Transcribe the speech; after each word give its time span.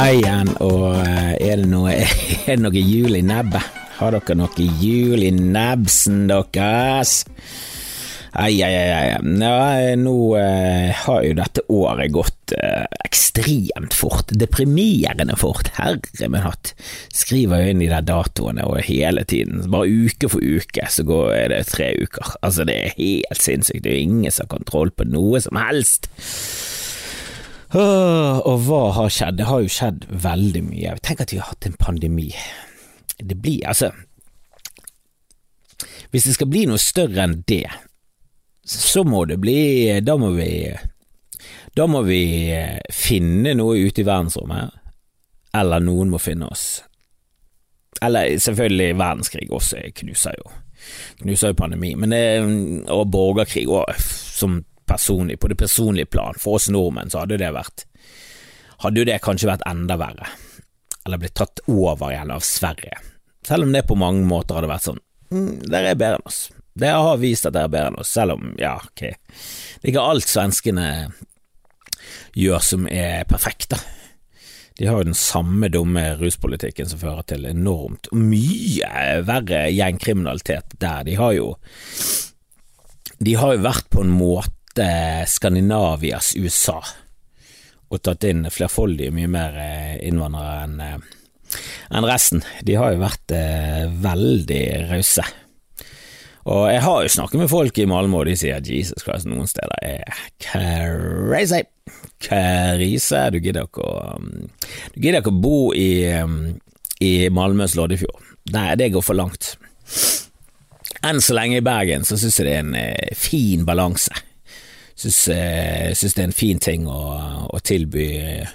Hei 0.00 0.14
igjen, 0.16 0.48
og 0.64 0.94
eh, 0.96 1.34
er 1.44 1.60
det 1.60 1.66
noe, 1.68 1.92
er 2.48 2.54
det 2.54 2.62
noe 2.62 2.80
jul 2.80 3.18
i 3.18 3.20
nebbet? 3.20 3.66
Har 3.98 4.14
dere 4.14 4.36
noe 4.40 4.64
jul 4.80 5.20
i 5.20 5.28
nebsen 5.28 6.22
deres? 6.30 7.18
Ai, 8.32 8.54
ai, 8.64 8.70
ai. 8.80 9.10
Ja, 9.12 9.18
nå 10.00 10.14
eh, 10.40 10.88
har 11.02 11.20
jo 11.26 11.36
dette 11.36 11.66
året 11.68 12.14
gått 12.16 12.56
eh, 12.56 12.88
ekstremt 13.04 13.92
fort. 13.92 14.32
Deprimerende 14.40 15.36
fort. 15.36 15.68
Herre 15.76 16.32
min 16.32 16.46
hatt. 16.46 16.72
Skriver 17.12 17.60
jo 17.60 17.74
inn 17.74 17.84
de 17.84 17.92
der 17.92 18.08
datoene 18.08 18.64
og 18.72 18.80
hele 18.88 19.28
tiden. 19.28 19.66
Bare 19.68 19.84
uke 19.84 20.32
for 20.32 20.40
uke 20.40 20.88
så 20.88 21.04
går 21.04 21.34
er 21.42 21.52
det 21.52 21.66
tre 21.74 21.92
uker. 22.00 22.38
Altså, 22.40 22.64
det 22.64 22.80
er 22.86 22.96
helt 22.96 23.44
sinnssykt. 23.44 23.84
Det 23.84 23.92
er 23.92 24.00
jo 24.00 24.08
ingen 24.08 24.32
som 24.32 24.48
har 24.48 24.56
kontroll 24.56 24.96
på 24.96 25.12
noe 25.12 25.44
som 25.44 25.60
helst. 25.60 26.08
Og 27.70 28.64
hva 28.66 28.80
har 28.96 29.12
skjedd? 29.14 29.36
Det 29.38 29.46
har 29.46 29.62
jo 29.62 29.70
skjedd 29.70 30.06
veldig 30.10 30.62
mye. 30.66 30.96
Tenk 31.06 31.22
at 31.22 31.34
vi 31.34 31.38
har 31.38 31.52
hatt 31.52 31.68
en 31.68 31.78
pandemi. 31.78 32.32
Det 33.20 33.36
blir 33.36 33.66
altså 33.68 33.92
Hvis 36.10 36.24
det 36.24 36.34
skal 36.34 36.48
bli 36.50 36.64
noe 36.66 36.80
større 36.80 37.22
enn 37.22 37.42
det, 37.46 37.68
så 38.64 39.04
må 39.04 39.26
det 39.28 39.36
bli 39.42 40.00
Da 40.02 40.16
må 40.18 40.32
vi 40.34 40.72
Da 41.76 41.86
må 41.86 42.00
vi 42.06 42.22
finne 42.90 43.52
noe 43.54 43.76
ute 43.78 44.02
i 44.02 44.08
verdensrommet, 44.08 44.72
eller 45.54 45.84
noen 45.84 46.10
må 46.10 46.18
finne 46.18 46.48
oss. 46.50 46.82
Eller 48.02 48.32
selvfølgelig 48.40 48.96
verdenskrig 48.98 49.46
også 49.52 49.84
knuser 50.00 50.34
jo 50.40 50.50
Knuser 51.20 51.52
jo 51.52 51.58
pandemi, 51.60 51.92
men 51.94 52.14
det, 52.14 52.24
og 52.90 53.10
borgerkrig 53.12 53.66
òg, 53.68 53.92
som 54.00 54.62
personlig, 54.90 55.38
på 55.40 55.50
det 55.50 55.58
personlige 55.60 56.10
plan, 56.10 56.38
for 56.38 56.58
oss 56.58 56.68
nordmenn, 56.72 57.12
så 57.12 57.22
hadde 57.22 57.40
det 57.40 57.54
vært 57.56 57.86
Hadde 58.80 59.02
jo 59.02 59.04
det 59.04 59.18
kanskje 59.20 59.50
vært 59.50 59.66
enda 59.68 59.98
verre, 60.00 60.30
eller 61.04 61.20
blitt 61.20 61.34
tatt 61.36 61.60
over 61.68 62.14
igjen 62.14 62.30
av 62.32 62.40
Sverige. 62.40 62.96
Selv 63.44 63.66
om 63.66 63.74
det 63.74 63.82
på 63.84 63.98
mange 64.00 64.24
måter 64.24 64.56
hadde 64.56 64.70
vært 64.70 64.86
sånn 64.86 65.02
mm, 65.32 65.66
Dere 65.66 65.92
er 65.92 65.98
bedre 66.00 66.16
enn 66.16 66.30
oss. 66.30 66.38
Dere 66.80 67.02
har 67.04 67.20
vist 67.20 67.44
at 67.44 67.56
dere 67.56 67.68
er 67.68 67.74
bedre 67.74 67.90
enn 67.92 68.00
oss, 68.00 68.12
selv 68.16 68.38
om, 68.38 68.54
ja, 68.60 68.78
ok, 68.80 69.02
det 69.04 69.84
er 69.84 69.92
ikke 69.92 70.06
alt 70.14 70.32
svenskene 70.32 70.86
gjør 72.36 72.64
som 72.64 72.86
er 72.88 73.26
perfekt, 73.28 73.74
da. 73.74 73.80
De 74.80 74.86
har 74.88 75.02
jo 75.02 75.10
den 75.10 75.18
samme 75.18 75.68
dumme 75.68 76.02
ruspolitikken 76.16 76.88
som 76.88 77.02
fører 77.02 77.26
til 77.28 77.44
enormt 77.50 78.08
mye 78.16 79.20
verre 79.28 79.66
gjengkriminalitet 79.74 80.78
der. 80.80 81.02
De 81.04 81.18
har 81.20 81.34
jo 81.36 81.50
De 83.20 83.34
har 83.36 83.52
jo 83.52 83.66
vært 83.66 83.90
på 83.92 84.00
en 84.00 84.14
måte 84.16 84.59
Skandinavias 85.26 86.34
USA 86.38 86.78
og 87.90 87.98
tatt 88.06 88.22
inn 88.28 88.44
flerfoldige, 88.54 89.10
mye 89.10 89.30
mer 89.30 89.56
innvandrere 90.06 90.60
enn 90.68 91.02
en 91.90 92.06
resten. 92.06 92.42
De 92.62 92.76
har 92.78 92.94
jo 92.94 93.02
vært 93.02 93.34
eh, 93.34 93.86
veldig 94.02 94.64
rause. 94.90 95.24
Og 96.50 96.64
jeg 96.72 96.82
har 96.82 97.02
jo 97.04 97.12
snakket 97.12 97.42
med 97.42 97.50
folk 97.52 97.78
i 97.78 97.88
Malmö, 97.90 98.22
og 98.22 98.30
de 98.30 98.36
sier 98.38 98.60
at 98.60 98.68
Jesus 98.68 99.04
Christ, 99.04 99.28
noen 99.28 99.50
steder 99.50 99.74
er 99.84 100.22
crazy. 100.40 101.62
Krise. 102.22 103.26
Du 103.34 103.40
gidder 103.42 103.66
ikke 103.66 103.84
å 103.84 104.16
Du 104.94 105.00
gidder 105.00 105.20
ikke 105.20 105.34
å 105.34 105.42
bo 105.42 105.60
i, 105.76 106.06
i 107.04 107.12
Malmøs 107.34 107.76
Loddefjord. 107.78 108.24
Nei, 108.54 108.72
det 108.80 108.92
går 108.94 109.04
for 109.04 109.18
langt. 109.18 109.54
Enn 111.06 111.20
så 111.24 111.36
lenge 111.36 111.60
i 111.60 111.64
Bergen 111.64 112.04
så 112.08 112.18
syns 112.20 112.38
jeg 112.40 112.48
det 112.48 112.56
er 112.56 112.64
en 112.64 112.74
eh, 112.78 113.14
fin 113.16 113.66
balanse. 113.68 114.14
Syns, 115.00 115.28
eh, 115.32 115.92
syns 115.96 116.12
det 116.12 116.20
er 116.20 116.26
en 116.28 116.36
fin 116.36 116.58
ting 116.60 116.82
å, 116.84 116.98
å 117.48 117.60
tilby 117.64 118.10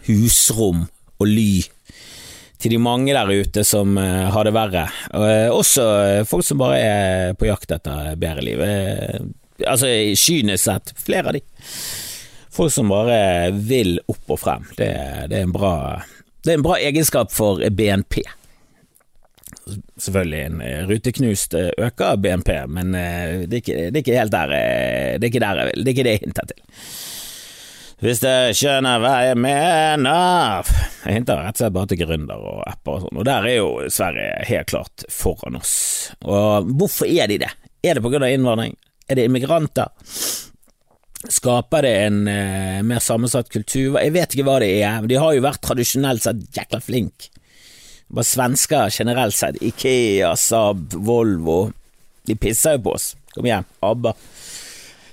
husrom 0.06 0.84
og 1.18 1.26
ly 1.26 1.64
til 2.62 2.76
de 2.76 2.80
mange 2.82 3.16
der 3.16 3.32
ute 3.34 3.64
som 3.66 3.98
eh, 3.98 4.28
har 4.30 4.46
det 4.46 4.54
verre. 4.56 4.86
Uh, 5.10 5.50
også 5.54 5.86
uh, 5.86 6.22
folk 6.28 6.46
som 6.46 6.62
bare 6.62 6.78
er 6.80 7.34
på 7.38 7.50
jakt 7.50 7.74
etter 7.76 8.14
bedre 8.22 8.46
liv. 8.46 8.62
altså 9.66 9.90
kynisk 10.18 10.64
sett, 10.64 10.94
flere 11.02 11.32
av 11.32 11.38
de. 11.40 11.44
Folk 12.56 12.72
som 12.72 12.94
bare 12.94 13.52
vil 13.52 13.98
opp 14.08 14.38
og 14.38 14.40
frem. 14.40 14.70
Det, 14.78 14.92
det, 15.30 15.42
er, 15.42 15.44
en 15.44 15.56
bra, 15.56 15.76
det 16.46 16.54
er 16.54 16.60
en 16.62 16.68
bra 16.70 16.78
egenskap 16.80 17.34
for 17.34 17.60
BNP. 17.74 18.22
Selvfølgelig, 19.98 20.42
en 20.46 20.62
ruteknust 20.90 21.56
øker 21.58 22.20
BNP, 22.22 22.52
men 22.70 22.94
det 22.94 23.02
er 23.50 23.62
ikke, 23.64 23.78
det 23.90 23.98
er 23.98 24.04
ikke 24.04 24.20
helt 24.20 24.36
der 24.36 24.54
Det 24.54 25.26
er 25.26 25.32
ikke 25.32 25.42
der 25.42 25.62
jeg 25.62 25.72
vil. 25.72 25.84
Det 25.84 25.90
er 25.90 25.96
ikke 25.96 26.08
det 26.08 26.16
jeg 26.16 26.24
hinter 26.28 26.50
til. 26.52 26.60
Hvis 28.04 28.20
dere 28.20 28.52
skjønner 28.56 29.00
hva 29.00 29.12
jeg 29.24 29.38
mener 29.40 30.72
Jeg 31.06 31.16
hinter 31.16 31.40
rett 31.40 31.56
og 31.56 31.62
slett 31.62 31.76
bare 31.78 31.90
til 31.90 32.02
gründer 32.02 32.42
og 32.52 32.58
apper 32.68 32.98
og 32.98 33.06
sånn, 33.06 33.20
og 33.22 33.28
der 33.28 33.48
er 33.48 33.56
jo 33.56 33.70
Sverige 33.94 34.34
helt 34.50 34.72
klart 34.72 35.06
foran 35.12 35.56
oss. 35.62 35.76
Og 36.28 36.68
hvorfor 36.76 37.08
er 37.08 37.32
de 37.32 37.40
det? 37.46 37.54
Er 37.86 37.96
det 37.96 38.04
på 38.04 38.12
grunn 38.12 38.26
av 38.26 38.34
innvandring? 38.36 38.76
Er 39.08 39.20
det 39.20 39.30
immigranter? 39.30 39.94
Skaper 41.32 41.86
det 41.86 41.94
en 42.04 42.20
eh, 42.30 42.84
mer 42.86 43.02
sammensatt 43.02 43.50
kultur? 43.54 43.96
Jeg 44.02 44.14
vet 44.14 44.36
ikke 44.36 44.46
hva 44.50 44.60
det 44.62 44.74
er, 44.84 45.08
de 45.08 45.18
har 45.22 45.34
jo 45.34 45.46
vært 45.46 45.64
tradisjonelt 45.66 46.26
sett 46.26 46.44
jækla 46.58 46.82
flinke. 46.84 47.32
Bare 48.08 48.28
svensker 48.28 48.90
generelt 48.94 49.36
sett. 49.36 49.58
Ikea, 49.62 50.36
Saab, 50.38 50.94
Volvo. 50.94 51.72
De 52.26 52.36
pisser 52.36 52.78
jo 52.78 52.86
på 52.86 52.96
oss. 52.98 53.14
Kom 53.34 53.48
igjen, 53.48 53.66
ABBA. 53.80 54.14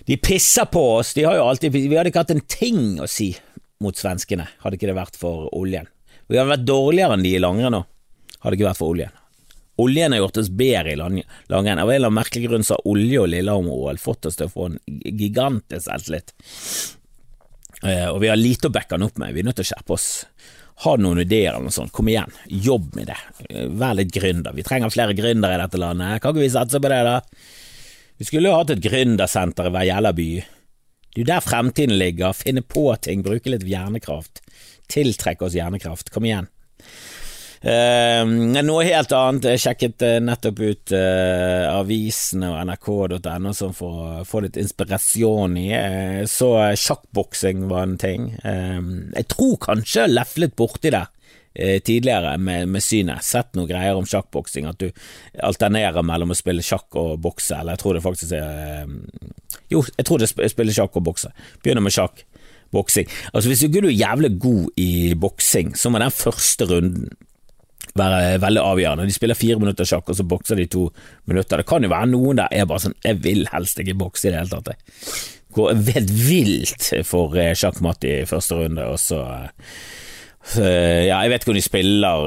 De 0.07 0.17
pisser 0.17 0.67
på 0.71 0.83
oss, 0.97 1.15
de 1.15 1.25
har 1.25 1.37
jo 1.39 1.47
alltid 1.47 1.73
Vi 1.73 1.95
hadde 1.95 2.11
ikke 2.11 2.25
hatt 2.25 2.35
en 2.35 2.45
ting 2.51 3.01
å 3.01 3.07
si 3.11 3.33
mot 3.83 3.97
svenskene, 3.99 4.49
hadde 4.63 4.79
ikke 4.79 4.91
det 4.91 4.99
vært 4.99 5.19
for 5.19 5.49
oljen. 5.57 5.89
Vi 6.31 6.39
hadde 6.39 6.53
vært 6.53 6.67
dårligere 6.67 7.17
enn 7.17 7.25
de 7.27 7.35
i 7.35 7.43
langrenn 7.43 7.75
nå, 7.75 7.83
hadde 8.43 8.59
ikke 8.59 8.69
vært 8.69 8.81
for 8.81 8.95
oljen. 8.95 9.19
Oljen 9.83 10.15
har 10.15 10.21
gjort 10.23 10.39
oss 10.43 10.51
bedre 10.53 10.93
i 10.93 10.99
langrenn. 10.99 11.29
Av 11.49 11.63
en 11.65 11.71
eller 11.73 11.97
annen 11.97 12.19
merkelig 12.19 12.45
grunn 12.49 12.67
så 12.67 12.77
har 12.77 12.91
olje 12.93 13.23
og 13.23 13.31
Lillehammer-OL 13.33 14.01
fått 14.03 14.29
oss 14.29 14.39
til 14.39 14.51
å 14.51 14.53
få 14.53 14.69
en 14.69 14.79
gigantisk 15.03 15.87
selvtillit. 15.87 16.35
Eh, 17.83 18.09
og 18.11 18.21
vi 18.23 18.31
har 18.31 18.39
lite 18.39 18.69
å 18.69 18.75
backe 18.75 18.95
den 18.95 19.09
opp 19.09 19.19
med, 19.19 19.35
vi 19.35 19.43
er 19.43 19.49
nødt 19.49 19.59
til 19.59 19.67
å 19.67 19.71
skjerpe 19.73 19.97
oss. 19.97 20.09
Du 20.83 21.03
noen 21.03 21.21
ideer 21.23 21.53
eller 21.53 21.69
noe 21.69 21.75
sånt, 21.75 21.93
kom 21.95 22.09
igjen, 22.11 22.33
jobb 22.49 22.95
med 22.97 23.11
det. 23.13 23.19
Vær 23.79 23.95
litt 23.99 24.13
gründer. 24.15 24.55
Vi 24.57 24.65
trenger 24.67 24.91
flere 24.91 25.15
gründere 25.15 25.59
i 25.59 25.61
dette 25.63 25.79
landet, 25.79 26.23
kan 26.23 26.33
ikke 26.33 26.43
vi 26.47 26.55
satse 26.55 26.81
på 26.83 26.91
det, 26.91 27.03
da? 27.07 27.21
Vi 28.19 28.27
skulle 28.27 28.51
jo 28.51 28.57
hatt 28.59 28.73
et 28.75 28.83
gründersenter 28.83 29.69
i 29.69 29.73
hver 29.75 29.87
jævla 29.89 30.13
by. 30.17 30.29
Det 31.13 31.21
er 31.21 31.23
jo 31.23 31.29
der 31.29 31.45
fremtiden 31.45 31.99
ligger, 32.01 32.35
finne 32.37 32.65
på 32.65 32.87
ting, 33.05 33.23
bruke 33.23 33.53
litt 33.53 33.67
hjernekraft. 33.69 34.41
Tiltrekke 34.93 35.47
oss 35.47 35.57
hjernekraft, 35.59 36.11
kom 36.15 36.27
igjen. 36.29 36.49
Uh, 37.63 38.27
noe 38.27 38.83
helt 38.89 39.13
annet, 39.15 39.45
jeg 39.53 39.61
sjekket 39.63 40.03
uh, 40.03 40.17
nettopp 40.19 40.59
ut 40.59 40.93
uh, 40.99 41.69
avisene 41.71 42.49
og 42.51 42.59
nrk.no 42.67 43.53
som 43.55 43.71
får 43.77 44.25
få 44.27 44.43
litt 44.43 44.59
inspirasjon 44.59 45.55
i. 45.61 45.69
Uh, 45.71 46.23
så 46.27 46.51
sjakkboksing 46.75 47.69
var 47.71 47.87
en 47.87 47.99
ting. 48.03 48.33
jeg 48.43 49.29
tror 49.31 49.57
kanskje 49.63 50.03
jeg 50.03 50.17
leflet 50.17 50.59
borti 50.59 50.91
det 50.91 51.07
tidligere 51.85 52.39
med, 52.41 52.71
med, 52.73 52.83
synet. 52.83 53.23
Sett 53.23 53.53
noen 53.55 53.69
greier 53.69 53.99
om 53.99 54.07
sjakkboksing, 54.09 54.67
at 54.71 54.81
du 54.81 54.89
alternerer 55.45 56.03
mellom 56.03 56.33
å 56.33 56.37
spille 56.39 56.65
sjakk 56.65 56.97
og 56.97 57.19
bokse, 57.23 57.59
eller 57.59 57.77
jeg 57.77 57.83
tror 57.83 57.99
det 57.99 58.05
faktisk 58.07 58.33
er 58.39 58.87
Jo, 59.71 59.83
jeg 59.85 60.07
tror 60.09 60.23
det 60.23 60.31
spiller 60.33 60.73
sjakk 60.73 60.97
og 60.97 61.05
bokse. 61.13 61.31
Begynner 61.63 61.85
med 61.85 61.95
sjakk. 61.95 62.25
Boksing. 62.73 63.11
Altså 63.35 63.53
Hvis 63.53 63.67
du 63.69 63.83
er 63.85 63.93
jævlig 63.93 64.33
god 64.41 64.81
i 64.81 65.13
boksing, 65.13 65.77
så 65.77 65.93
må 65.93 66.01
den 66.01 66.15
første 66.17 66.65
runden 66.71 67.13
være 67.99 68.41
veldig 68.43 68.63
avgjørende. 68.63 69.07
De 69.09 69.15
spiller 69.15 69.39
fire 69.39 69.59
minutter 69.61 69.89
sjakk, 69.89 70.09
og 70.09 70.19
så 70.19 70.27
bokser 70.29 70.61
de 70.61 70.69
to 70.71 70.87
minutter. 71.31 71.61
Det 71.61 71.69
kan 71.69 71.85
jo 71.85 71.93
være 71.93 72.11
noen 72.13 72.41
der 72.41 72.55
er 72.57 72.69
bare 72.69 72.87
sånn 72.87 72.99
Jeg 73.05 73.21
vil 73.25 73.47
helst 73.53 73.83
ikke 73.83 73.99
bokse 74.01 74.29
i 74.29 74.33
det 74.33 74.41
hele 74.41 74.61
tatt. 74.61 74.73
Jeg 74.73 75.57
går 75.59 75.83
helt 75.93 76.15
vilt 76.17 76.89
for 77.05 77.37
sjakkmatt 77.37 78.07
i 78.09 78.15
første 78.29 78.63
runde, 78.63 78.87
og 78.89 79.01
så 79.01 79.21
ja, 80.43 81.21
jeg 81.23 81.31
vet 81.31 81.45
ikke 81.45 81.53
om 81.53 81.57
de 81.57 81.63
spiller 81.63 82.25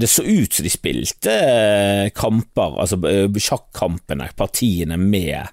Det 0.00 0.08
så 0.08 0.22
ut 0.24 0.54
som 0.56 0.64
de 0.64 0.70
spilte 0.72 1.34
kamper, 2.16 2.78
altså 2.80 2.96
sjakkampene, 3.36 4.30
partiene, 4.38 4.96
med 4.96 5.50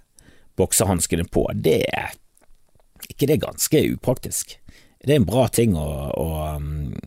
boksehanskene 0.58 1.28
på. 1.28 1.44
Det 1.54 1.82
er 1.92 2.16
ikke 3.12 3.28
det 3.30 3.42
ganske 3.44 3.84
upraktisk? 3.98 4.56
Det 5.04 5.14
er 5.14 5.22
en 5.22 5.28
bra 5.28 5.46
ting 5.54 5.76
å, 5.78 5.88
å 6.12 6.28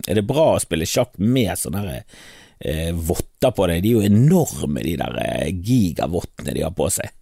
Er 0.08 0.20
det 0.20 0.28
bra 0.28 0.54
å 0.54 0.62
spille 0.62 0.88
sjakk 0.88 1.16
med 1.18 1.52
sånne 1.58 2.02
eh, 2.60 2.90
votter 2.94 3.54
på 3.56 3.68
deg. 3.70 3.82
De 3.84 3.92
er 3.92 3.98
jo 3.98 4.10
enorme, 4.10 4.84
de 4.84 4.96
der 5.00 5.16
eh, 5.24 5.48
gigavottene 5.54 6.54
de 6.56 6.64
har 6.66 6.74
på 6.76 6.90
seg. 6.92 7.12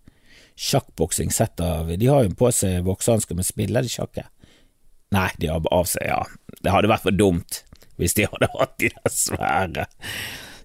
Sjakkboksing 0.59 1.31
sett 1.31 1.61
av 1.63 1.93
De 1.95 2.11
har 2.11 2.25
jo 2.27 2.35
på 2.35 2.51
seg 2.55 2.83
boksehansker, 2.87 3.39
men 3.39 3.47
spiller 3.47 3.87
de 3.87 3.93
sjakk? 3.93 4.19
Nei, 5.15 5.31
de 5.39 5.53
har 5.53 5.63
av 5.73 5.87
seg, 5.89 6.09
ja. 6.11 6.25
Det 6.59 6.75
hadde 6.75 6.91
vært 6.91 7.07
for 7.07 7.15
dumt 7.15 7.63
hvis 7.99 8.15
de 8.15 8.29
hadde 8.31 8.47
hatt 8.53 8.77
de 8.79 8.93
der 8.95 9.11
svære 9.11 9.87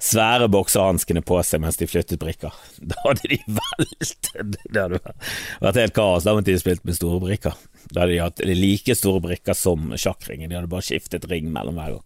svære 0.04 0.50
boksehanskene 0.52 1.24
på 1.26 1.38
seg 1.48 1.62
mens 1.64 1.80
de 1.80 1.88
flyttet 1.88 2.22
brikker. 2.22 2.54
Da 2.90 3.00
hadde 3.06 3.30
de 3.32 3.40
veltet! 3.48 4.58
Det 4.68 4.82
hadde 4.82 5.00
vært 5.00 5.80
helt 5.80 5.96
kaos. 5.96 6.28
Da 6.28 6.36
måtte 6.36 6.52
de 6.52 6.60
spilt 6.60 6.84
med 6.88 6.98
store 6.98 7.22
brikker. 7.24 7.56
Da 7.92 8.04
hadde 8.04 8.12
de 8.12 8.22
hatt 8.24 8.44
like 8.50 8.98
store 9.00 9.24
brikker 9.24 9.58
som 9.58 9.94
sjakkringen, 9.96 10.50
de 10.50 10.60
hadde 10.60 10.72
bare 10.72 10.86
skiftet 10.86 11.28
ring 11.32 11.50
mellom 11.54 11.80
hver 11.80 11.98
gang. 11.98 12.06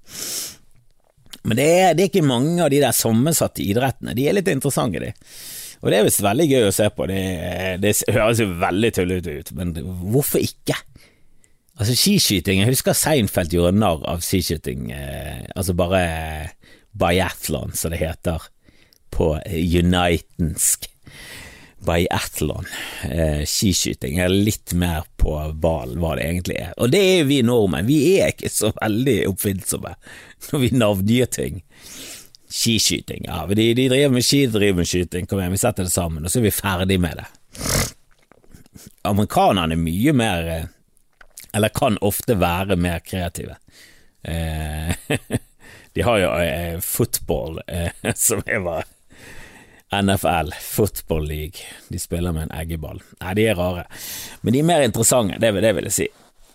Men 1.48 1.60
det 1.60 1.68
er, 1.68 1.94
det 1.96 2.04
er, 2.04 2.10
ikke 2.12 2.28
mange 2.28 2.60
av 2.64 2.72
de 2.74 2.82
der 2.84 2.96
sammensatte 2.96 3.64
idrettene. 3.64 4.16
De 4.18 4.28
er 4.28 4.36
litt 4.36 4.50
interessante, 4.52 5.00
de. 5.00 5.14
Og 5.80 5.92
det 5.94 6.00
er 6.00 6.08
visst 6.08 6.24
veldig 6.26 6.48
gøy 6.50 6.68
å 6.68 6.74
se 6.76 6.90
på. 6.92 7.08
Det, 7.10 7.22
det 7.84 7.94
høres 8.12 8.42
jo 8.42 8.50
veldig 8.60 8.92
tullete 8.98 9.38
ut, 9.40 9.54
men 9.56 9.74
hvorfor 10.12 10.44
ikke? 10.44 10.76
Altså 11.78 11.94
Skiskyting 11.94 12.64
Jeg 12.64 12.72
husker 12.72 12.96
Seinfeld 12.98 13.54
gjorde 13.54 13.78
narr 13.78 14.02
av 14.10 14.24
skiskyting, 14.26 14.88
eh, 14.98 15.44
altså 15.54 15.76
bare 15.78 16.02
biathlon, 16.98 17.76
som 17.78 17.94
det 17.94 18.02
heter 18.02 18.48
på 19.14 19.36
unitensk. 19.46 20.90
Biathlon, 21.86 22.66
eh, 23.04 23.44
skiskyting, 23.46 24.20
er 24.20 24.34
litt 24.34 24.74
mer 24.74 25.06
på 25.22 25.36
ballen 25.62 26.00
hva 26.02 26.16
det 26.18 26.26
egentlig 26.26 26.58
er. 26.62 26.72
Og 26.82 26.92
det 26.92 27.02
er 27.20 27.28
vi 27.30 27.42
nordmenn, 27.46 27.88
vi 27.88 28.00
er 28.18 28.34
ikke 28.34 28.52
så 28.52 28.72
veldig 28.80 29.18
oppfinnsomme 29.30 29.94
når 30.50 30.64
vi 30.64 30.72
navngir 30.74 31.30
ting. 31.34 31.62
Skiskyting, 32.50 33.28
ja, 33.28 33.44
de, 33.52 33.68
de 33.78 33.90
driver 33.92 34.16
med 34.16 34.26
ski, 34.26 34.46
driver 34.50 34.82
med 34.82 34.90
skyting, 34.90 35.28
kom 35.28 35.44
igjen, 35.44 35.54
vi 35.54 35.62
setter 35.62 35.86
det 35.86 35.94
sammen, 35.94 36.26
og 36.26 36.34
så 36.34 36.40
er 36.42 36.48
vi 36.48 36.56
ferdig 36.56 36.98
med 37.04 37.22
det. 37.22 37.28
Amerikanerne 39.08 39.76
er 39.76 39.82
mye 39.82 40.14
mer 40.16 40.52
eh, 40.54 40.68
eller 41.58 41.70
kan 41.70 41.98
ofte 42.02 42.36
være 42.40 42.76
mer 42.76 43.00
kreative. 43.00 43.56
Eh, 44.22 44.96
de 45.94 46.02
har 46.02 46.20
jo 46.22 46.34
eh, 46.42 46.80
football, 46.80 47.62
eh, 47.68 47.92
som 48.16 48.44
er 48.46 48.64
bare 48.66 48.86
NFL, 49.92 50.54
Football 50.62 51.28
League. 51.28 51.68
De 51.88 52.00
spiller 52.00 52.36
med 52.36 52.48
en 52.48 52.56
eggeball. 52.60 53.02
Nei, 53.22 53.34
de 53.38 53.46
er 53.48 53.60
rare, 53.60 53.86
men 54.42 54.56
de 54.56 54.62
er 54.62 54.68
mer 54.68 54.86
interessante, 54.86 55.40
det, 55.40 55.54
det 55.64 55.76
vil 55.78 55.88
jeg 55.88 55.98
si. 55.98 56.08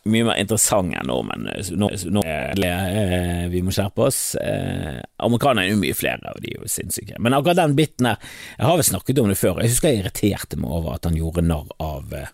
Mye 0.02 0.26
mer 0.26 0.40
interessante 0.43 0.99
enn 0.99 1.06
nordmenn. 1.06 1.46
Nå, 1.79 2.23
eh, 2.26 3.44
vi 3.52 3.61
må 3.62 3.70
skjerpe 3.70 4.08
oss. 4.08 4.34
Eh, 4.34 4.99
Amerikanerne 5.23 5.69
er 5.69 5.76
jo 5.76 5.79
mye 5.79 5.94
flere, 5.94 6.32
og 6.34 6.43
de 6.43 6.50
er 6.50 6.64
jo 6.64 6.70
sinnssyke. 6.70 7.20
Men 7.23 7.37
akkurat 7.38 7.61
den 7.61 7.76
biten 7.79 8.11
her, 8.11 8.32
jeg 8.56 8.67
har 8.67 8.81
vel 8.81 8.88
snakket 8.88 9.23
om 9.23 9.31
det 9.31 9.38
før. 9.38 9.62
Jeg 9.62 9.76
husker 9.76 9.93
jeg 9.93 10.02
irriterte 10.02 10.58
meg 10.58 10.75
over 10.75 10.96
at 10.96 11.06
han 11.06 11.20
gjorde 11.20 11.46
narr 11.46 11.70
av 11.79 12.17
eh, 12.19 12.32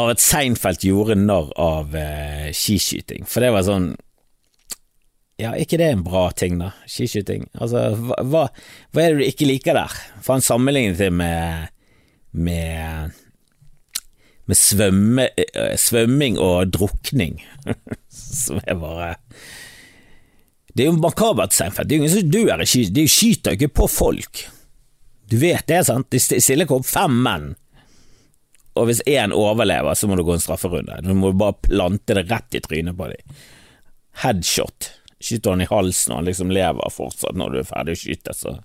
av 0.00 0.12
at 0.12 0.22
Seinfeld 0.22 0.84
gjorde 0.86 1.16
narr 1.18 1.50
av 1.60 1.94
eh, 1.98 2.50
skiskyting, 2.56 3.26
for 3.28 3.44
det 3.44 3.52
var 3.54 3.66
sånn 3.66 3.92
ja, 5.40 5.54
ikke 5.56 5.78
det 5.80 5.88
er 5.88 5.96
en 5.96 6.04
bra 6.06 6.28
ting, 6.36 6.58
da? 6.60 6.72
Skiskyting. 6.90 7.48
Altså, 7.60 7.90
hva, 7.96 8.46
hva 8.92 9.02
er 9.02 9.14
det 9.14 9.20
du 9.20 9.26
ikke 9.26 9.48
liker 9.48 9.78
der? 9.78 9.96
For 10.20 10.36
han 10.36 10.44
sammenlignet 10.44 11.00
det 11.00 11.10
med 11.14 11.70
med 12.30 13.16
med 14.50 14.58
svømme, 14.58 15.28
eh, 15.38 15.76
svømming 15.78 16.38
og 16.42 16.72
drukning, 16.74 17.38
som 18.10 18.58
er 18.64 18.78
bare 18.78 19.10
Det 20.74 20.84
er 20.84 20.90
jo 20.90 20.98
makabert, 20.98 21.54
Seinfeld. 21.54 21.88
Det 21.88 21.94
er 21.94 21.98
jo 21.98 22.02
ingen 22.04 22.14
som 22.14 22.30
dør 22.30 22.62
i 22.62 22.66
skyting. 22.66 22.94
De 22.94 23.06
skyter 23.10 23.56
ikke 23.56 23.72
på 23.80 23.88
folk. 23.90 24.44
Du 25.30 25.36
vet 25.38 25.66
det, 25.66 25.84
sant? 25.86 26.10
De 26.10 26.18
stiller 26.22 26.66
ikke 26.66 26.78
opp 26.78 26.86
fem 26.86 27.16
menn 27.24 27.50
og 28.78 28.86
hvis 28.88 29.02
én 29.08 29.34
overlever, 29.34 29.94
så 29.94 30.08
må 30.08 30.16
du 30.16 30.24
gå 30.24 30.36
en 30.36 30.42
strafferunde. 30.42 31.00
Du 31.02 31.12
må 31.16 31.32
bare 31.36 31.58
plante 31.66 32.16
det 32.16 32.28
rett 32.30 32.56
i 32.56 32.62
trynet 32.64 32.96
på 32.96 33.10
dem. 33.10 33.40
Headshot. 34.22 34.92
Skyter 35.20 35.54
han 35.54 35.64
i 35.64 35.68
halsen 35.68 36.14
og 36.14 36.20
han 36.20 36.30
liksom 36.30 36.52
lever 36.54 36.94
fortsatt 36.94 37.36
når 37.36 37.52
du 37.52 37.58
er 37.60 37.68
ferdig 37.68 37.96
å 37.96 38.00
skyte, 38.02 38.36
så 38.36 38.56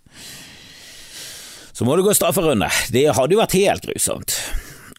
Så 1.76 1.84
må 1.84 1.98
du 1.98 2.06
gå 2.06 2.14
strafferunde. 2.16 2.70
Det 2.96 3.10
hadde 3.12 3.36
jo 3.36 3.42
vært 3.42 3.58
helt 3.60 3.84
grusomt. 3.84 4.38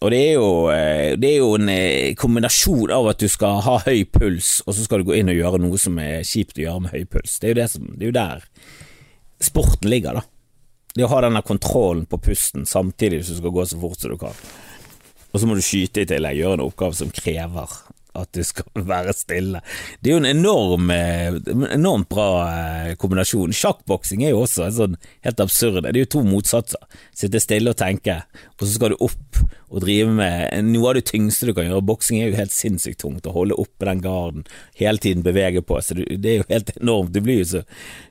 Og 0.05 0.11
det 0.13 0.19
er, 0.21 0.33
jo, 0.37 0.49
eh, 0.69 1.15
det 1.17 1.31
er 1.31 1.39
jo 1.41 1.55
en 1.57 1.71
eh, 1.73 2.13
kombinasjon 2.21 2.93
av 2.93 3.09
at 3.15 3.23
du 3.23 3.31
skal 3.33 3.63
ha 3.65 3.79
høy 3.87 4.05
puls, 4.13 4.59
og 4.67 4.77
så 4.77 4.85
skal 4.85 5.01
du 5.01 5.09
gå 5.09 5.17
inn 5.17 5.33
og 5.33 5.39
gjøre 5.39 5.61
noe 5.63 5.81
som 5.81 5.97
er 6.03 6.21
kjipt 6.21 6.61
å 6.61 6.67
gjøre 6.67 6.83
med 6.85 6.93
høy 6.93 7.07
puls. 7.09 7.39
Det 7.41 7.49
er 7.49 7.55
jo, 7.55 7.59
det 7.63 7.69
som, 7.73 7.87
det 7.95 8.05
er 8.05 8.11
jo 8.11 8.19
der 8.19 8.45
sporten 9.47 9.89
ligger, 9.89 10.21
da. 10.21 10.27
Det 10.97 11.05
å 11.05 11.11
ha 11.13 11.23
denne 11.25 11.43
kontrollen 11.45 12.05
på 12.09 12.21
pusten 12.25 12.69
samtidig 12.69 13.23
som 13.25 13.37
du 13.37 13.41
skal 13.41 13.57
gå 13.57 13.65
så 13.69 13.81
fort 13.81 14.01
som 14.01 14.13
du 14.13 14.21
kan. 14.21 14.37
Og 15.33 15.41
så 15.41 15.49
må 15.49 15.57
du 15.57 15.65
skyte 15.65 16.05
i 16.05 16.09
tillegg, 16.09 16.39
gjøre 16.41 16.61
en 16.61 16.65
oppgave 16.65 16.97
som 16.97 17.13
krever 17.13 17.73
at 18.23 18.33
du 18.37 18.43
skal 18.47 18.67
være 18.93 19.15
stille. 19.17 19.63
Det 20.01 20.11
er 20.11 20.17
jo 20.17 20.23
en 20.23 20.31
enorm, 20.31 20.91
eh, 20.95 21.37
enormt 21.77 22.09
bra 22.13 22.29
eh, 22.47 22.95
kombinasjon. 23.01 23.55
Sjakkboksing 23.57 24.25
er 24.25 24.35
jo 24.35 24.45
også 24.45 24.67
en 24.67 24.79
sånn 24.81 24.99
helt 25.27 25.43
absurd. 25.45 25.83
Det 25.85 25.95
er 25.95 26.05
jo 26.05 26.15
to 26.17 26.25
motsatser. 26.27 26.83
Sitte 27.17 27.43
stille 27.43 27.73
og 27.73 27.81
tenke, 27.81 28.23
og 28.57 28.67
så 28.67 28.73
skal 28.75 28.95
du 28.95 29.05
opp 29.07 29.45
og 29.67 29.83
drive 29.83 30.13
med 30.15 30.69
noe 30.69 30.91
av 30.91 30.99
det 30.99 31.07
tyngste 31.11 31.49
du 31.49 31.53
kan 31.57 31.67
gjøre. 31.67 31.85
Boksing 31.89 32.21
er 32.21 32.31
jo 32.31 32.39
helt 32.39 32.55
sinnssykt 32.55 33.01
tungt. 33.03 33.27
Å 33.27 33.35
holde 33.35 33.59
oppe 33.59 33.89
den 33.89 34.03
garden, 34.05 34.47
hele 34.79 35.03
tiden 35.03 35.25
bevege 35.27 35.63
på 35.67 35.81
seg. 35.83 36.05
Det 36.23 36.33
er 36.33 36.39
jo 36.41 36.49
helt 36.53 36.73
enormt. 36.77 37.15
Du 37.15 37.23
blir 37.25 37.43
jo 37.43 37.49
så 37.57 37.65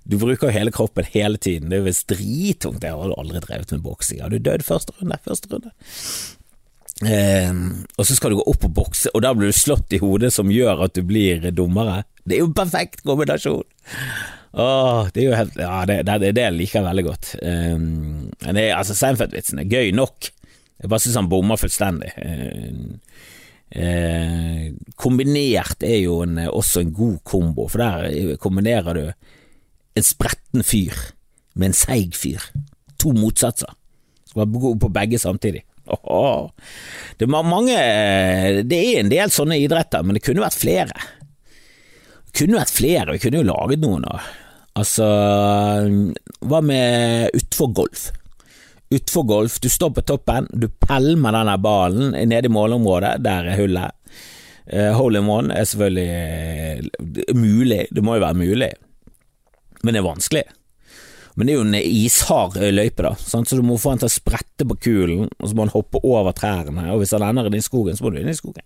Du 0.04 0.20
bruker 0.22 0.50
jo 0.50 0.54
hele 0.54 0.74
kroppen 0.76 1.08
hele 1.16 1.40
tiden. 1.42 1.70
Det 1.70 1.80
er 1.80 1.84
jo 1.84 1.90
visst 1.90 2.10
drittungt. 2.12 2.84
Jeg 2.84 2.94
har 2.94 3.16
aldri 3.18 3.42
drevet 3.42 3.72
med 3.74 3.86
boksing. 3.86 4.22
Har 4.22 4.34
du 4.34 4.38
dødd 4.38 4.66
første 4.68 4.94
runde? 5.00 5.18
Første 5.26 5.50
runde. 5.54 5.72
Eh, 7.04 7.52
og 7.98 8.08
så 8.08 8.16
skal 8.16 8.32
du 8.32 8.40
gå 8.40 8.46
opp 8.48 8.70
og 8.70 8.76
bokse, 8.78 9.12
og 9.12 9.24
da 9.26 9.34
blir 9.36 9.52
du 9.52 9.58
slått 9.58 9.92
i 9.96 10.00
hodet 10.00 10.32
som 10.32 10.52
gjør 10.54 10.86
at 10.88 10.96
du 10.96 11.04
blir 11.08 11.44
dummere. 11.52 12.04
Det 12.24 12.38
er 12.38 12.46
jo 12.46 12.50
en 12.52 12.58
perfekt 12.58 13.04
kombinasjon! 13.04 13.66
Åh, 14.56 15.10
det 15.12 15.20
er 15.20 15.26
jo 15.26 15.36
helt 15.36 15.58
Ja, 15.60 15.82
det, 15.84 15.98
det, 16.08 16.30
det 16.38 16.46
liker 16.56 16.80
jeg 16.80 16.88
veldig 16.88 17.06
godt. 17.10 17.34
Eh, 17.44 17.76
det 18.56 18.70
altså, 18.72 18.96
Seinfeld-vitsen 18.96 19.60
er 19.60 19.72
gøy 19.72 19.92
nok. 19.96 20.30
Jeg 20.80 20.92
bare 20.92 21.04
syns 21.04 21.20
han 21.20 21.32
bommer 21.32 21.60
fullstendig. 21.60 22.14
Eh, 22.24 22.72
eh, 23.76 24.70
kombinert 24.96 25.84
er 25.84 26.00
jo 26.06 26.22
en, 26.24 26.40
også 26.48 26.86
en 26.86 26.96
god 26.96 27.20
kombo, 27.28 27.68
for 27.72 27.84
der 27.84 28.40
kombinerer 28.40 28.96
du 28.96 29.04
en 29.96 30.08
spretten 30.08 30.64
fyr 30.64 30.96
med 31.56 31.72
en 31.72 31.78
seig 31.78 32.16
fyr. 32.16 32.44
To 33.04 33.12
motsatser. 33.16 33.76
Skal 34.24 34.46
være 34.46 34.64
god 34.70 34.80
på 34.84 34.94
begge 34.96 35.20
samtidig. 35.20 35.66
Det, 37.18 37.28
mange, 37.30 37.78
det 38.68 38.80
er 38.80 39.04
en 39.04 39.12
del 39.12 39.32
sånne 39.34 39.60
idretter, 39.62 40.04
men 40.04 40.18
det 40.18 40.24
kunne 40.26 40.44
vært 40.44 40.58
flere. 40.58 41.06
Det 42.26 42.36
kunne 42.42 42.60
vært 42.60 42.76
flere, 42.76 43.16
vi 43.16 43.22
kunne 43.24 43.42
jo 43.42 43.50
laget 43.52 43.84
noen. 43.84 44.08
Altså, 44.76 45.08
hva 46.44 46.62
med 46.66 47.36
utfor 47.38 47.72
golf? 47.78 48.10
Utfor 48.96 49.24
golf, 49.28 49.60
du 49.64 49.70
står 49.72 49.94
på 49.96 50.04
toppen, 50.06 50.50
du 50.52 50.68
pælmer 50.70 51.34
denne 51.34 51.56
ballen 51.64 52.12
nede 52.30 52.50
i 52.50 52.54
målområdet, 52.54 53.18
der 53.26 53.50
er 53.54 53.62
hullet. 53.62 53.96
Uh, 54.66 54.92
hole 54.98 55.22
in 55.22 55.30
one 55.30 55.54
er 55.54 55.66
selvfølgelig 55.70 56.90
uh, 56.90 57.36
mulig, 57.38 57.84
det 57.94 58.02
må 58.02 58.16
jo 58.18 58.24
være 58.24 58.40
mulig, 58.40 58.70
men 59.84 59.94
det 59.94 60.00
er 60.02 60.08
vanskelig. 60.08 60.46
Men 61.36 61.48
det 61.48 61.54
er 61.54 61.58
jo 61.60 61.66
en 61.66 61.76
ishard 61.76 62.56
løype, 62.60 63.04
da, 63.04 63.12
sant? 63.20 63.50
så 63.50 63.58
du 63.60 63.66
må 63.68 63.76
få 63.80 63.92
han 63.92 64.00
til 64.00 64.08
å 64.08 64.14
sprette 64.14 64.68
på 64.68 64.78
kulen, 64.88 65.28
og 65.36 65.50
så 65.50 65.56
må 65.56 65.66
han 65.66 65.74
hoppe 65.74 66.00
over 66.08 66.36
trærne, 66.36 66.88
og 66.94 67.02
hvis 67.02 67.12
han 67.16 67.26
ender 67.28 67.50
inn 67.50 67.60
i 67.60 67.66
skogen, 67.66 67.98
så 67.98 68.06
må 68.06 68.14
du 68.14 68.22
inn 68.22 68.32
i 68.32 68.38
skogen. 68.38 68.64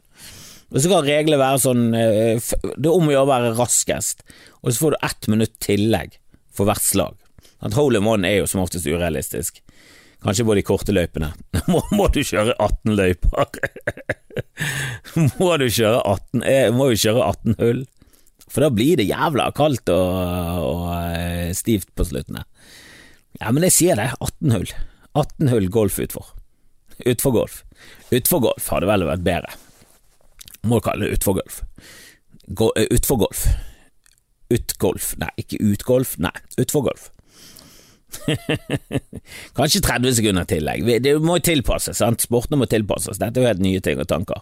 Og 0.69 0.83
så 0.83 0.91
kan 0.91 1.01
reglene 1.01 1.41
være 1.41 1.61
sånn 1.63 1.87
eh, 1.97 2.49
Det 2.61 2.85
er 2.85 2.93
om 2.93 3.07
å 3.09 3.13
gjøre 3.13 3.25
å 3.25 3.31
være 3.31 3.55
raskest, 3.57 4.21
og 4.61 4.69
så 4.69 4.83
får 4.83 4.93
du 4.93 5.07
ett 5.07 5.29
minutt 5.33 5.55
tillegg 5.65 6.19
for 6.53 6.69
hvert 6.69 6.85
slag. 6.85 7.17
At 7.65 7.75
hole 7.75 7.99
in 7.99 8.07
one 8.07 8.27
er 8.29 8.43
jo 8.43 8.49
som 8.49 8.61
oftest 8.61 8.87
urealistisk. 8.87 9.63
Kanskje 10.23 10.45
på 10.45 10.55
de 10.57 10.63
korte 10.67 10.93
løypene. 10.93 11.31
Må, 11.71 11.81
må 11.95 12.09
du 12.11 12.19
kjøre 12.27 12.53
18 12.59 12.95
løyper? 12.99 13.59
må 15.39 15.53
du 15.61 15.69
kjøre 15.71 16.01
18 16.03 16.43
eh, 16.43 16.67
Må 16.75 16.89
jo 16.91 16.99
kjøre 16.99 17.27
18 17.31 17.57
hull? 17.61 17.81
For 18.49 18.65
da 18.65 18.69
blir 18.73 18.99
det 18.99 19.07
jævla 19.07 19.49
kaldt 19.55 19.91
og, 19.93 20.15
og 20.65 20.85
eh, 21.13 21.51
stivt 21.55 21.91
på 21.95 22.05
slutten. 22.07 22.41
Ja, 23.39 23.53
men 23.55 23.63
jeg 23.67 23.75
sier 23.75 23.99
det, 23.99 24.09
18 24.19 24.55
hull. 24.57 24.71
18 25.15 25.51
hull 25.53 25.69
golf 25.71 25.99
utfor. 26.03 26.33
Utfor 27.07 27.35
golf. 27.35 27.61
Utfor 28.11 28.43
golf 28.43 28.67
hadde 28.73 28.89
vel 28.89 29.07
vært 29.07 29.25
bedre. 29.25 29.55
Må 30.67 30.81
kalle 30.83 31.07
det 31.07 31.19
utfor 31.19 31.39
golf. 31.39 31.61
Go 32.49 32.71
utfor 32.75 33.21
golf. 33.23 33.45
Utgolf. 34.49 35.13
Nei, 35.21 35.31
ikke 35.43 35.61
utgolf. 35.61 36.15
Nei, 36.21 36.33
utfor 36.59 36.89
golf. 36.89 37.09
Kanskje 39.57 39.83
30 39.85 40.15
sekunder 40.17 40.47
tillegg. 40.49 40.87
Det 41.05 41.13
må 41.21 41.37
jo 41.37 41.45
tilpasses, 41.51 41.99
sant? 42.01 42.25
Sportene 42.25 42.59
må 42.59 42.67
tilpasses. 42.69 43.21
Dette 43.21 43.39
er 43.39 43.45
jo 43.45 43.51
helt 43.53 43.63
nye 43.63 43.83
ting 43.85 44.01
og 44.01 44.09
tanker. 44.09 44.41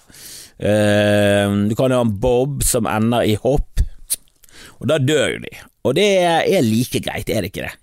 Uh, 0.58 1.68
du 1.68 1.75
kan 1.77 1.92
jo 1.92 2.00
ha 2.00 2.06
en 2.08 2.16
bob 2.24 2.63
som 2.66 2.88
ender 2.89 3.27
i 3.27 3.36
hopp. 3.44 3.84
Og 4.80 4.88
da 4.89 4.98
dør 5.01 5.36
jo 5.36 5.44
de. 5.44 5.54
Og 5.88 5.98
det 5.98 6.08
er 6.24 6.66
like 6.66 7.04
greit, 7.04 7.30
er 7.30 7.44
det 7.44 7.51
ikke 7.51 7.68
det? 7.68 7.75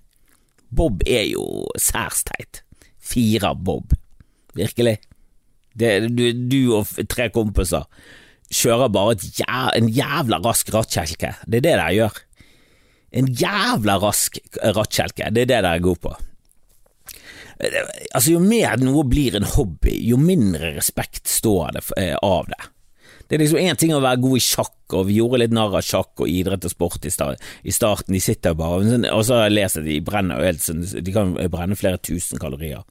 Bob 0.75 1.03
er 1.07 1.25
jo 1.31 1.45
særs 1.79 2.23
teit. 2.27 2.61
Fire 2.99 3.53
Bob. 3.55 3.95
Virkelig. 4.55 4.97
Det, 5.75 5.95
du, 6.15 6.29
du, 6.31 6.59
og 6.77 7.07
tre 7.11 7.29
kompiser 7.33 7.87
kjører 8.53 8.91
bare 8.93 9.17
jæv, 9.19 9.73
en 9.75 9.89
jævla 9.91 10.39
rask 10.45 10.69
rattkjelke. 10.73 11.33
Det 11.47 11.59
er 11.59 11.65
det 11.65 11.73
dere 11.73 11.89
gjør. 11.95 12.21
En 13.15 13.27
jævla 13.31 13.97
rask 14.03 14.39
rattkjelke. 14.61 15.31
Det 15.33 15.45
er 15.45 15.49
det 15.49 15.49
dere 15.55 15.75
er 15.75 15.83
gode 15.83 16.01
på. 16.05 16.13
Altså, 18.13 18.33
jo 18.33 18.41
mer 18.43 18.79
noe 18.83 19.05
blir 19.07 19.37
en 19.37 19.47
hobby, 19.55 19.93
jo 20.09 20.17
mindre 20.19 20.73
respekt 20.75 21.29
står 21.31 21.77
det 21.77 21.83
eh, 22.01 22.15
av 22.19 22.49
det. 22.51 22.63
Det 23.25 23.37
er 23.37 23.41
liksom 23.41 23.61
én 23.61 23.77
ting 23.79 23.93
å 23.95 24.01
være 24.03 24.21
god 24.21 24.37
i 24.37 24.43
sjakk, 24.43 24.75
og 24.93 25.07
vi 25.07 25.17
gjorde 25.17 25.39
litt 25.41 25.53
narr 25.55 25.79
av 25.79 25.85
sjakk 25.85 26.21
og 26.21 26.29
idrett 26.29 26.67
og 26.67 26.73
sport 26.73 27.07
i, 27.09 27.13
start, 27.13 27.41
i 27.65 27.73
starten, 27.73 28.13
de 28.13 28.21
sitter 28.21 28.53
bare 28.57 28.99
Og 29.09 29.23
så 29.25 29.41
at 29.49 29.79
de 29.81 29.99
brenner 30.05 30.59
sånn 30.61 30.83
De 30.85 31.13
kan 31.15 31.33
brenne 31.49 31.77
flere 31.79 31.97
tusen 31.97 32.41
kalorier 32.41 32.85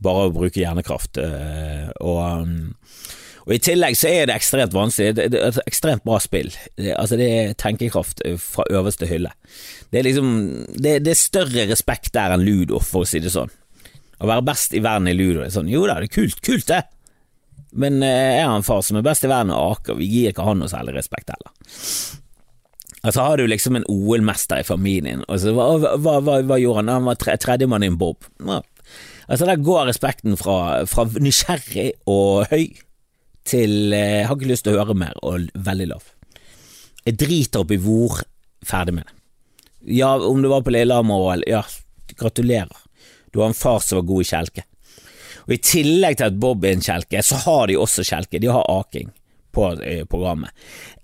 bare 0.00 0.28
å 0.28 0.34
bruke 0.34 0.60
hjernekraft. 0.60 1.18
eh, 1.20 1.90
Og, 2.00 2.20
um, 2.24 2.72
og 3.46 3.54
i 3.56 3.60
tillegg 3.62 3.96
så 3.98 4.08
er 4.08 4.28
det 4.28 4.36
ekstremt 4.36 4.74
vanskelig. 4.76 5.14
Det 5.16 5.26
er 5.28 5.48
et 5.48 5.60
ekstremt 5.66 6.04
bra 6.04 6.18
spill. 6.22 6.52
Det, 6.76 6.94
altså 6.94 7.18
det 7.20 7.28
er 7.36 7.56
tenkekraft 7.58 8.22
eh, 8.24 8.36
fra 8.40 8.66
øverste 8.70 9.08
hylle. 9.10 9.32
Det 9.90 10.00
er 10.00 10.06
liksom 10.06 10.30
det, 10.76 11.00
det 11.04 11.14
er 11.14 11.20
større 11.20 11.66
respekt 11.70 12.14
der 12.16 12.36
enn 12.36 12.44
ludo, 12.46 12.80
for 12.84 13.04
å 13.04 13.08
si 13.08 13.22
det 13.22 13.32
sånn. 13.34 13.52
Å 14.20 14.28
være 14.28 14.44
best 14.44 14.74
i 14.76 14.82
verden 14.84 15.08
i 15.08 15.16
ludo 15.16 15.40
det 15.40 15.48
er 15.48 15.56
sånn, 15.56 15.70
jo 15.72 15.86
da, 15.88 15.96
det 16.00 16.10
er 16.10 16.16
kult, 16.18 16.42
kult 16.44 16.68
det. 16.68 16.82
Men 17.72 18.02
eh, 18.02 18.40
jeg 18.40 18.46
har 18.46 18.56
en 18.56 18.66
far 18.66 18.82
som 18.86 18.98
er 18.98 19.06
best 19.06 19.24
i 19.26 19.30
verden 19.30 19.54
og 19.54 19.76
aker, 19.76 19.98
vi 20.00 20.08
gir 20.10 20.32
ikke 20.32 20.46
han 20.46 20.60
noe 20.62 20.70
særlig 20.70 20.96
respekt 20.96 21.30
heller. 21.30 21.52
Altså 23.00 23.24
har 23.24 23.40
du 23.40 23.46
liksom 23.48 23.78
en 23.78 23.86
OL-mester 23.88 24.60
i 24.60 24.66
familien, 24.66 25.22
og 25.28 25.40
så 25.40 25.54
hva, 25.56 25.70
hva, 25.78 26.18
hva, 26.20 26.40
hva 26.44 26.58
gjorde 26.60 26.82
han? 26.82 26.92
Han 26.92 27.08
var 27.08 27.20
tre, 27.20 27.36
tredjemann 27.40 27.86
i 27.86 27.88
en 27.88 27.98
bob. 28.00 28.26
Ja. 28.44 28.60
Altså 29.30 29.46
Der 29.46 29.62
går 29.62 29.86
respekten 29.88 30.36
fra, 30.36 30.84
fra 30.90 31.06
nysgjerrig 31.22 31.92
og 32.10 32.50
høy 32.50 32.66
til 33.46 33.94
eh, 33.96 34.26
har 34.26 34.36
ikke 34.36 34.50
lyst 34.50 34.66
til 34.66 34.74
å 34.74 34.82
høre 34.82 34.98
mer 34.98 35.16
og 35.24 35.48
veldig 35.54 35.86
lav. 35.92 36.10
Jeg 37.06 37.16
driter 37.22 37.62
opp 37.62 37.72
i 37.72 37.80
hvor, 37.80 38.20
ferdig 38.66 38.98
med 38.98 39.06
det. 39.06 39.16
Ja, 39.96 40.12
om 40.18 40.42
du 40.42 40.50
var 40.50 40.60
på 40.66 40.74
Lillehammer-OL, 40.74 41.46
ja, 41.48 41.62
gratulerer. 42.20 42.82
Du 43.32 43.40
har 43.40 43.48
en 43.48 43.56
far 43.56 43.80
som 43.80 44.00
var 44.00 44.08
god 44.10 44.26
i 44.26 44.28
kjelke. 44.28 44.66
Og 45.50 45.56
I 45.56 45.64
tillegg 45.66 46.20
til 46.20 46.28
at 46.30 46.36
Bob 46.38 46.62
er 46.62 46.76
en 46.76 46.84
kjelke, 46.84 47.24
så 47.26 47.40
har 47.42 47.66
de 47.66 47.78
også 47.80 48.06
kjelke. 48.06 48.38
De 48.38 48.52
har 48.54 48.68
aking 48.70 49.10
på 49.50 49.64
eh, 49.82 50.04
programmet. 50.06 50.54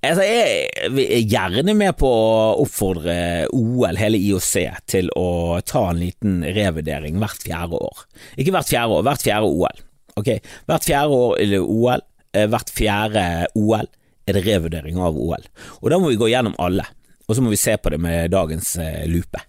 Altså, 0.06 0.22
jeg 0.22 0.68
er 1.02 1.24
gjerne 1.26 1.74
med 1.74 1.96
på 1.98 2.06
å 2.06 2.60
oppfordre 2.62 3.16
OL, 3.50 3.98
hele 3.98 4.20
IOC, 4.22 4.52
til 4.86 5.10
å 5.18 5.58
ta 5.66 5.88
en 5.90 5.98
liten 5.98 6.38
revurdering 6.46 7.18
hvert 7.18 7.42
fjerde 7.42 7.80
år. 7.88 8.04
Ikke 8.38 8.54
hvert 8.54 8.70
fjerde 8.70 9.00
år, 9.00 9.06
hvert 9.08 9.26
fjerde 9.26 9.50
OL. 9.50 9.82
Okay. 10.16 10.38
Hvert 10.70 10.86
fjerde 10.86 11.18
år 11.18 11.34
er 11.42 11.56
OL, 11.58 12.06
eh, 12.32 12.46
hvert 12.52 12.70
fjerde 12.72 13.26
OL 13.58 13.90
er 14.26 14.38
det 14.38 14.46
revurdering 14.46 15.02
av 15.02 15.18
OL. 15.18 15.50
Og 15.82 15.90
Da 15.90 15.98
må 15.98 16.14
vi 16.14 16.22
gå 16.22 16.30
gjennom 16.30 16.54
alle, 16.62 16.86
og 17.26 17.34
så 17.34 17.42
må 17.42 17.50
vi 17.50 17.58
se 17.58 17.74
på 17.76 17.90
det 17.90 17.98
med 17.98 18.30
dagens 18.30 18.76
eh, 18.78 19.04
lupe. 19.10 19.42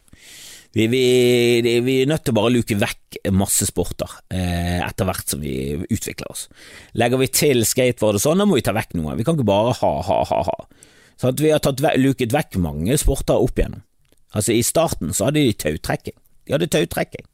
Vi, 0.78 0.86
vi, 0.92 1.80
vi, 1.82 1.94
er 2.04 2.10
nødt 2.10 2.22
til 2.28 2.36
å 2.36 2.38
bare 2.38 2.52
luke 2.54 2.76
vekk 2.78 3.18
masse 3.34 3.66
sporter 3.66 4.12
eh, 4.30 4.78
etter 4.86 5.08
hvert 5.10 5.32
som 5.32 5.42
vi 5.42 5.74
utvikler 5.74 6.30
oss. 6.30 6.44
Legger 7.02 7.18
vi 7.18 7.30
til 7.34 7.64
skateboard 7.66 8.20
og 8.20 8.22
sånn, 8.22 8.44
da 8.44 8.46
må 8.46 8.60
vi 8.60 8.66
ta 8.68 8.76
vekk 8.78 8.94
noe. 9.00 9.16
Vi 9.18 9.26
kan 9.26 9.34
ikke 9.34 9.48
bare 9.48 9.74
ha, 9.80 9.92
ha, 10.06 10.18
ha, 10.30 10.42
ha. 10.52 10.58
Så 11.18 11.32
vi 11.40 11.50
har 11.50 11.64
tatt, 11.66 11.82
luket 11.98 12.36
vekk 12.36 12.60
mange 12.62 12.98
sporter 13.02 13.42
opp 13.42 13.58
igjennom. 13.58 13.82
Altså 14.38 14.54
I 14.54 14.62
starten 14.66 15.16
så 15.18 15.32
hadde 15.32 15.42
de 15.48 15.56
tautrekking. 15.58 16.18
De 16.46 16.54
hadde 16.54 16.70
tautrekking. 16.76 17.26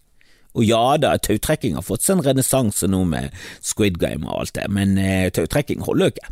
Og 0.54 0.64
ja 0.70 0.84
da, 1.02 1.16
tautrekking 1.20 1.76
har 1.76 1.84
fått 1.84 2.06
seg 2.06 2.22
en 2.22 2.28
renessanse 2.30 2.88
nå 2.88 3.02
med 3.10 3.34
Squid 3.60 3.98
Game 4.00 4.24
og 4.30 4.46
alt 4.46 4.56
det, 4.56 4.70
men 4.72 4.96
eh, 5.02 5.28
tautrekking 5.34 5.84
holder 5.84 6.08
jo 6.08 6.16
ikke. 6.16 6.32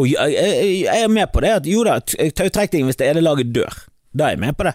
Og 0.00 0.08
jeg, 0.10 0.34
jeg, 0.34 0.72
jeg, 0.82 1.04
er 1.04 1.12
med 1.12 1.30
på 1.30 1.44
det 1.44 1.52
at 1.60 1.68
jo 1.68 1.84
da, 1.86 2.00
tautrekking 2.02 2.88
hvis 2.88 2.98
det 2.98 3.12
ene 3.12 3.22
laget 3.22 3.54
dør, 3.54 3.84
da 4.10 4.32
er 4.32 4.34
jeg 4.34 4.42
med 4.48 4.58
på 4.58 4.66
det. 4.66 4.74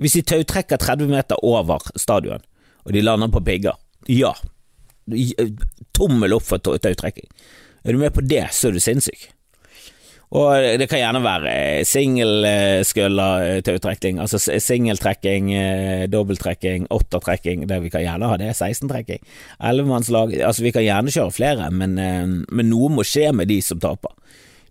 Hvis 0.00 0.16
de 0.18 0.24
tautrekker 0.26 0.80
30 0.80 1.10
meter 1.10 1.38
over 1.46 1.84
stadion, 1.96 2.42
og 2.84 2.92
de 2.92 3.04
lander 3.04 3.30
på 3.32 3.42
pigger, 3.44 3.78
ja, 4.10 4.32
tommel 5.94 6.34
opp 6.36 6.46
for 6.48 6.58
tautrekking. 6.58 7.28
Er 7.84 7.92
du 7.92 8.00
med 8.00 8.14
på 8.16 8.24
det, 8.24 8.46
så 8.56 8.68
er 8.68 8.76
du 8.76 8.82
sinnssyk. 8.82 9.30
Og 10.34 10.78
det 10.80 10.88
kan 10.90 10.98
gjerne 10.98 11.20
være 11.22 11.84
singelsculler 11.86 13.60
tautrekking, 13.62 14.18
altså 14.18 14.40
singeltrekking, 14.40 15.52
dobbelttrekking, 16.10 16.88
åttertrekking, 16.90 17.68
det 17.70 17.78
vi 17.84 17.92
kan 17.92 18.02
gjerne 18.02 18.30
ha 18.32 18.38
det, 18.40 18.50
16-trekking, 18.56 19.22
ellevemannslag, 19.62 20.34
altså 20.42 20.64
vi 20.64 20.72
kan 20.74 20.82
gjerne 20.82 21.14
kjøre 21.14 21.36
flere, 21.36 21.68
men, 21.70 21.94
men 22.50 22.70
noe 22.72 22.90
må 22.90 23.06
skje 23.06 23.30
med 23.36 23.52
de 23.52 23.60
som 23.62 23.78
taper. 23.84 24.16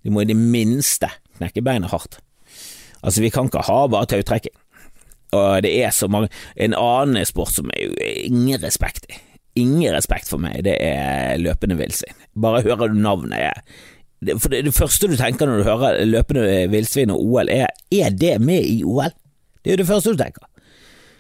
De 0.04 0.12
må 0.12 0.26
i 0.26 0.28
det 0.28 0.36
minste 0.36 1.08
knekke 1.38 1.64
beinet 1.64 1.94
hardt. 1.94 2.20
Altså 3.00 3.24
vi 3.24 3.32
kan 3.32 3.48
ikke 3.48 3.64
ha 3.64 3.80
bare 3.92 4.10
tautrekking 4.12 4.58
og 5.34 5.64
det 5.66 5.74
er 5.84 5.94
så 5.96 6.10
mange 6.12 6.30
En 6.56 6.76
annen 6.78 7.26
sport 7.26 7.54
som 7.56 7.72
er 7.74 7.88
jo 7.88 7.96
ingen 8.30 8.62
respekt 8.64 9.08
i. 9.10 9.20
Ingen 9.64 9.94
respekt 9.94 10.30
for 10.32 10.42
meg, 10.42 10.64
det 10.66 10.78
er 10.82 11.38
løpende 11.42 11.78
villsvin. 11.78 12.16
Bare 12.42 12.64
hører 12.66 12.90
du 12.90 12.98
navnet 12.98 13.38
jeg, 13.38 14.40
For 14.40 14.50
det, 14.50 14.64
det, 14.66 14.74
første 14.74 15.08
du 15.08 15.18
tenker 15.20 15.46
når 15.46 15.62
du 15.62 15.68
hører 15.68 16.00
løpende 16.08 16.48
villsvin 16.72 17.14
og 17.14 17.22
OL, 17.22 17.52
er 17.54 17.68
er 17.92 18.10
det 18.10 18.40
med 18.42 18.66
i 18.66 18.82
OL? 18.84 19.14
Det 19.62 19.72
er 19.72 19.78
jo 19.78 19.84
det 19.84 19.92
første 19.92 20.14
du 20.14 20.18
tenker. 20.18 20.48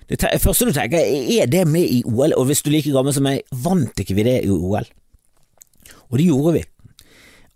Det 0.10 0.20
te 0.20 0.32
første 0.39 0.65
du 0.65 0.74
tenker 0.75 1.00
er 1.00 1.46
det 1.48 1.67
med 1.67 1.86
i 1.86 2.01
OL, 2.05 2.34
og 2.38 2.50
hvis 2.50 2.63
du 2.63 2.72
er 2.72 2.77
like 2.77 2.96
gammel 2.96 3.13
som 3.13 3.27
meg, 3.27 3.46
vant 3.51 4.01
ikke 4.01 4.17
vi 4.17 4.25
det 4.25 4.39
i 4.48 4.50
OL? 4.50 4.89
Og 6.10 6.17
det 6.17 6.25
gjorde 6.25 6.58
vi. 6.58 6.63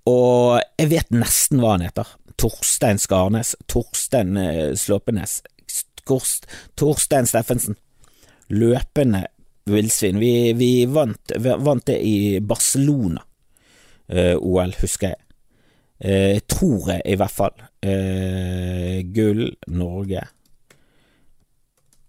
Og 0.07 0.61
jeg 0.79 0.91
vet 0.93 1.11
nesten 1.11 1.59
hva 1.61 1.75
han 1.75 1.85
heter. 1.87 2.13
Torstein 2.37 3.01
Skarnes. 3.01 3.55
Torstein 3.67 4.37
Slåpenes. 4.77 5.41
Torstein 6.79 7.27
Steffensen. 7.29 7.77
Løpende 8.49 9.25
villsvin. 9.67 10.19
Vi, 10.19 10.53
vi 10.57 10.71
vant, 10.89 11.33
vant, 11.37 11.85
det 11.87 11.99
i 12.01 12.39
Barcelona-OL, 12.39 14.37
OL, 14.39 14.75
husker 14.81 15.13
jeg. 15.13 15.23
Uh, 15.97 16.37
tror 16.45 16.91
jeg, 16.93 17.01
i 17.09 17.17
hvert 17.17 17.33
fall. 17.33 17.55
Eh, 17.81 18.99
gull, 19.13 19.47
Norge. 19.67 20.21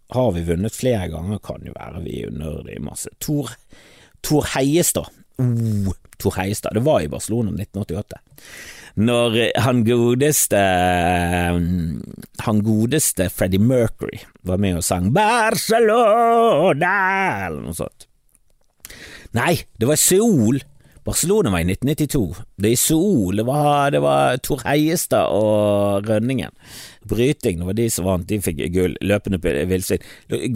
Har 0.09 0.33
vi 0.33 0.43
vunnet 0.45 0.75
flere 0.77 1.09
ganger? 1.13 1.41
Kan 1.45 1.67
jo 1.67 1.75
være 1.77 2.03
vi 2.05 2.23
er 2.25 2.63
det 2.65 2.79
masse. 2.85 3.13
Tor, 3.21 3.53
Tor 4.29 4.45
Heiestad. 4.55 5.09
Oh, 5.39 5.95
Tor 6.19 6.35
Heiestad. 6.37 6.77
Det 6.77 6.85
var 6.85 7.01
i 7.03 7.09
Barcelona 7.11 7.55
1988 7.57 8.21
når 8.99 9.37
han 9.63 9.85
godeste 9.87 10.59
Han 12.43 12.63
godeste 12.67 13.29
Freddie 13.31 13.63
Mercury 13.63 14.19
var 14.43 14.59
med 14.59 14.81
og 14.81 14.87
sang 14.87 15.13
Barcelona 15.15 16.95
eller 17.47 17.63
noe 17.63 17.77
sånt. 17.77 18.09
Nei, 19.37 19.55
det 19.77 19.87
var 19.87 19.99
i 19.99 20.01
Seoul. 20.01 20.63
Barcelona 21.05 21.53
var 21.53 21.61
i 21.61 21.69
1992. 21.69 22.45
Det 22.57 22.71
er 22.71 22.75
i 22.75 22.81
Seoul. 22.81 23.37
Det 23.37 23.45
var, 23.49 23.91
det 23.93 24.01
var 24.03 24.41
Tor 24.45 24.65
Heiestad 24.65 25.31
og 25.37 26.09
Rønningen. 26.09 26.55
Bryting, 27.09 27.61
det 27.61 27.69
var 27.69 27.77
de 27.77 27.91
som 27.93 28.09
vant. 28.09 28.27
De 28.29 28.41
fikk 28.45 28.65
gull. 28.73 28.97
Løpende 29.05 29.41
villsvin. 29.69 30.05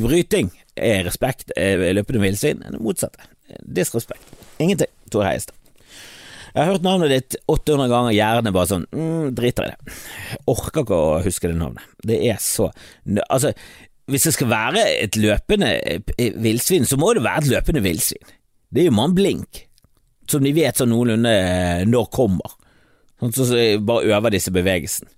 Bryting 0.01 0.51
er 0.77 1.05
respekt. 1.07 1.53
Løpende 1.57 2.25
villsvin 2.25 2.65
er 2.65 2.75
det 2.75 2.83
motsatte. 2.83 3.29
Disrespekt. 3.61 4.33
Ingenting. 4.63 4.91
Tor 5.13 5.27
Heiestad. 5.27 5.57
Jeg 6.53 6.67
har 6.67 6.75
hørt 6.75 6.85
navnet 6.85 7.13
ditt 7.13 7.37
800 7.49 7.89
ganger, 7.89 8.13
gjerne 8.13 8.53
bare 8.53 8.69
sånn 8.69 8.85
mm, 8.93 9.31
driter 9.37 9.67
i 9.67 9.71
det. 9.73 9.95
Orker 10.53 10.85
ikke 10.85 10.99
å 10.99 11.15
huske 11.25 11.49
det 11.49 11.57
navnet. 11.57 11.87
Det 12.05 12.19
er 12.29 12.41
så 12.45 12.69
Altså, 13.33 13.55
hvis 14.13 14.27
det 14.29 14.35
skal 14.37 14.51
være 14.51 14.83
et 15.01 15.17
løpende 15.17 15.71
eh, 15.81 16.37
villsvin, 16.43 16.85
så 16.89 16.99
må 17.01 17.15
det 17.17 17.25
være 17.25 17.47
et 17.47 17.53
løpende 17.55 17.85
villsvin. 17.87 18.35
Det 18.69 18.83
er 18.83 18.91
jo 18.91 18.99
mann 18.99 19.17
blink, 19.17 19.65
som 20.29 20.45
de 20.45 20.53
vet 20.57 20.77
sånn 20.77 20.93
noenlunde 20.93 21.33
eh, 21.33 21.87
når 21.89 22.13
kommer. 22.13 22.59
Sånn 23.23 23.33
så 23.39 23.65
bare 23.87 24.13
øver 24.13 24.35
disse 24.35 24.53
bevegelsene. 24.53 25.09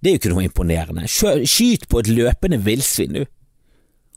Det 0.00 0.08
er 0.08 0.16
jo 0.16 0.20
ikke 0.20 0.32
noe 0.32 0.46
imponerende. 0.46 1.08
Skyt 1.08 1.88
på 1.90 2.00
et 2.00 2.10
løpende 2.12 2.60
villsvin, 2.64 3.16
du. 3.16 3.35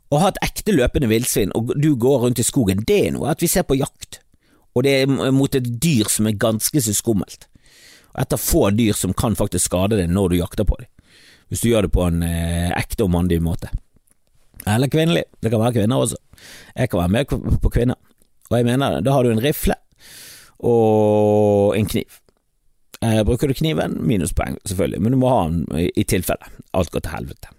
Å 0.09 0.19
ha 0.23 0.31
et 0.31 0.41
ekte 0.41 0.73
løpende 0.73 1.09
villsvin, 1.11 1.51
og 1.53 1.75
du 1.77 1.91
går 1.99 2.23
rundt 2.25 2.41
i 2.41 2.45
skogen, 2.45 2.81
det 2.87 2.97
er 3.07 3.13
noe 3.13 3.29
at 3.29 3.43
vi 3.43 3.49
ser 3.51 3.67
på 3.67 3.77
jakt 3.77 4.21
og 4.79 4.85
det 4.85 4.95
er 5.01 5.33
mot 5.35 5.55
et 5.55 5.67
dyr 5.81 6.09
som 6.11 6.29
er 6.29 6.39
ganske 6.39 6.81
så 6.83 6.93
skummelt. 6.95 7.47
Et 8.19 8.35
av 8.35 8.41
få 8.41 8.69
dyr 8.75 8.95
som 8.97 9.15
kan 9.17 9.35
faktisk 9.37 9.69
skade 9.69 9.99
deg 9.99 10.11
når 10.11 10.31
du 10.31 10.39
jakter 10.39 10.67
på 10.67 10.77
dem, 10.79 10.89
hvis 11.49 11.63
du 11.63 11.69
gjør 11.71 11.87
det 11.87 11.93
på 11.95 12.05
en 12.05 12.23
eh, 12.25 12.71
ekte 12.77 13.05
og 13.05 13.13
mandig 13.13 13.41
måte. 13.43 13.71
Eller 14.67 14.91
kvinnelig, 14.91 15.25
det 15.41 15.51
kan 15.51 15.61
være 15.61 15.79
kvinner 15.79 16.03
også. 16.03 16.17
Jeg 16.75 16.91
kan 16.91 17.03
være 17.03 17.13
med 17.15 17.59
på 17.63 17.73
kvinner, 17.73 17.99
og 18.49 18.57
jeg 18.57 18.67
mener 18.67 18.97
det. 18.97 19.05
Da 19.07 19.15
har 19.15 19.25
du 19.25 19.33
en 19.33 19.43
rifle 19.43 19.77
og 20.59 21.77
en 21.77 21.87
kniv. 21.89 22.19
Eh, 23.03 23.21
bruker 23.27 23.49
du 23.51 23.55
kniven, 23.55 23.95
minuspoeng 24.05 24.59
selvfølgelig, 24.67 25.01
men 25.03 25.15
du 25.15 25.21
må 25.21 25.31
ha 25.31 25.45
den 25.47 25.91
i 25.95 26.03
tilfelle 26.03 26.51
alt 26.75 26.91
går 26.93 27.05
til 27.05 27.15
helvete. 27.15 27.55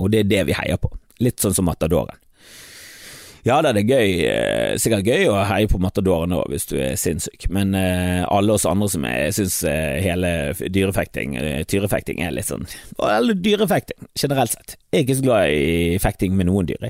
Og 0.00 0.12
det 0.12 0.24
er 0.24 0.30
det 0.30 0.46
vi 0.50 0.56
heier 0.56 0.80
på, 0.80 0.90
litt 1.22 1.42
sånn 1.42 1.54
som 1.54 1.68
Matadoren. 1.68 2.18
Ja 3.44 3.58
da, 3.60 3.74
det 3.76 3.82
er 3.84 3.90
gøy, 3.92 4.12
eh, 4.24 4.74
sikkert 4.80 5.04
gøy 5.04 5.26
å 5.28 5.34
heie 5.44 5.68
på 5.68 5.76
Matadoren 5.76 6.32
òg, 6.32 6.46
hvis 6.48 6.64
du 6.70 6.78
er 6.80 6.94
sinnssyk, 6.96 7.44
men 7.52 7.74
eh, 7.76 8.22
alle 8.24 8.54
oss 8.54 8.64
andre 8.64 8.88
som 8.88 9.04
er, 9.04 9.26
syns 9.36 9.58
eh, 9.68 10.00
hele 10.00 10.30
dyrefekting, 10.72 11.36
tyrefekting 11.68 12.22
er 12.24 12.32
litt 12.32 12.48
sånn 12.48 12.64
Eller 13.04 13.36
dyrefekting, 13.36 14.08
generelt 14.16 14.54
sett. 14.54 14.78
Jeg 14.88 15.02
er 15.02 15.04
ikke 15.04 15.18
så 15.18 15.26
glad 15.26 15.52
i 15.52 15.98
fekting 16.00 16.38
med 16.38 16.48
noen 16.48 16.70
dyr, 16.70 16.88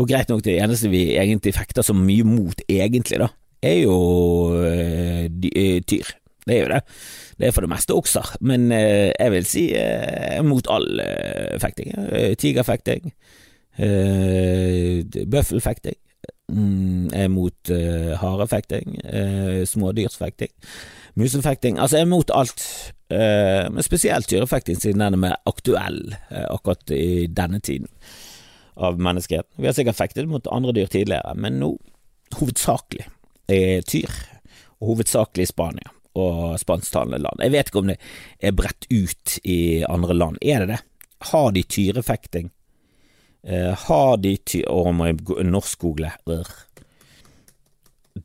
Og 0.00 0.08
greit 0.08 0.32
nok, 0.32 0.40
det 0.46 0.56
eneste 0.56 0.88
vi 0.88 1.18
egentlig 1.20 1.52
fekter 1.58 1.84
så 1.84 1.92
mye 1.92 2.24
mot, 2.24 2.64
egentlig, 2.64 3.20
da, 3.20 3.28
er 3.60 3.82
jo 3.82 3.98
tyr. 5.84 6.14
Det 6.48 6.54
er 6.56 6.62
jo 6.62 6.72
det. 6.72 6.80
Det 7.36 7.46
er 7.46 7.52
for 7.52 7.66
det 7.66 7.74
meste 7.74 7.92
okser, 7.92 8.30
men 8.40 8.70
jeg 8.72 9.32
vil 9.34 9.44
si 9.46 9.68
mot 10.48 10.64
all 10.72 11.02
fekting. 11.60 11.92
Tigerfekting, 12.40 13.12
eh, 13.78 15.24
bøffelfekting, 15.30 15.98
mm, 16.52 17.08
jeg 17.12 17.24
er 17.24 17.32
mot 17.32 17.72
uh, 17.72 18.14
harefekting, 18.20 18.96
uh, 19.04 19.64
smådyrsfekting, 19.68 20.52
musefekting. 21.18 21.78
Altså, 21.78 21.98
jeg 21.98 22.06
er 22.06 22.12
mot 22.12 22.32
alt, 22.34 22.64
uh, 23.12 23.66
men 23.72 23.86
spesielt 23.86 24.28
tyrefekting, 24.30 24.80
siden 24.80 25.04
den 25.04 25.18
er 25.18 25.24
mer 25.28 25.36
aktuell 25.48 26.00
uh, 26.30 26.46
akkurat 26.48 26.94
i 26.94 27.26
denne 27.26 27.60
tiden 27.60 27.88
av 28.78 28.98
menneskeheten. 29.02 29.58
Vi 29.58 29.66
har 29.66 29.76
sikkert 29.76 29.98
fektet 29.98 30.30
mot 30.30 30.46
andre 30.54 30.74
dyr 30.76 30.90
tidligere, 30.90 31.34
men 31.34 31.58
nå 31.62 31.72
hovedsakelig 32.38 33.08
er 33.48 33.86
tyr, 33.88 34.12
og 34.78 34.92
hovedsakelig 34.92 35.48
Spania 35.50 35.94
og 36.18 36.58
spansktalende 36.60 37.20
land. 37.22 37.42
Jeg 37.42 37.54
vet 37.54 37.70
ikke 37.70 37.82
om 37.82 37.90
det 37.92 37.98
er 38.42 38.54
bredt 38.56 38.86
ut 38.90 39.38
i 39.46 39.84
andre 39.88 40.16
land. 40.16 40.38
Er 40.42 40.64
det 40.64 40.72
det? 40.72 40.78
Har 41.30 41.50
de 41.54 41.62
tyrefekting? 41.62 42.50
Eh, 43.42 43.74
har 43.86 44.16
de 44.22 44.36
ty... 44.44 44.62
Å, 44.66 44.92
må 44.92 45.06
jeg 45.10 45.20
gå- 45.28 45.42
norskgoogle. 45.46 46.10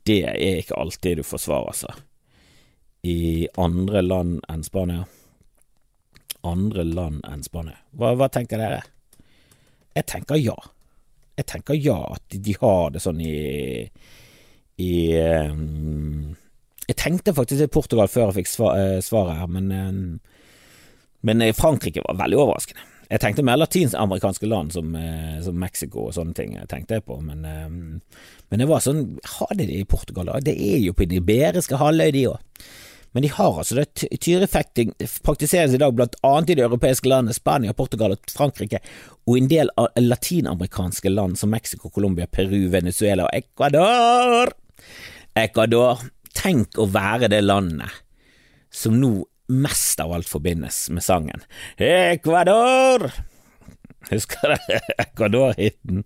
Det 0.03 0.19
er 0.25 0.61
ikke 0.63 0.79
alltid 0.79 1.19
du 1.21 1.23
får 1.27 1.43
svar, 1.45 1.67
altså. 1.69 1.91
I 3.05 3.47
andre 3.59 4.01
land 4.01 4.39
enn 4.49 4.63
Spania. 4.65 5.05
Andre 6.47 6.83
land 6.87 7.21
enn 7.29 7.43
Spania. 7.45 7.77
Hva, 7.95 8.13
hva 8.19 8.29
tenker 8.31 8.59
dere? 8.61 8.81
Jeg 9.93 10.07
tenker 10.09 10.39
ja. 10.41 10.55
Jeg 11.37 11.47
tenker 11.49 11.77
ja, 11.77 11.97
at 12.15 12.35
de 12.45 12.55
har 12.61 12.91
det 12.93 13.01
sånn 13.03 13.21
i 13.23 13.35
i 14.81 15.13
um, 15.21 16.33
Jeg 16.87 16.95
tenkte 16.97 17.33
faktisk 17.37 17.61
i 17.61 17.69
Portugal 17.69 18.09
før 18.09 18.31
jeg 18.31 18.39
fikk 18.39 18.49
svar, 18.49 18.77
eh, 18.81 19.01
svaret 19.05 19.37
her, 19.37 19.51
men 19.53 19.69
um, 19.71 19.99
Men 21.21 21.43
Frankrike 21.53 22.01
var 22.03 22.17
veldig 22.19 22.39
overraskende. 22.41 22.81
Jeg 23.09 23.21
tenkte 23.21 23.43
mer 23.45 23.59
latinamerikanske 23.59 24.47
land 24.47 24.73
som, 24.73 24.95
eh, 24.95 25.41
som 25.43 25.59
Mexico 25.59 26.07
og 26.07 26.15
sånne 26.15 26.33
ting, 26.37 26.55
tenkte 26.69 26.97
jeg 26.97 27.05
på, 27.05 27.19
men, 27.21 27.43
ehm, 27.45 28.01
men 28.49 28.59
det 28.59 28.67
var 28.67 28.79
sånn 28.79 29.19
Ha 29.23 29.47
de 29.55 29.63
i 29.63 29.83
Portugal, 29.83 30.25
da? 30.25 30.39
Det 30.39 30.55
er 30.55 30.79
jo 30.79 30.93
på 30.93 31.07
den 31.07 31.21
iberiske 31.21 31.77
halvøy, 31.77 32.11
de 32.11 32.27
òg. 32.27 32.39
Men 33.13 33.23
de 33.23 33.29
har 33.29 33.59
altså 33.61 33.75
det. 33.75 34.09
Tyrefekting 34.19 34.93
praktiseres 35.23 35.73
i 35.73 35.77
dag 35.77 35.93
blant 35.93 36.15
annet 36.23 36.49
i 36.49 36.55
de 36.55 36.63
europeiske 36.65 37.09
landene 37.09 37.33
Spania, 37.33 37.73
Portugal 37.73 38.11
og 38.11 38.19
Frankrike, 38.33 38.79
og 39.27 39.37
en 39.37 39.47
del 39.47 39.69
av 39.77 39.87
latinamerikanske 39.97 41.13
land 41.13 41.37
som 41.37 41.53
Mexico, 41.53 41.89
Colombia, 41.89 42.25
Peru, 42.25 42.69
Venezuela 42.73 43.27
og 43.27 43.37
Ecuador. 43.37 44.53
Ecuador, 45.35 46.01
tenk 46.33 46.79
å 46.81 46.89
være 46.89 47.29
det 47.29 47.43
landet 47.43 48.01
som 48.73 48.97
nå 48.97 49.13
mest 49.51 49.99
av 49.99 50.13
alt 50.15 50.29
forbindes 50.29 50.85
med 50.93 51.03
sangen 51.03 51.43
Ecuador. 51.77 53.09
Husker 54.11 54.55
dere 54.55 54.81
Ecuador-hiten? 55.03 56.03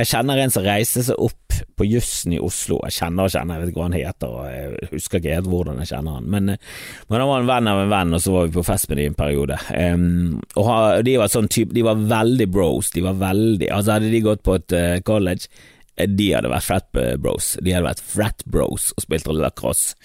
Jeg 0.00 0.06
kjenner 0.06 0.38
en 0.38 0.52
som 0.54 0.64
reiste 0.64 1.02
seg 1.02 1.18
opp 1.18 1.56
på 1.76 1.86
jussen 1.88 2.32
i 2.36 2.40
Oslo. 2.40 2.78
Jeg 2.86 2.94
kjenner 3.00 3.26
og 3.26 3.32
kjenner, 3.34 3.56
jeg 3.56 3.62
vet 3.62 3.72
ikke 3.72 3.80
hva 3.80 3.88
han 3.88 3.96
heter, 3.96 4.34
og 4.36 4.44
jeg 4.48 4.90
husker 4.94 5.20
ikke 5.20 5.34
helt 5.34 5.50
hvordan 5.50 5.80
jeg 5.82 5.90
kjenner 5.90 6.16
han. 6.16 6.28
Men, 6.30 6.52
eh, 6.54 6.68
men 7.10 7.20
han 7.20 7.30
var 7.30 7.42
en 7.42 7.50
venn 7.50 7.70
av 7.72 7.80
en 7.82 7.92
venn, 7.92 8.14
og 8.16 8.22
så 8.22 8.34
var 8.36 8.46
vi 8.46 8.54
på 8.54 8.66
fest 8.68 8.88
med 8.88 9.00
dem 9.00 9.10
en 9.10 9.18
periode. 9.18 9.58
Um, 9.74 10.38
og 10.60 10.70
de 11.08 11.16
var 11.20 11.32
sånn 11.32 11.50
type, 11.52 11.74
de 11.76 11.84
var 11.86 12.06
veldig 12.12 12.48
bros. 12.52 12.92
De 12.94 13.04
var 13.04 13.18
veldig 13.20 13.68
Altså, 13.70 13.96
hadde 13.96 14.12
de 14.14 14.22
gått 14.24 14.44
på 14.46 14.56
et 14.60 14.76
eh, 14.78 15.00
college, 15.06 15.50
eh, 15.96 16.08
de 16.08 16.30
hadde 16.36 16.54
vært 16.54 16.68
frat 16.68 17.02
bros. 17.20 17.52
De 17.60 17.74
hadde 17.74 17.88
vært 17.90 18.06
frat 18.14 18.46
bros 18.46 18.92
og 18.94 19.04
spilt 19.04 19.28
lacrosse. 19.40 19.98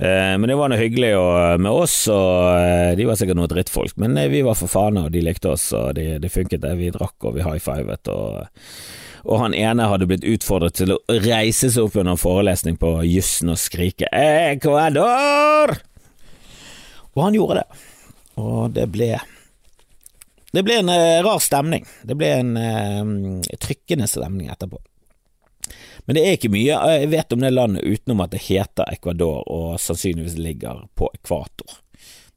Eh, 0.00 0.38
Men 0.38 0.48
det 0.48 0.56
var 0.56 0.70
noe 0.72 0.80
hyggelig 0.80 1.10
og, 1.18 1.60
med 1.60 1.70
oss, 1.76 1.94
og 2.08 2.56
eh, 2.56 2.94
de 2.96 3.04
var 3.04 3.18
sikkert 3.20 3.36
noen 3.36 3.50
drittfolk, 3.52 3.98
men 4.00 4.16
eh, 4.16 4.30
vi 4.32 4.40
var 4.46 4.56
for 4.56 4.72
faen, 4.72 4.96
og 4.96 5.10
de 5.12 5.20
likte 5.20 5.50
oss, 5.52 5.66
og 5.76 5.98
det 5.98 6.22
de 6.22 6.30
funket 6.32 6.62
det. 6.64 6.72
Vi 6.78 6.88
drakk, 6.94 7.18
og 7.28 7.36
vi 7.36 7.44
high-fivet, 7.44 8.08
og, 8.08 8.46
og 9.26 9.42
han 9.42 9.56
ene 9.58 9.90
hadde 9.90 10.08
blitt 10.08 10.24
utfordret 10.24 10.78
til 10.80 10.94
å 10.94 11.00
reise 11.20 11.68
seg 11.68 11.84
opp 11.84 11.98
under 12.00 12.16
forelesning 12.16 12.80
på 12.80 12.94
jussen 13.10 13.52
og 13.52 13.60
skrike 13.60 14.08
'Ecuador!' 14.08 15.76
Og 17.10 17.24
han 17.26 17.36
gjorde 17.36 17.60
det, 17.60 17.84
og 18.40 18.72
det 18.72 18.88
ble 18.88 19.18
Det 20.50 20.64
ble 20.64 20.80
en 20.80 20.88
eh, 20.88 21.20
rar 21.22 21.38
stemning. 21.38 21.84
Det 22.02 22.16
ble 22.18 22.30
en 22.40 22.56
eh, 22.56 23.58
trykkende 23.60 24.08
stemning 24.08 24.48
etterpå. 24.50 24.80
Men 26.06 26.16
det 26.16 26.24
er 26.24 26.38
ikke 26.38 26.52
mye 26.52 26.80
jeg 26.94 27.12
vet 27.12 27.36
om 27.36 27.44
det 27.44 27.52
landet 27.54 27.86
utenom 27.86 28.24
at 28.24 28.34
det 28.34 28.42
heter 28.48 28.90
Ecuador 28.92 29.44
og 29.46 29.78
sannsynligvis 29.82 30.38
ligger 30.40 30.84
på 30.98 31.10
ekvator. 31.14 31.80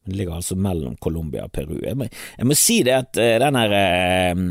Det 0.04 0.16
ligger 0.18 0.36
altså 0.36 0.56
mellom 0.60 0.96
Colombia 1.00 1.46
og 1.46 1.52
Peru. 1.52 1.78
Jeg 1.80 1.96
må, 1.96 2.06
jeg 2.36 2.48
må 2.48 2.56
si 2.58 2.82
det 2.84 2.92
at 2.92 3.20
eh, 3.20 3.38
den 3.40 3.56
her 3.56 3.72
eh, 3.78 4.42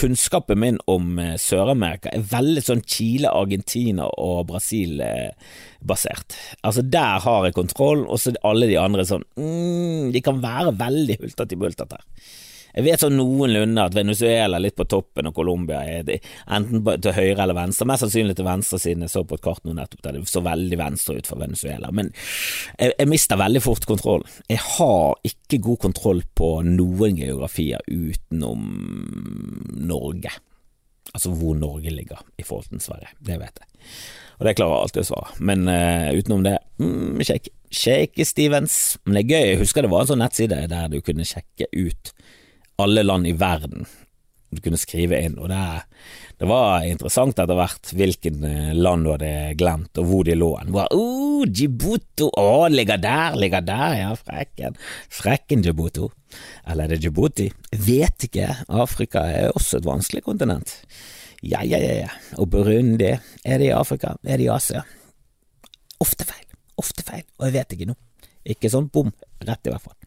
kunnskapen 0.00 0.60
min 0.62 0.78
om 0.88 1.18
eh, 1.20 1.34
Sør-Amerika 1.40 2.14
er 2.16 2.24
veldig 2.30 2.62
sånn 2.64 2.80
Chile, 2.88 3.28
Argentina 3.28 4.08
og 4.08 4.46
Brasil 4.48 5.02
eh, 5.04 5.52
basert. 5.84 6.38
Altså 6.64 6.80
der 6.80 7.20
har 7.26 7.44
jeg 7.44 7.58
kontroll, 7.58 8.06
og 8.08 8.22
så 8.22 8.32
alle 8.40 8.70
de 8.70 8.80
andre 8.80 9.04
sånn 9.04 9.26
mm, 9.36 10.14
De 10.16 10.24
kan 10.24 10.40
være 10.40 10.72
veldig 10.80 11.20
hultete 11.20 11.56
i 11.56 11.60
bultete. 11.60 12.00
Jeg 12.76 12.84
vet 12.84 13.00
sånn 13.00 13.16
noenlunde 13.16 13.84
at 13.88 13.94
Venezuela 13.96 14.58
er 14.58 14.64
litt 14.66 14.76
på 14.76 14.84
toppen, 14.84 15.30
og 15.30 15.36
Colombia 15.38 15.78
er 15.88 16.02
det, 16.04 16.18
enten 16.52 16.82
til 16.84 17.14
høyre 17.16 17.46
eller 17.46 17.56
venstre. 17.56 17.86
Mest 17.88 18.04
sannsynlig 18.04 18.36
til 18.36 18.48
venstre, 18.48 18.80
siden 18.82 19.06
jeg 19.06 19.14
så 19.14 19.22
på 19.24 19.38
et 19.38 19.44
kart 19.46 19.64
nå 19.64 19.72
nettopp 19.78 20.02
der 20.04 20.18
det 20.18 20.26
så 20.28 20.42
veldig 20.44 20.78
venstre 20.80 21.16
ut 21.16 21.30
for 21.30 21.40
Venezuela. 21.40 21.88
Men 21.96 22.12
jeg, 22.76 22.92
jeg 22.92 23.08
mister 23.08 23.40
veldig 23.40 23.64
fort 23.64 23.88
kontrollen. 23.88 24.36
Jeg 24.52 24.60
har 24.76 25.16
ikke 25.24 25.62
god 25.70 25.82
kontroll 25.88 26.20
på 26.36 26.50
noen 26.68 27.16
geografier 27.16 27.80
utenom 27.88 28.68
Norge. 29.88 30.36
Altså 31.16 31.32
hvor 31.32 31.56
Norge 31.56 31.96
ligger 31.96 32.20
i 32.36 32.44
forhold 32.44 32.68
til 32.74 32.84
Sverige. 32.84 33.14
Det 33.24 33.40
vet 33.40 33.64
jeg. 33.64 33.84
Og 34.36 34.44
det 34.44 34.56
klarer 34.58 34.74
jeg 34.74 34.84
alltid 34.84 35.04
å 35.06 35.10
svare. 35.14 35.36
Men 35.48 35.68
uh, 35.70 36.12
utenom 36.12 36.44
det, 36.44 36.58
mm, 36.82 37.22
shake. 37.24 37.56
Shake 37.72 38.24
Stevens. 38.28 38.98
Men 39.04 39.16
det 39.16 39.22
er 39.24 39.30
gøy, 39.32 39.44
jeg 39.54 39.60
husker 39.64 39.86
det 39.86 39.96
var 39.96 40.04
en 40.04 40.10
sånn 40.12 40.20
nettside 40.20 40.66
der 40.70 40.90
du 40.92 41.00
kunne 41.04 41.24
sjekke 41.24 41.70
ut 41.72 42.12
alle 42.82 43.02
land 43.06 43.26
i 43.26 43.32
verden. 43.32 43.86
Du 44.50 44.60
kunne 44.62 44.78
skrive 44.78 45.18
inn, 45.26 45.34
og 45.42 45.50
det, 45.50 45.62
det 46.38 46.46
var 46.48 46.84
interessant 46.86 47.38
etter 47.42 47.58
hvert 47.58 47.90
hvilken 47.98 48.44
eh, 48.46 48.74
land 48.76 49.04
du 49.04 49.10
hadde 49.10 49.32
glemt, 49.58 49.98
og 49.98 50.06
hvor 50.06 50.26
de 50.28 50.36
lå. 50.38 50.52
Var, 50.72 50.94
oh, 50.94 51.42
Djibouti, 51.50 52.28
å, 52.30 52.68
ligger 52.72 53.00
der, 53.02 53.36
ligger 53.42 53.64
der, 53.66 53.96
ja, 53.98 54.12
frekken. 54.16 54.78
Frekken 55.12 55.64
Djibouti. 55.66 56.06
Eller 56.64 56.86
er 56.86 56.94
det 56.94 57.02
Djibouti? 57.02 57.48
Vet 57.88 58.28
ikke, 58.28 58.52
Afrika 58.70 59.26
er 59.28 59.50
også 59.50 59.80
et 59.80 59.88
vanskelig 59.88 60.22
kontinent. 60.28 60.76
Ja, 61.42 61.64
ja, 61.66 61.80
ja, 61.82 62.06
ja. 62.06 62.12
Og 62.40 62.48
Burundi, 62.54 63.12
er 63.44 63.60
det 63.60 63.68
i 63.68 63.74
Afrika? 63.76 64.14
Er 64.24 64.38
det 64.38 64.46
i 64.46 64.52
Asia? 64.52 64.86
Ofte 66.00 66.28
feil, 66.28 66.46
ofte 66.80 67.04
feil, 67.04 67.26
og 67.40 67.48
jeg 67.48 67.58
vet 67.58 67.76
ikke 67.76 67.90
noe. 67.90 68.00
Ikke 68.46 68.70
sånn 68.70 68.86
bom, 68.94 69.10
rett 69.42 69.66
i 69.66 69.74
hvert 69.74 69.84
fall. 69.84 69.98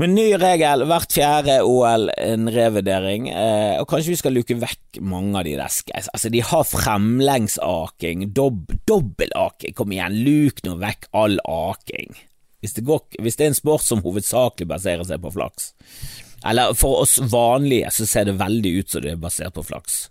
Men 0.00 0.14
ny 0.16 0.30
regel, 0.40 0.86
hvert 0.88 1.12
fjerde 1.12 1.58
OL 1.68 2.08
en 2.16 2.48
revurdering, 2.52 3.28
eh, 3.28 3.76
og 3.76 3.86
kanskje 3.90 4.14
vi 4.14 4.18
skal 4.22 4.34
luke 4.38 4.56
vekk 4.56 5.02
mange 5.04 5.36
av 5.36 5.44
de 5.44 5.52
der. 5.58 5.74
Altså, 5.92 6.30
de 6.32 6.40
har 6.48 6.64
fremlengsaking, 6.64 8.30
dob 8.32 8.72
dobbelaking, 8.88 9.76
kom 9.76 9.92
igjen, 9.92 10.16
luk 10.24 10.64
nå 10.64 10.78
vekk 10.80 11.10
all 11.12 11.36
aking. 11.44 12.16
Hvis 12.62 12.78
det, 12.78 12.86
går, 12.88 13.04
hvis 13.20 13.36
det 13.36 13.44
er 13.44 13.52
en 13.52 13.58
sport 13.58 13.84
som 13.84 14.00
hovedsakelig 14.04 14.70
baserer 14.70 15.04
seg 15.04 15.20
på 15.20 15.34
flaks, 15.34 15.72
eller 16.48 16.74
for 16.78 17.02
oss 17.04 17.18
vanlige 17.30 17.90
så 17.94 18.06
ser 18.08 18.30
det 18.30 18.38
veldig 18.40 18.72
ut 18.78 18.90
som 18.90 19.04
det 19.04 19.12
er 19.12 19.20
basert 19.22 19.54
på 19.58 19.66
flaks, 19.66 20.04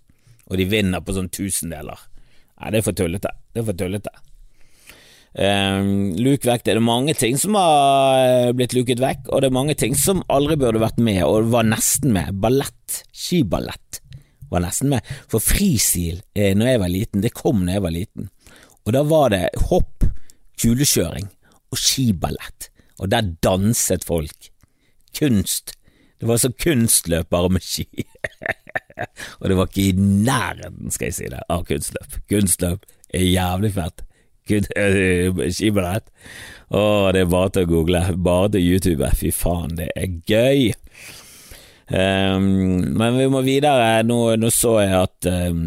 og 0.46 0.60
de 0.60 0.68
vinner 0.68 1.02
på 1.02 1.16
sånn 1.16 1.32
tusendeler. 1.32 2.06
Nei, 2.60 2.70
det 2.70 2.82
er 2.82 2.86
for 2.86 2.96
tullete. 2.96 3.32
Det 3.50 3.64
er 3.64 3.66
for 3.66 3.78
tullete. 3.82 4.12
Um, 5.32 6.12
luk 6.20 6.44
vekk 6.44 6.66
det. 6.66 6.74
Er 6.76 6.84
mange 6.84 7.14
ting 7.16 7.38
som 7.40 7.56
har 7.56 8.52
blitt 8.56 8.74
luket 8.76 9.00
vekk, 9.00 9.30
og 9.30 9.42
det 9.42 9.48
er 9.48 9.56
mange 9.56 9.76
ting 9.78 9.96
som 9.96 10.24
aldri 10.32 10.58
burde 10.60 10.82
vært 10.82 11.00
med, 11.00 11.22
og 11.24 11.52
var 11.54 11.68
nesten 11.68 12.12
med. 12.16 12.36
Ballett, 12.42 13.02
skiballett, 13.16 14.02
var 14.52 14.64
nesten 14.66 14.92
med. 14.92 15.12
For 15.32 15.42
fristil 15.42 16.20
eh, 16.36 16.52
når 16.58 16.74
jeg 16.74 16.82
var 16.84 16.92
liten, 16.92 17.24
det 17.24 17.34
kom 17.36 17.64
når 17.64 17.78
jeg 17.78 17.86
var 17.86 17.96
liten, 17.96 18.28
og 18.82 18.96
da 18.96 19.04
var 19.06 19.32
det 19.32 19.46
hopp, 19.70 20.04
kulekjøring 20.60 21.30
og 21.72 21.80
skiballett, 21.80 22.68
og 23.00 23.08
der 23.14 23.32
danset 23.42 24.04
folk. 24.06 24.50
Kunst. 25.16 25.74
Det 26.20 26.28
var 26.28 26.38
så 26.38 26.52
kunstløpere 26.54 27.48
med 27.50 27.64
ski. 27.66 28.04
og 29.40 29.48
det 29.48 29.56
var 29.58 29.70
ikke 29.70 29.88
i 29.88 29.96
nærheten, 29.96 30.92
skal 30.94 31.08
jeg 31.08 31.16
si 31.16 31.30
det, 31.32 31.40
av 31.50 31.64
kunstløp. 31.66 32.20
Kunstløp 32.30 32.84
er 33.10 33.26
jævlig 33.26 33.72
fett. 33.74 34.04
Øh, 34.58 35.42
Skiballett. 35.54 36.08
Å, 36.72 37.12
det 37.12 37.24
er 37.24 37.32
bare 37.32 37.52
til 37.52 37.66
å 37.66 37.70
google, 37.70 38.00
bare 38.16 38.54
til 38.54 38.64
YouTube. 38.64 39.08
Fy 39.18 39.32
faen, 39.34 39.76
det 39.76 39.90
er 39.96 40.14
gøy. 40.28 40.72
Um, 41.92 42.94
men 42.96 43.18
vi 43.18 43.28
må 43.28 43.42
videre. 43.44 44.00
Nå, 44.08 44.18
nå 44.40 44.50
så 44.54 44.78
jeg 44.80 44.94
at 44.96 45.28
um, 45.28 45.64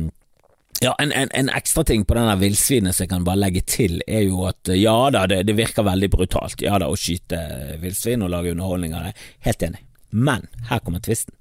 Ja, 0.82 0.96
en, 1.00 1.12
en, 1.14 1.30
en 1.38 1.52
ekstra 1.54 1.86
ting 1.88 2.04
på 2.08 2.18
denne 2.18 2.34
villsvinet 2.42 2.96
som 2.96 3.06
jeg 3.06 3.12
kan 3.14 3.28
bare 3.28 3.40
legge 3.44 3.62
til, 3.70 4.00
er 4.08 4.26
jo 4.26 4.48
at 4.50 4.74
ja 4.76 4.96
da, 5.14 5.24
det, 5.30 5.44
det 5.48 5.56
virker 5.56 5.86
veldig 5.88 6.10
brutalt, 6.12 6.60
ja 6.62 6.76
da, 6.82 6.90
å 6.92 6.98
skyte 7.00 7.40
villsvin 7.80 8.26
og 8.26 8.34
lage 8.34 8.52
underholdning 8.52 8.98
av 8.98 9.08
det, 9.08 9.14
helt 9.48 9.64
enig, 9.70 9.80
men 10.12 10.44
her 10.68 10.84
kommer 10.84 11.00
tvisten, 11.06 11.32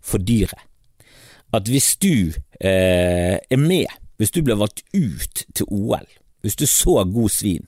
for 0.00 0.24
dyret. 0.24 0.64
At 1.52 1.68
hvis 1.68 1.92
du 2.00 2.32
eh, 2.56 3.36
er 3.36 3.60
med, 3.60 3.92
hvis 4.16 4.32
du 4.32 4.40
blir 4.46 4.58
valgt 4.60 4.80
ut 4.96 5.44
til 5.52 5.68
OL, 5.68 6.08
hvis 6.44 6.58
du 6.58 6.66
så 6.68 7.02
god 7.04 7.32
svin, 7.32 7.66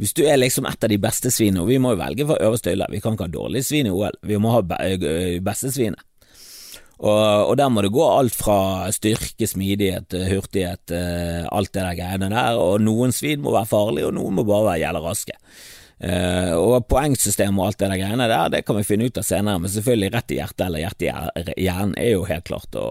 hvis 0.00 0.14
du 0.16 0.24
er 0.26 0.40
liksom 0.40 0.66
et 0.66 0.82
av 0.82 0.90
de 0.90 0.98
beste 0.98 1.30
svinene, 1.30 1.62
og 1.62 1.68
vi 1.70 1.78
må 1.82 1.92
jo 1.92 2.00
velge 2.00 2.26
for 2.26 2.40
øverste 2.42 2.72
hylle, 2.72 2.88
vi 2.90 3.02
kan 3.02 3.14
ikke 3.14 3.28
ha 3.28 3.34
dårlige 3.34 3.68
svin 3.68 3.90
i 3.90 3.92
OL, 3.92 4.16
vi 4.26 4.38
må 4.40 4.54
ha 4.54 4.62
beste 4.64 5.70
svinet. 5.74 6.00
Og, 7.02 7.50
og, 7.50 7.52
der 7.58 7.70
må 7.72 7.82
det 7.82 7.90
gå 7.90 8.02
alt 8.06 8.34
fra 8.38 8.86
styrke, 8.94 9.46
smidighet, 9.50 10.14
hurtighet, 10.30 10.92
eh, 10.94 11.42
alt 11.50 11.72
det 11.74 11.82
der 11.82 11.96
greiene 11.98 12.28
der, 12.30 12.58
og 12.62 12.82
noen 12.82 13.14
svin 13.14 13.42
må 13.42 13.54
være 13.56 13.70
farlige, 13.72 14.10
og 14.10 14.14
noen 14.18 14.38
må 14.38 14.44
bare 14.46 14.68
være 14.70 14.82
jævla 14.84 15.02
raske. 15.02 15.38
Uh, 16.02 16.56
og 16.58 16.88
poengsystem 16.90 17.60
og 17.60 17.68
alt 17.68 17.76
det 17.78 17.86
der 17.92 18.00
greiene 18.00 18.26
der, 18.26 18.48
det 18.50 18.64
kan 18.66 18.74
vi 18.74 18.82
finne 18.82 19.06
ut 19.06 19.18
av 19.20 19.26
senere, 19.26 19.60
men 19.62 19.70
selvfølgelig 19.70 20.08
rett 20.10 20.32
i 20.34 20.38
hjertet 20.40 20.64
eller 20.64 20.82
hjerte 20.82 21.52
i 21.52 21.66
hjernen 21.68 21.92
er 21.94 22.08
jo 22.16 22.24
helt 22.26 22.46
klart 22.48 22.74
å, 22.74 22.86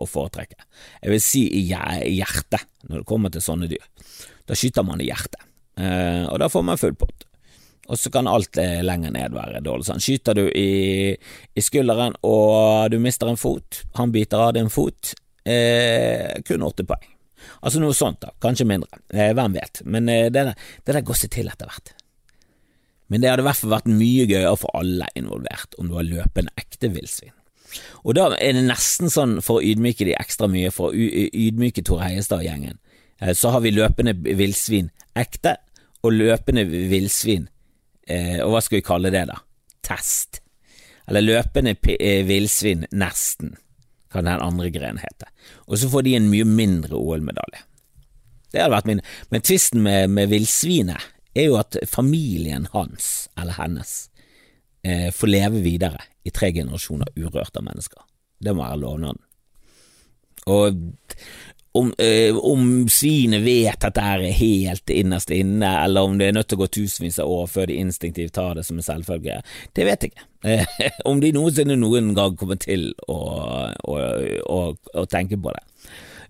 å 0.00 0.06
foretrekke. 0.08 0.56
Jeg 1.02 1.12
vil 1.12 1.20
si 1.20 1.42
i 1.60 1.60
hjertet, 1.68 2.64
når 2.88 3.02
det 3.02 3.08
kommer 3.10 3.34
til 3.34 3.44
sånne 3.44 3.68
dyr. 3.68 3.84
Da 4.44 4.56
skyter 4.58 4.84
man 4.86 5.00
i 5.00 5.08
hjertet, 5.08 5.40
uh, 5.80 6.26
og 6.30 6.40
da 6.42 6.50
får 6.52 6.66
man 6.66 6.80
full 6.80 6.96
pott 6.98 7.24
og 7.84 7.98
så 8.00 8.08
kan 8.08 8.28
alt 8.30 8.56
lenger 8.56 9.12
ned 9.12 9.34
være 9.36 9.60
dårlig. 9.64 9.84
Sånn. 9.88 10.00
Skyter 10.00 10.38
du 10.38 10.46
i, 10.48 11.12
i, 11.12 11.64
skulderen 11.64 12.16
og 12.24 12.88
du 12.92 12.96
mister 13.02 13.28
en 13.28 13.36
fot, 13.36 13.82
han 13.98 14.14
biter 14.14 14.40
av 14.40 14.54
din 14.56 14.70
fot, 14.72 15.12
eh, 15.44 16.40
kun 16.48 16.64
åtte 16.64 16.86
poeng. 16.88 17.10
Altså 17.60 17.80
noe 17.82 17.96
sånt, 17.96 18.22
da, 18.24 18.32
kanskje 18.40 18.66
mindre, 18.68 19.02
eh, 19.12 19.34
hvem 19.36 19.56
vet, 19.58 19.82
men 19.84 20.08
eh, 20.08 20.30
det, 20.32 20.46
der, 20.48 20.68
det 20.84 20.96
der 20.96 21.04
går 21.04 21.20
seg 21.20 21.34
til 21.34 21.50
etter 21.52 21.68
hvert. 21.68 21.92
Men 23.12 23.20
det 23.20 23.30
hadde 23.30 23.44
i 23.44 23.48
hvert 23.50 23.60
fall 23.60 23.74
vært 23.74 23.90
mye 23.92 24.28
gøyere 24.30 24.56
for 24.56 24.80
alle 24.80 25.10
involvert 25.18 25.76
om 25.78 25.90
du 25.90 25.98
var 25.98 26.08
løpende 26.08 26.54
ekte 26.60 26.88
villsvin. 26.92 27.34
Og 28.06 28.14
da 28.16 28.30
er 28.38 28.54
det 28.56 28.64
nesten 28.64 29.12
sånn, 29.12 29.40
for 29.44 29.60
å 29.60 29.64
ydmyke 29.66 30.06
de 30.08 30.16
ekstra 30.16 30.48
mye, 30.48 30.70
for 30.72 30.92
å 30.92 30.94
ydmyke 30.94 31.84
Tor 31.84 32.00
Heiestad-gjengen, 32.04 32.78
eh, 32.78 32.83
så 33.32 33.54
har 33.54 33.64
vi 33.64 33.72
løpende 33.72 34.12
villsvin 34.12 34.90
ekte 35.16 35.56
og 36.04 36.12
løpende 36.12 36.66
villsvin 36.68 37.46
eh, 38.08 38.40
og 38.44 38.52
hva 38.52 38.62
skal 38.64 38.80
vi 38.80 38.86
kalle 38.86 39.12
det, 39.14 39.24
da? 39.30 39.38
Test. 39.84 40.42
Eller 41.08 41.24
løpende 41.24 41.76
eh, 41.94 42.24
villsvin, 42.26 42.86
nesten, 42.92 43.54
kan 44.12 44.28
den 44.28 44.42
andre 44.42 44.70
grenen 44.72 45.00
hete. 45.02 45.30
Og 45.68 45.78
så 45.80 45.88
får 45.92 46.06
de 46.06 46.16
en 46.18 46.30
mye 46.32 46.46
mindre 46.48 46.96
OL-medalje. 46.96 47.64
Det 48.52 48.62
hadde 48.62 48.76
vært 48.76 48.88
min 48.88 49.02
Men 49.34 49.42
tvisten 49.42 49.82
med, 49.82 50.10
med 50.14 50.30
villsvinet 50.30 51.10
er 51.34 51.48
jo 51.48 51.58
at 51.58 51.76
familien 51.90 52.68
hans, 52.72 53.28
eller 53.40 53.56
hennes, 53.58 53.94
eh, 54.86 55.10
får 55.10 55.32
leve 55.32 55.62
videre 55.64 56.04
i 56.24 56.30
tre 56.30 56.52
generasjoner 56.54 57.10
urørt 57.18 57.56
av 57.58 57.66
mennesker. 57.66 58.04
Det 58.38 58.54
må 58.54 58.62
være 58.62 58.80
lovnaden. 58.80 59.22
Og 60.46 60.78
om, 61.74 61.90
øh, 61.98 62.36
om 62.36 62.88
svinet 62.88 63.42
vet 63.42 63.84
at 63.84 63.96
det 63.96 64.02
er 64.02 64.36
helt 64.38 64.90
innerst 64.90 65.32
inne, 65.34 65.72
eller 65.84 66.06
om 66.06 66.18
det 66.18 66.28
er 66.28 66.36
nødt 66.36 66.48
til 66.48 66.60
å 66.60 66.62
gå 66.62 66.68
tusenvis 66.76 67.18
av 67.18 67.32
år 67.34 67.48
før 67.50 67.66
de 67.70 67.80
instinktivt 67.82 68.36
tar 68.36 68.54
det 68.54 68.62
som 68.66 68.78
en 68.78 68.86
selvfølge, 68.86 69.40
det 69.74 69.88
vet 69.88 70.06
jeg 70.06 70.14
ikke. 70.14 70.28
om 71.10 71.18
de 71.22 71.32
noensinne 71.34 71.74
noen 71.80 72.12
gang 72.14 72.36
kommer 72.38 72.60
til 72.62 72.92
å, 73.08 73.18
å, 73.90 73.98
å, 74.44 74.60
å 74.94 75.06
tenke 75.10 75.40
på 75.40 75.54
det. 75.56 75.64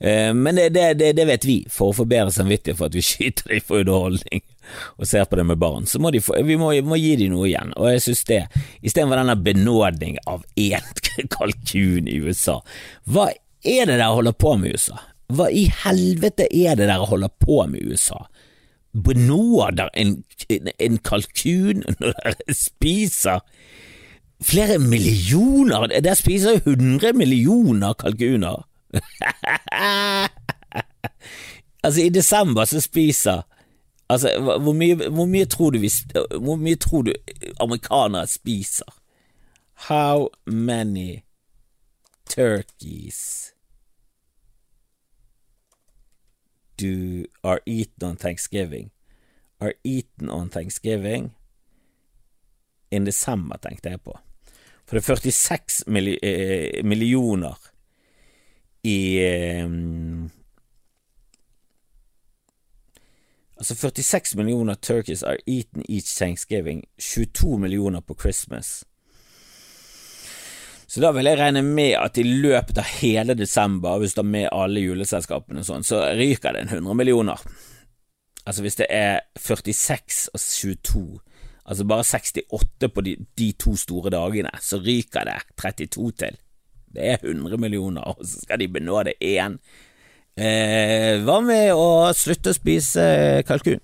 Eh, 0.01 0.33
men 0.35 0.57
det, 0.57 0.71
det, 0.73 1.13
det, 1.13 1.29
vet 1.29 1.45
vi, 1.45 1.61
for 1.71 1.93
å 1.93 1.99
få 2.01 2.09
bedre 2.09 2.33
samvittighet 2.33 2.81
for 2.81 2.89
at 2.89 2.97
vi 2.97 3.05
skyter 3.13 3.53
dem 3.53 3.65
for 3.69 3.85
underholdning 3.85 4.45
og 4.97 5.05
ser 5.05 5.27
på 5.29 5.37
det 5.37 5.45
med 5.45 5.61
barn, 5.61 5.85
så 5.85 6.01
må 6.01 6.09
de 6.09 6.23
få, 6.25 6.39
vi 6.49 6.57
må, 6.57 6.73
må 6.89 6.97
gi 6.97 7.19
dem 7.21 7.35
noe 7.37 7.51
igjen. 7.51 7.77
Og 7.77 7.93
jeg 7.93 8.05
synes 8.07 8.29
det, 8.31 8.43
istedenfor 8.81 9.21
denne 9.21 9.37
benådning 9.37 10.23
av 10.25 10.47
én 10.57 10.93
kalkun 11.37 12.09
i 12.09 12.21
USA, 12.25 12.63
hva 13.05 13.29
er 13.35 13.85
det 13.85 13.99
dere 13.99 14.15
holder 14.17 14.37
på 14.41 14.57
med 14.57 14.73
i 14.73 14.79
USA? 14.79 15.05
Hva 15.33 15.49
i 15.49 15.65
helvete 15.85 16.47
er 16.53 16.77
det 16.77 16.89
dere 16.91 17.07
holder 17.09 17.33
på 17.41 17.63
med 17.71 17.81
i 17.81 17.95
USA? 17.95 18.27
Benåder 18.95 19.89
en, 19.99 20.19
en, 20.79 20.99
kalkun 21.03 21.83
når 21.99 22.13
dere 22.13 22.55
spiser 22.55 23.41
flere 24.45 24.79
millioner 24.79 25.89
Dere 25.91 26.15
spiser 26.15 26.59
jo 26.59 26.75
hundre 26.77 27.13
millioner 27.17 27.97
kalkuner. 27.99 28.63
altså, 31.85 32.01
i 32.05 32.09
desember 32.09 32.65
så 32.65 32.81
spiser 32.81 33.43
Altså, 34.09 34.59
hvor 34.61 34.73
mye, 34.77 35.09
hvor 35.09 35.25
mye, 35.25 35.45
tror 35.49 35.71
du 35.71 35.79
vi, 35.79 35.91
Hvor 36.41 36.57
mye 36.61 36.77
tror 36.77 37.03
du 37.03 37.15
amerikanere 37.61 38.27
spiser? 38.27 39.01
How 39.89 40.29
many 40.47 41.25
turkeys 42.29 43.54
do 46.81 47.25
are 47.43 47.61
eaten 47.67 48.09
on 48.09 48.17
Thanksgiving 48.17 48.91
are 49.65 49.75
eaten 49.85 50.31
on 50.31 50.51
Thanksgiving 50.51 51.31
in 52.91 53.05
December, 53.05 53.57
tenkte 53.57 53.91
jeg 53.91 54.01
på. 54.05 54.19
For 54.85 54.97
det 54.97 55.03
er 55.03 55.17
46 55.17 55.85
milli 55.87 56.19
eh, 56.23 56.85
millioner 56.85 57.59
i 58.85 58.99
eh, 59.19 59.69
Altså 63.55 63.75
46 63.75 64.35
millioner 64.37 64.75
turkeys 64.75 65.23
are 65.23 65.39
eaten 65.47 65.85
each 65.89 66.19
Thanksgiving, 66.19 66.85
22 66.99 67.59
millioner 67.59 68.01
på 68.01 68.15
Christmas. 68.21 68.85
Så 70.95 71.01
da 71.03 71.09
vil 71.11 71.27
jeg 71.27 71.41
regne 71.41 71.59
med 71.67 71.97
at 71.99 72.19
i 72.21 72.23
løpet 72.23 72.79
av 72.79 72.87
hele 73.01 73.35
desember, 73.35 73.99
hvis 73.99 74.13
du 74.15 74.21
har 74.21 74.29
med 74.31 74.45
alle 74.55 74.79
juleselskapene 74.79 75.65
og 75.65 75.67
sånn, 75.67 75.83
så 75.83 76.05
ryker 76.15 76.55
det 76.55 76.61
en 76.63 76.69
100 76.77 76.95
millioner. 77.01 77.41
Altså 78.47 78.63
hvis 78.63 78.79
det 78.79 78.87
er 78.95 79.25
46 79.35 80.21
og 80.31 80.39
22, 80.39 81.01
altså 81.65 81.87
bare 81.91 82.05
68 82.07 82.91
på 82.95 83.03
de, 83.09 83.15
de 83.35 83.49
to 83.59 83.75
store 83.81 84.13
dagene, 84.15 84.53
så 84.63 84.79
ryker 84.85 85.27
det 85.27 85.35
32 85.59 86.13
til. 86.23 86.39
Det 86.95 87.09
er 87.11 87.27
100 87.27 87.59
millioner, 87.59 88.15
og 88.15 88.23
så 88.23 88.45
skal 88.45 88.63
de 88.63 88.69
benåde 88.77 89.17
én. 89.19 89.57
Eh, 90.39 91.17
hva 91.27 91.41
med 91.43 91.73
å 91.75 91.89
slutte 92.15 92.53
å 92.53 92.59
spise 92.61 93.09
kalkun? 93.49 93.83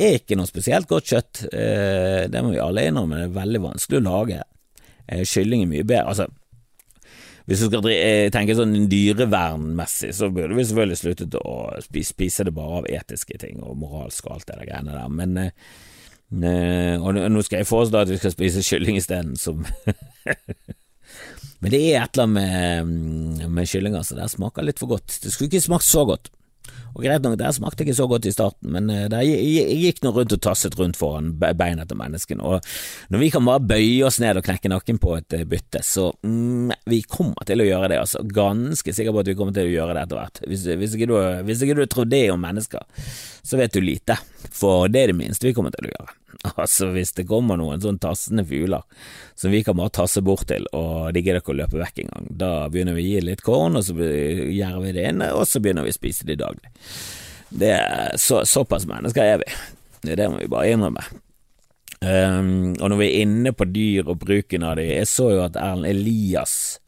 Er 0.00 0.16
ikke 0.16 0.40
noe 0.40 0.48
spesielt 0.48 0.88
godt 0.88 1.12
kjøtt, 1.12 1.42
eh, 1.52 2.24
det 2.32 2.40
må 2.40 2.54
vi 2.54 2.64
alle 2.64 2.86
innrømme, 2.88 3.20
det 3.20 3.28
er 3.28 3.36
veldig 3.36 3.62
vanskelig 3.66 4.00
å 4.00 4.06
lage. 4.08 4.40
Eh, 5.10 5.26
kylling 5.26 5.64
er 5.64 5.70
mye 5.70 5.86
bedre. 5.86 6.06
Altså, 6.12 6.26
hvis 7.50 7.62
du 7.64 7.66
skal 7.66 7.86
eh, 7.90 8.28
tenke 8.32 8.54
sånn 8.54 8.86
dyrevernmessig, 8.90 10.12
så 10.14 10.30
burde 10.30 10.54
vi 10.54 10.66
selvfølgelig 10.68 11.00
sluttet 11.00 11.38
å 11.40 11.54
spise, 11.82 12.14
spise, 12.14 12.46
det 12.46 12.54
bare 12.54 12.82
av 12.82 12.90
etiske 13.00 13.40
ting 13.42 13.62
og 13.64 13.78
moralsk 13.80 14.28
og 14.28 14.36
alt 14.36 14.50
det 14.50 14.58
der 14.60 14.68
greiene 14.68 14.94
der, 14.94 15.08
men 15.10 15.40
eh, 15.42 16.94
og 17.00 17.16
nå 17.18 17.40
skal 17.42 17.64
jeg 17.64 17.66
foreslå 17.66 18.04
at 18.04 18.12
vi 18.12 18.20
skal 18.20 18.30
spise 18.36 18.62
kylling 18.62 19.00
isteden, 19.00 19.34
som 19.40 19.64
Men 21.60 21.74
det 21.74 21.80
er 21.90 22.04
et 22.04 22.14
eller 22.16 22.24
annet 22.24 22.86
med, 23.34 23.48
med 23.52 23.68
kylling, 23.68 23.96
altså. 23.98 24.14
Det 24.16 24.30
smaker 24.32 24.64
litt 24.64 24.78
for 24.80 24.88
godt. 24.94 25.18
Det 25.20 25.28
skulle 25.28 25.50
ikke 25.50 25.60
smakt 25.60 25.84
så 25.84 26.06
godt. 26.08 26.30
Og 26.94 27.04
greit 27.04 27.24
nok, 27.24 27.38
det 27.40 27.52
smakte 27.56 27.84
ikke 27.84 27.96
så 27.96 28.08
godt 28.10 28.26
i 28.26 28.34
starten, 28.34 28.72
men 28.74 28.90
der 28.90 29.20
det 29.20 29.78
gikk 29.80 30.02
nå 30.04 30.12
rundt 30.14 30.34
og 30.34 30.42
tasset 30.42 30.76
rundt 30.78 30.98
foran 30.98 31.32
beina 31.38 31.86
til 31.88 31.98
menneskene, 32.00 32.44
og 32.44 32.66
når 33.12 33.22
vi 33.22 33.30
kan 33.32 33.46
bare 33.46 33.62
bøye 33.72 34.04
oss 34.06 34.20
ned 34.22 34.40
og 34.40 34.46
knekke 34.46 34.70
nakken 34.72 35.00
på 35.02 35.16
et 35.18 35.36
eh, 35.36 35.46
bytte, 35.48 35.82
så 35.86 36.08
mm, 36.22 36.72
vi 36.90 37.02
kommer 37.06 37.46
til 37.48 37.62
å 37.62 37.68
gjøre 37.68 37.92
det, 37.92 38.00
altså. 38.02 38.24
Ganske 38.40 38.94
sikker 38.96 39.14
på 39.14 39.24
at 39.24 39.30
vi 39.30 39.36
kommer 39.38 39.56
til 39.56 39.68
å 39.68 39.74
gjøre 39.74 39.96
det 39.96 40.06
etter 40.06 40.20
hvert. 40.20 40.42
Hvis, 40.50 40.66
hvis, 40.82 40.96
hvis 41.48 41.66
ikke 41.66 41.78
du 41.80 41.84
tror 41.90 42.08
det 42.10 42.24
om 42.32 42.42
mennesker, 42.42 43.06
så 43.42 43.60
vet 43.60 43.74
du 43.74 43.82
lite, 43.84 44.18
for 44.52 44.88
det 44.90 45.04
er 45.04 45.12
det 45.12 45.20
minste 45.20 45.48
vi 45.48 45.54
kommer 45.56 45.74
til 45.74 45.88
å 45.88 45.94
gjøre. 45.94 46.19
Altså, 46.60 46.90
hvis 46.94 47.12
det 47.16 47.26
kommer 47.28 47.58
noen 47.60 47.80
sånn 47.82 48.00
tassende 48.00 48.44
fugler 48.48 48.84
som 49.38 49.52
vi 49.52 49.62
kan 49.66 49.76
bare 49.78 49.92
tasse 50.00 50.22
bort 50.24 50.46
til, 50.50 50.66
og 50.76 51.12
de 51.14 51.22
gidder 51.22 51.40
ikke 51.42 51.54
å 51.54 51.60
løpe 51.60 51.80
vekk 51.80 52.04
engang, 52.04 52.28
da 52.42 52.52
begynner 52.72 52.96
vi 52.96 53.06
å 53.06 53.14
gi 53.14 53.24
litt 53.26 53.44
korn, 53.46 53.78
og 53.78 53.86
så 53.86 53.96
gjør 53.96 54.78
vi 54.84 54.94
det 54.96 55.08
inne, 55.10 55.32
og 55.36 55.48
så 55.48 55.62
begynner 55.62 55.86
vi 55.86 55.94
å 55.94 55.98
spise 55.98 56.28
det 56.28 56.40
daglig. 56.40 56.72
Det 57.50 57.72
er 57.76 58.14
så, 58.20 58.44
Såpass 58.46 58.86
mennesker 58.88 59.26
er 59.26 59.42
vi. 59.42 59.50
Det 60.06 60.28
må 60.30 60.38
vi 60.40 60.50
bare 60.50 60.70
innrømme. 60.72 61.02
Um, 62.00 62.72
og 62.80 62.86
når 62.88 62.96
vi 62.96 63.06
er 63.10 63.22
inne 63.26 63.52
på 63.52 63.66
dyr 63.68 64.06
og 64.08 64.22
bruken 64.22 64.62
av 64.64 64.78
dem, 64.78 64.88
jeg 64.88 65.08
så 65.10 65.26
jo 65.34 65.42
at 65.44 65.58
Erlend 65.60 65.90
Elias 65.90 66.79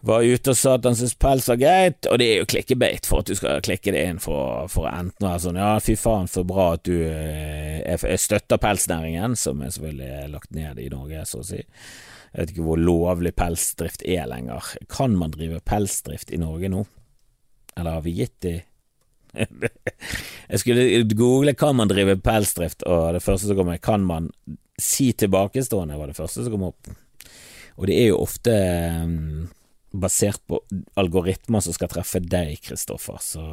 var 0.00 0.24
ute 0.24 0.52
og 0.52 0.56
sa 0.56 0.74
at 0.78 0.86
han 0.88 0.96
syntes 0.96 1.16
pels 1.20 1.48
var 1.50 1.58
greit, 1.60 2.08
og 2.08 2.20
det 2.20 2.28
er 2.28 2.38
jo 2.40 2.48
klikkebeit 2.48 3.08
for 3.08 3.20
at 3.20 3.28
du 3.28 3.36
skal 3.36 3.60
klikke 3.64 3.92
det 3.92 4.04
inn 4.08 4.20
for, 4.22 4.64
for 4.72 4.88
å 4.88 4.92
enten 4.94 5.26
være 5.26 5.42
sånn 5.44 5.60
ja, 5.60 5.74
fy 5.84 5.96
faen 6.00 6.30
så 6.30 6.44
bra 6.48 6.70
at 6.76 6.86
du 6.88 6.94
eh, 7.04 7.82
er, 7.84 8.16
støtter 8.20 8.60
pelsnæringen, 8.62 9.36
som 9.36 9.60
er 9.60 9.74
selvfølgelig 9.74 10.32
lagt 10.32 10.56
ned 10.56 10.80
i 10.80 10.88
Norge, 10.92 11.26
så 11.28 11.42
å 11.42 11.46
si. 11.50 11.60
Jeg 11.60 12.38
vet 12.38 12.54
ikke 12.54 12.64
hvor 12.68 12.80
lovlig 12.80 13.34
pelsdrift 13.36 14.04
er 14.06 14.28
lenger. 14.30 14.72
Kan 14.92 15.18
man 15.18 15.34
drive 15.34 15.60
pelsdrift 15.66 16.32
i 16.32 16.40
Norge 16.40 16.70
nå? 16.70 16.84
Eller 17.76 17.98
har 17.98 18.04
vi 18.06 18.16
gitt 18.22 18.36
de 18.46 18.56
Jeg 20.50 20.58
skulle 20.58 21.04
google 21.14 21.54
kan 21.54 21.76
man 21.78 21.90
drive 21.90 22.16
pelsdrift, 22.24 22.82
og 22.86 23.12
det 23.14 23.22
første 23.22 23.50
som 23.50 23.58
kommer, 23.58 23.78
kan 23.82 24.02
man 24.06 24.30
si 24.80 25.12
tilbakestående, 25.12 25.98
var 25.98 26.10
det 26.10 26.18
første 26.18 26.42
som 26.42 26.54
kom 26.54 26.68
opp. 26.70 26.90
Og 27.78 27.86
det 27.88 27.96
er 28.00 28.10
jo 28.10 28.22
ofte 28.24 28.54
um, 29.04 29.48
basert 29.92 30.42
på 30.46 30.60
algoritmer 31.00 31.62
som 31.64 31.74
skal 31.74 31.90
treffe 31.90 32.22
deg, 32.22 32.58
Kristoffer, 32.64 33.18
så 33.22 33.46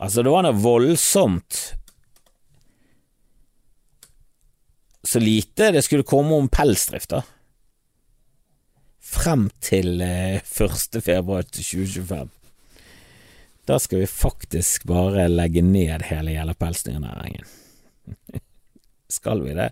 Altså, 0.00 0.22
det 0.24 0.30
var 0.32 0.46
noe 0.46 0.56
voldsomt 0.56 1.58
Så 5.04 5.20
lite 5.20 5.70
det 5.74 5.82
skulle 5.84 6.06
komme 6.08 6.36
om 6.36 6.48
pelsdrift, 6.52 7.12
da. 7.12 7.22
Frem 9.00 9.48
til 9.64 10.00
eh, 10.04 10.38
1. 10.44 11.00
februar 11.02 11.46
2025. 11.48 12.28
Da 13.66 13.78
skal 13.80 14.02
vi 14.02 14.10
faktisk 14.12 14.84
bare 14.90 15.24
legge 15.32 15.64
ned 15.64 16.04
hele 16.10 16.36
gjelda 16.36 16.54
pelsdyrnæringen. 16.60 17.48
skal 19.18 19.42
vi 19.46 19.56
det? 19.56 19.70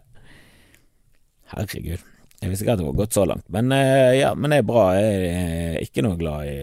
Herregud. 1.53 2.03
Jeg 2.38 2.53
visste 2.53 2.64
ikke 2.64 2.77
at 2.77 2.83
det 2.83 2.87
var 2.87 3.01
gått 3.01 3.16
så 3.16 3.24
langt, 3.27 3.48
men 3.51 3.72
uh, 3.74 4.12
ja, 4.14 4.35
men 4.38 4.55
det 4.55 4.61
er 4.61 4.68
bra. 4.68 4.85
Jeg 4.94 5.33
er 5.33 5.81
ikke 5.83 6.05
noe 6.07 6.18
glad 6.20 6.46
i 6.46 6.59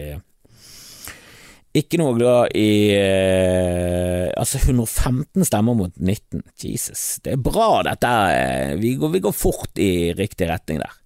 Ikke 1.76 1.98
noe 2.00 2.14
glad 2.16 2.54
i 2.56 2.70
uh, 2.96 4.28
Altså, 4.36 4.60
115 4.62 5.44
stemmer 5.48 5.76
mot 5.76 5.92
19. 5.96 6.44
Jesus, 6.62 7.18
det 7.24 7.36
er 7.36 7.42
bra 7.44 7.82
dette. 7.84 8.12
Vi 8.80 8.94
går, 9.00 9.12
vi 9.18 9.24
går 9.24 9.36
fort 9.36 9.80
i 9.80 10.14
riktig 10.16 10.48
retning 10.48 10.80
der 10.80 10.96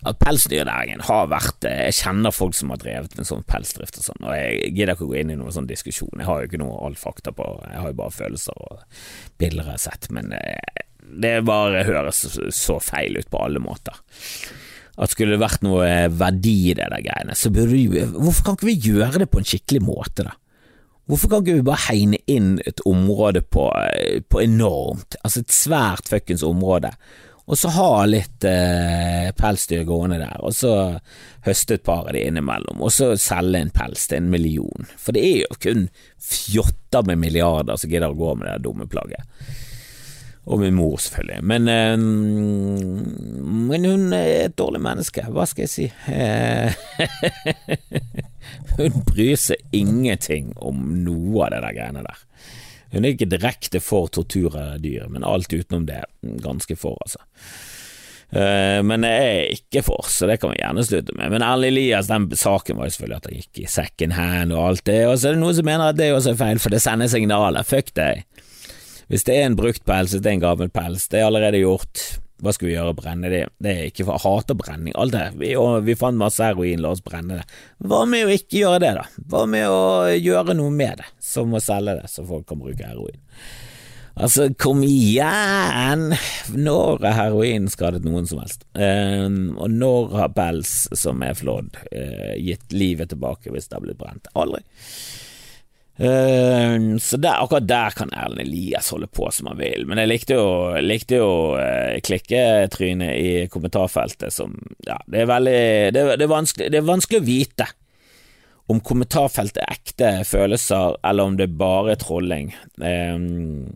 pelsdyrnæringen 0.00 1.02
har 1.04 1.28
vært 1.30 1.66
eh, 1.68 1.86
Jeg 1.88 1.98
kjenner 2.00 2.32
folk 2.32 2.56
som 2.56 2.72
har 2.72 2.80
drevet 2.80 3.16
med 3.18 3.28
sånn 3.28 3.44
pelsdrift 3.48 3.98
og 4.00 4.06
sånn, 4.08 4.22
og 4.24 4.36
jeg 4.36 4.72
gidder 4.72 4.94
ikke 4.94 5.06
å 5.06 5.10
gå 5.10 5.18
inn 5.20 5.32
i 5.34 5.38
noen 5.38 5.54
sånn 5.54 5.68
diskusjon. 5.68 6.14
Jeg 6.16 6.28
har 6.28 6.40
jo 6.40 6.48
ikke 6.48 6.62
noe 6.62 6.78
all 6.86 6.96
fakta 6.98 7.34
på 7.36 7.48
Jeg 7.66 7.82
har 7.82 7.92
jo 7.92 7.98
bare 8.00 8.16
følelser 8.16 8.62
og 8.64 9.02
bilder 9.40 9.66
jeg 9.68 9.76
har 9.76 9.84
sett, 9.84 10.08
men 10.14 10.32
eh, 10.36 10.86
det 11.00 11.40
bare 11.48 11.84
høres 11.88 12.24
så 12.54 12.78
feil 12.82 13.18
ut 13.20 13.30
på 13.30 13.40
alle 13.44 13.62
måter. 13.62 13.96
At 15.00 15.14
skulle 15.14 15.36
det 15.36 15.42
vært 15.42 15.64
noe 15.64 15.86
verdi 16.12 16.56
i 16.70 16.76
det 16.76 16.90
der 16.92 17.04
greiene, 17.04 17.36
så 17.38 17.52
burde 17.54 17.72
vi 17.72 18.04
Hvorfor 18.04 18.44
kan 18.44 18.58
ikke 18.58 18.68
vi 18.68 18.90
gjøre 18.90 19.22
det 19.22 19.30
på 19.32 19.40
en 19.40 19.48
skikkelig 19.48 19.82
måte, 19.86 20.28
da? 20.28 20.36
Hvorfor 21.10 21.30
kan 21.32 21.42
ikke 21.42 21.56
vi 21.58 21.66
bare 21.66 21.86
hegne 21.88 22.20
inn 22.30 22.52
et 22.68 22.82
område 22.86 23.42
på, 23.42 23.64
eh, 23.82 24.20
på 24.22 24.44
enormt, 24.44 25.16
altså 25.24 25.40
et 25.40 25.54
svært 25.54 26.10
fuckings 26.10 26.44
område, 26.46 26.92
og 27.50 27.58
så 27.58 27.72
ha 27.74 28.04
litt 28.06 28.44
eh, 28.46 29.32
pelsdyr 29.34 29.82
gående 29.88 30.20
der, 30.20 30.36
og 30.38 30.54
så 30.54 30.74
høste 31.42 31.80
et 31.80 31.86
par 31.86 32.04
av 32.06 32.14
de 32.14 32.22
innimellom, 32.28 32.78
og 32.78 32.92
så 32.94 33.16
selge 33.18 33.58
en 33.58 33.72
pels 33.74 34.06
til 34.06 34.20
en 34.20 34.30
million. 34.30 34.86
For 35.00 35.16
det 35.16 35.24
er 35.26 35.40
jo 35.40 35.58
kun 35.64 35.88
fjotter 36.22 37.08
med 37.08 37.18
milliarder 37.24 37.80
som 37.80 37.90
gidder 37.90 38.14
å 38.14 38.20
gå 38.20 38.36
med 38.38 38.52
det 38.52 38.60
dumme 38.68 38.86
plagget. 38.90 39.26
Og 40.50 40.58
min 40.58 40.74
mor, 40.74 40.96
selvfølgelig. 40.98 41.44
Men, 41.46 41.68
øh, 41.68 41.98
men, 43.70 43.84
hun 43.84 44.12
er 44.12 44.48
et 44.48 44.56
dårlig 44.58 44.80
menneske, 44.82 45.22
hva 45.30 45.44
skal 45.46 45.68
jeg 45.68 45.70
si? 45.70 45.86
hun 48.80 49.04
bryr 49.06 49.38
seg 49.38 49.62
ingenting 49.76 50.50
om 50.58 50.82
noe 51.04 51.46
av 51.46 51.54
det 51.54 51.62
der 51.66 51.76
greiene 51.78 52.02
der. 52.06 52.24
Hun 52.90 53.04
er 53.04 53.14
ikke 53.14 53.30
direkte 53.30 53.78
for 53.82 54.10
tortur 54.10 54.56
av 54.58 54.80
dyr, 54.82 55.06
men 55.10 55.26
alt 55.26 55.52
utenom 55.54 55.86
det 55.86 56.02
ganske 56.42 56.74
for, 56.78 56.98
altså. 57.04 57.22
Uh, 58.30 58.78
men 58.86 59.02
jeg 59.02 59.22
er 59.26 59.56
ikke 59.56 59.82
for, 59.82 60.06
så 60.06 60.28
det 60.30 60.36
kan 60.38 60.52
vi 60.52 60.60
gjerne 60.60 60.84
slutte 60.86 61.14
med. 61.18 61.32
Men 61.32 61.42
Erlend 61.42 61.72
Elias, 61.72 62.10
den 62.10 62.28
saken 62.38 62.78
var 62.78 62.86
jo 62.86 62.94
selvfølgelig 62.94 63.18
at 63.18 63.26
han 63.26 63.40
gikk 63.40 63.62
i 63.62 63.70
second 63.70 64.14
hand 64.14 64.54
og 64.54 64.68
alt 64.68 64.84
det, 64.86 65.00
og 65.06 65.16
så 65.18 65.30
er 65.30 65.38
det 65.38 65.42
noen 65.42 65.58
som 65.58 65.66
mener 65.66 65.90
at 65.90 65.98
det 65.98 66.12
også 66.14 66.34
er 66.34 66.42
feil, 66.42 66.62
for 66.62 66.74
det 66.74 66.82
sender 66.82 67.10
signaler. 67.10 67.66
Fuck 67.66 67.90
deg. 67.98 68.22
Hvis 69.10 69.24
det 69.26 69.34
er 69.36 69.48
en 69.48 69.56
brukt 69.58 69.82
pels, 69.82 70.12
hvis 70.14 70.22
det 70.22 70.30
er 70.30 70.36
en 70.36 70.44
gammel 70.44 70.68
pels, 70.70 71.08
det 71.10 71.18
er 71.18 71.24
allerede 71.26 71.58
gjort. 71.64 72.02
Hva 72.40 72.52
skal 72.54 72.68
vi 72.68 72.74
gjøre? 72.76 72.94
Brenne 72.96 73.30
det? 73.32 73.40
Det 73.60 73.72
er 73.72 73.88
ikke 73.88 74.04
for 74.06 74.14
jeg 74.14 74.22
hater 74.22 74.56
brenning. 74.56 74.94
Alt 74.96 75.16
det. 75.16 75.24
Vi, 75.40 75.48
vi 75.84 75.96
fant 75.98 76.16
masse 76.20 76.44
heroin, 76.44 76.78
la 76.80 76.92
oss 76.94 77.02
brenne 77.04 77.40
det. 77.40 77.56
Hva 77.90 78.04
med 78.08 78.28
å 78.28 78.36
ikke 78.36 78.62
gjøre 78.62 78.78
det, 78.84 78.92
da? 79.00 79.24
Hva 79.32 79.42
med 79.50 79.66
å 79.66 79.80
gjøre 80.14 80.54
noe 80.56 80.70
med 80.72 81.02
det, 81.02 81.08
som 81.26 81.50
å 81.52 81.62
selge 81.64 81.98
det, 81.98 82.06
så 82.12 82.24
folk 82.28 82.46
kan 82.48 82.62
bruke 82.62 82.86
heroin? 82.86 83.18
Altså, 84.20 84.46
kom 84.62 84.84
igjen! 84.86 86.14
Når 86.54 87.02
har 87.02 87.16
heroin 87.18 87.66
skadet 87.72 88.04
noen 88.06 88.30
som 88.30 88.44
helst? 88.44 88.62
Um, 88.78 89.56
og 89.58 89.74
når 89.74 90.14
har 90.20 90.30
pels 90.36 90.74
som 90.98 91.22
er 91.26 91.34
flådd, 91.38 91.82
uh, 91.90 92.36
gitt 92.38 92.70
livet 92.74 93.10
tilbake 93.10 93.50
hvis 93.50 93.66
det 93.66 93.78
har 93.78 93.84
blitt 93.84 94.00
brent? 94.00 94.30
Aldri. 94.38 94.62
Uh, 96.00 96.96
så 96.96 97.18
der, 97.20 97.42
akkurat 97.42 97.66
der 97.68 97.96
kan 97.96 98.12
Erlend 98.16 98.40
Elias 98.46 98.88
holde 98.94 99.08
på 99.12 99.28
som 99.36 99.50
han 99.50 99.58
vil, 99.60 99.84
men 99.88 100.00
jeg 100.00 100.08
likte 100.08 100.38
jo, 100.38 100.46
likte 100.80 101.18
jo 101.20 101.32
uh, 101.60 101.98
klikketrynet 102.06 103.12
i 103.18 103.32
kommentarfeltet 103.52 104.32
som 104.32 104.56
Ja, 104.86 104.96
det 105.04 105.26
er 105.26 105.28
veldig 105.28 105.60
det, 105.92 106.06
det, 106.14 106.24
er 106.24 106.32
vanskelig, 106.32 106.70
det 106.72 106.80
er 106.80 106.88
vanskelig 106.88 107.20
å 107.20 107.26
vite 107.28 107.68
om 108.70 108.80
kommentarfeltet 108.86 109.60
er 109.60 109.76
ekte 109.76 110.10
følelser, 110.28 110.96
eller 111.04 111.26
om 111.26 111.36
det 111.36 111.48
bare 111.58 111.96
er 111.96 112.00
trolling. 112.00 112.52
Um, 112.78 113.66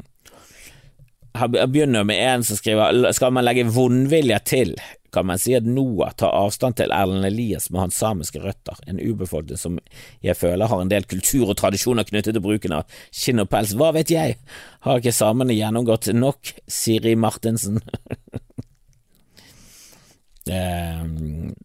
jeg 1.35 1.71
begynner 1.73 2.05
med 2.07 2.21
en 2.23 2.45
som 2.47 2.59
skriver 2.59 3.11
Skal 3.17 3.33
man 3.35 3.47
legge 3.47 3.67
vondvilje 3.67 4.39
til 4.47 4.77
kan 5.15 5.27
man 5.27 5.39
si 5.39 5.55
at 5.55 5.67
Noah 5.67 6.11
tar 6.19 6.35
avstand 6.35 6.75
til 6.81 6.93
Erlend 6.95 7.27
Elias 7.27 7.69
med 7.71 7.85
hans 7.85 7.99
samiske 8.03 8.41
røtter, 8.43 8.81
en 8.91 8.99
urbefolkning 8.99 9.61
som 9.61 9.79
jeg 10.25 10.35
føler 10.35 10.67
har 10.71 10.83
en 10.83 10.91
del 10.91 11.07
kultur 11.07 11.53
og 11.53 11.59
tradisjoner 11.61 12.07
knyttet 12.09 12.35
til 12.35 12.43
bruken 12.43 12.75
av 12.81 12.99
skinn 13.15 13.43
og 13.43 13.47
pels. 13.53 13.77
Hva 13.79 13.93
vet 13.95 14.11
jeg, 14.11 14.41
har 14.87 14.99
ikke 14.99 15.15
samene 15.15 15.55
gjennomgått 15.55 16.11
nok, 16.17 16.51
Siri 16.67 17.15
Martinsen? 17.15 17.79
um, 20.51 21.55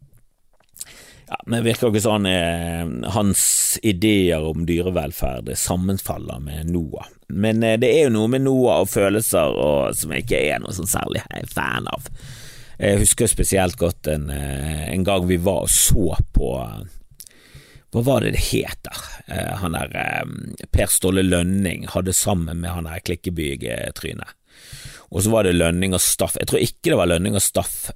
ja, 1.30 1.38
men 1.46 1.62
virker 1.62 1.92
ikke 1.92 2.02
sånn 2.02 2.26
eh, 2.26 2.82
hans 3.14 3.42
ideer 3.86 4.42
om 4.42 4.64
dyrevelferd 4.66 5.52
sammenfaller 5.54 6.42
med 6.42 6.72
Noah. 6.74 7.06
Men 7.30 7.62
eh, 7.62 7.78
det 7.78 7.92
er 7.94 8.08
jo 8.08 8.14
noe 8.16 8.30
med 8.32 8.42
Noah 8.48 8.82
og 8.82 8.90
følelser 8.90 9.54
og, 9.54 9.94
som 9.94 10.14
jeg 10.14 10.26
ikke 10.26 10.40
er 10.50 10.62
noe 10.62 10.74
sånn 10.74 10.90
særlig 10.90 11.22
fan 11.54 11.86
av. 11.90 12.10
Jeg 12.80 13.02
husker 13.04 13.30
spesielt 13.30 13.78
godt 13.78 14.10
en, 14.10 14.26
eh, 14.34 14.88
en 14.90 15.06
gang 15.06 15.28
vi 15.28 15.38
var 15.38 15.68
og 15.68 15.70
så 15.70 16.16
på 16.34 16.54
hva 17.90 18.04
var 18.06 18.22
det 18.22 18.36
det 18.36 18.44
heter? 18.52 18.98
Eh, 19.26 19.54
han 19.62 19.74
der 19.74 19.94
eh, 19.98 20.66
Per 20.70 20.90
Ståle 20.90 21.24
Lønning 21.26 21.88
hadde 21.90 22.14
sammen 22.14 22.62
med 22.62 22.70
han 22.70 22.86
der 22.86 23.02
Klikkebygg-trynet. 23.02 24.36
Og 25.10 25.24
så 25.24 25.32
var 25.32 25.46
det 25.46 25.56
Lønning 25.56 25.94
og 25.94 26.02
Staff. 26.02 26.38
Jeg 26.38 26.50
tror 26.50 26.62
ikke 26.62 26.92
det 26.92 26.98
var 27.00 27.10
Lønning 27.10 27.34
og 27.34 27.42
Staff. 27.42 27.90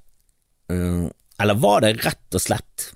Eller 0.67 1.59
var 1.63 1.85
det 1.85 1.93
rett 2.03 2.35
og 2.35 2.43
slett 2.43 2.89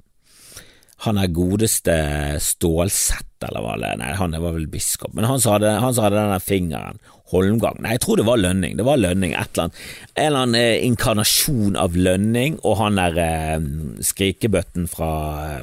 han 1.05 1.19
er 1.21 1.31
godeste 1.31 1.95
Stålsett, 2.43 3.27
eller 3.47 3.63
hva 3.63 3.77
det 3.79 3.93
Nei, 4.01 4.11
han 4.19 4.35
var 4.35 4.57
vel 4.57 4.67
biskop, 4.71 5.13
men 5.15 5.27
han 5.29 5.39
som 5.39 5.55
hadde, 5.55 5.77
han 5.79 5.95
som 5.95 6.07
hadde 6.07 6.25
den 6.33 6.43
fingeren 6.43 7.01
Holmgang. 7.29 7.77
Nei, 7.83 7.91
jeg 7.93 8.01
tror 8.01 8.17
det 8.17 8.23
var 8.25 8.39
Lønning. 8.41 8.71
Det 8.73 8.85
var 8.87 8.97
Lønning, 8.97 9.35
et 9.37 9.51
eller 9.53 9.67
annet. 9.67 9.81
En 10.15 10.23
eller 10.23 10.45
annen 10.47 10.57
eh, 10.57 10.85
inkarnasjon 10.87 11.75
av 11.77 11.93
Lønning 11.93 12.55
og 12.65 12.79
han 12.79 12.97
der 12.97 13.19
eh, 13.21 13.67
skrikebøtten 14.07 14.89
fra, 14.89 15.11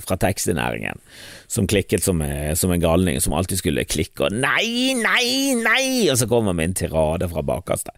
fra 0.04 0.18
taxinæringen 0.22 1.02
som 1.50 1.66
klikket 1.66 2.06
som, 2.06 2.22
eh, 2.22 2.54
som, 2.54 2.70
en 2.70 2.82
galning, 2.82 3.18
som 3.20 3.34
alltid 3.34 3.58
skulle 3.58 3.86
klikke 3.88 4.28
og 4.28 4.38
nei, 4.38 4.94
nei, 4.98 5.58
nei, 5.58 6.06
og 6.12 6.20
så 6.20 6.30
kommer 6.30 6.54
med 6.54 6.70
en 6.70 6.78
tirade 6.84 7.26
fra 7.34 7.42
bakerste. 7.46 7.94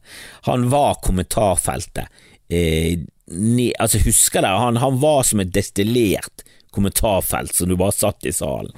Han 0.49 0.71
var 0.73 1.03
kommentarfeltet. 1.05 2.09
Eh, 2.49 3.05
ni, 3.37 3.69
altså 3.77 4.01
Husker 4.07 4.41
dere, 4.41 4.65
han, 4.65 4.81
han 4.81 5.01
var 5.03 5.27
som 5.29 5.45
et 5.45 5.53
destillert 5.53 6.48
kommentarfelt 6.79 7.55
som 7.55 7.69
du 7.69 7.77
bare 7.77 7.97
satt 7.97 8.27
i 8.27 8.35
salen. 8.35 8.73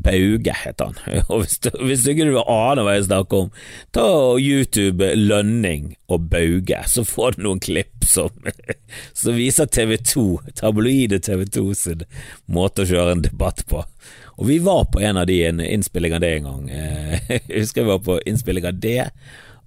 Bauge 0.00 0.52
heter 0.64 0.84
han. 0.84 1.24
Og 1.28 1.42
hvis 1.44 1.58
hvis 1.80 2.04
du 2.04 2.12
ikke 2.12 2.44
aner 2.44 2.84
hva 2.86 2.96
jeg 2.96 3.08
snakker 3.08 3.44
om, 3.46 3.50
ta 3.94 4.06
YouTube 4.40 5.10
Lønning 5.18 5.94
og 6.08 6.30
Bauge, 6.32 6.80
så 6.88 7.04
får 7.06 7.36
du 7.36 7.44
noen 7.46 7.62
klipp 7.62 8.06
som, 8.08 8.32
som 9.20 9.36
viser 9.36 9.70
TV2, 9.70 10.54
tabloide 10.60 11.20
TV2 11.26 11.66
sin 11.76 12.06
måte 12.50 12.86
å 12.86 12.90
kjøre 12.90 13.18
en 13.18 13.26
debatt 13.26 13.64
på. 13.70 13.84
Og 14.40 14.48
vi 14.48 14.56
var 14.64 14.86
på 14.92 15.02
en 15.04 15.20
av 15.20 15.28
de 15.28 15.42
en 15.44 15.60
innspilling 15.60 16.16
av 16.16 16.24
det 16.24 16.32
en 16.38 16.48
gang. 16.48 16.66
Jeg 17.28 17.44
husker 17.50 17.84
vi 17.84 17.92
var 17.92 18.04
på 18.06 18.20
innspilling 18.30 18.70
av 18.70 18.80
det 18.80 19.10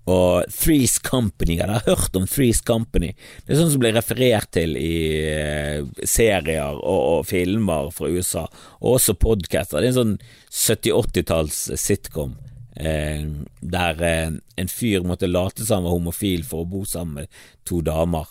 og 0.10 0.50
Threes 0.52 0.98
Company. 1.00 1.58
Jeg 1.60 1.70
har 1.70 1.86
hørt 1.88 2.16
om 2.20 2.26
Threes 2.28 2.62
Company. 2.66 3.13
Det 3.46 3.54
er 3.54 3.62
sånn 3.62 3.72
som 3.72 3.84
blir 3.84 3.96
referert 3.96 4.52
til 4.56 4.76
i 4.80 4.96
eh, 5.30 5.84
serier 6.04 6.76
og, 6.76 7.00
og, 7.00 7.28
filmer 7.30 7.92
fra 7.96 8.12
USA, 8.12 8.46
og 8.82 8.98
også 8.98 9.16
podcaster. 9.20 9.80
Det 9.80 9.92
er 9.92 9.94
en 9.94 10.00
sånn 10.02 10.16
70-80-talls 10.52 11.63
sitcom 11.80 12.36
eh, 12.76 13.24
der 13.62 14.04
eh, 14.04 14.38
en 14.60 14.72
fyr 14.72 15.08
måtte 15.08 15.32
late 15.32 15.63
som 15.63 15.82
han 15.82 15.88
var 15.88 15.98
homofil 15.98 16.44
for 16.48 16.63
å 16.63 16.72
bo 16.76 16.84
sammen 16.89 17.24
med 17.24 17.44
to 17.68 17.80
damer. 17.86 18.28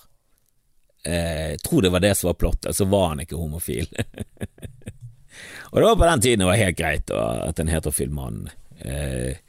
Eh, 1.09 1.55
jeg 1.57 1.63
tror 1.65 1.83
det 1.83 1.95
var 1.95 2.05
det 2.05 2.15
som 2.19 2.31
var 2.31 2.41
plottet, 2.41 2.77
så 2.77 2.87
var 2.91 3.15
han 3.15 3.25
ikke 3.25 3.41
homofil. 3.41 3.89
Og 5.73 5.79
det 5.81 5.87
var 5.87 5.97
på 5.97 6.09
den 6.11 6.21
tiden 6.21 6.43
det 6.43 6.51
var 6.51 6.61
helt 6.61 6.77
greit 6.77 7.11
at 7.17 7.61
en 7.63 7.71
heterofil 7.73 8.11
mann 8.13 8.51
eh, 8.85 9.41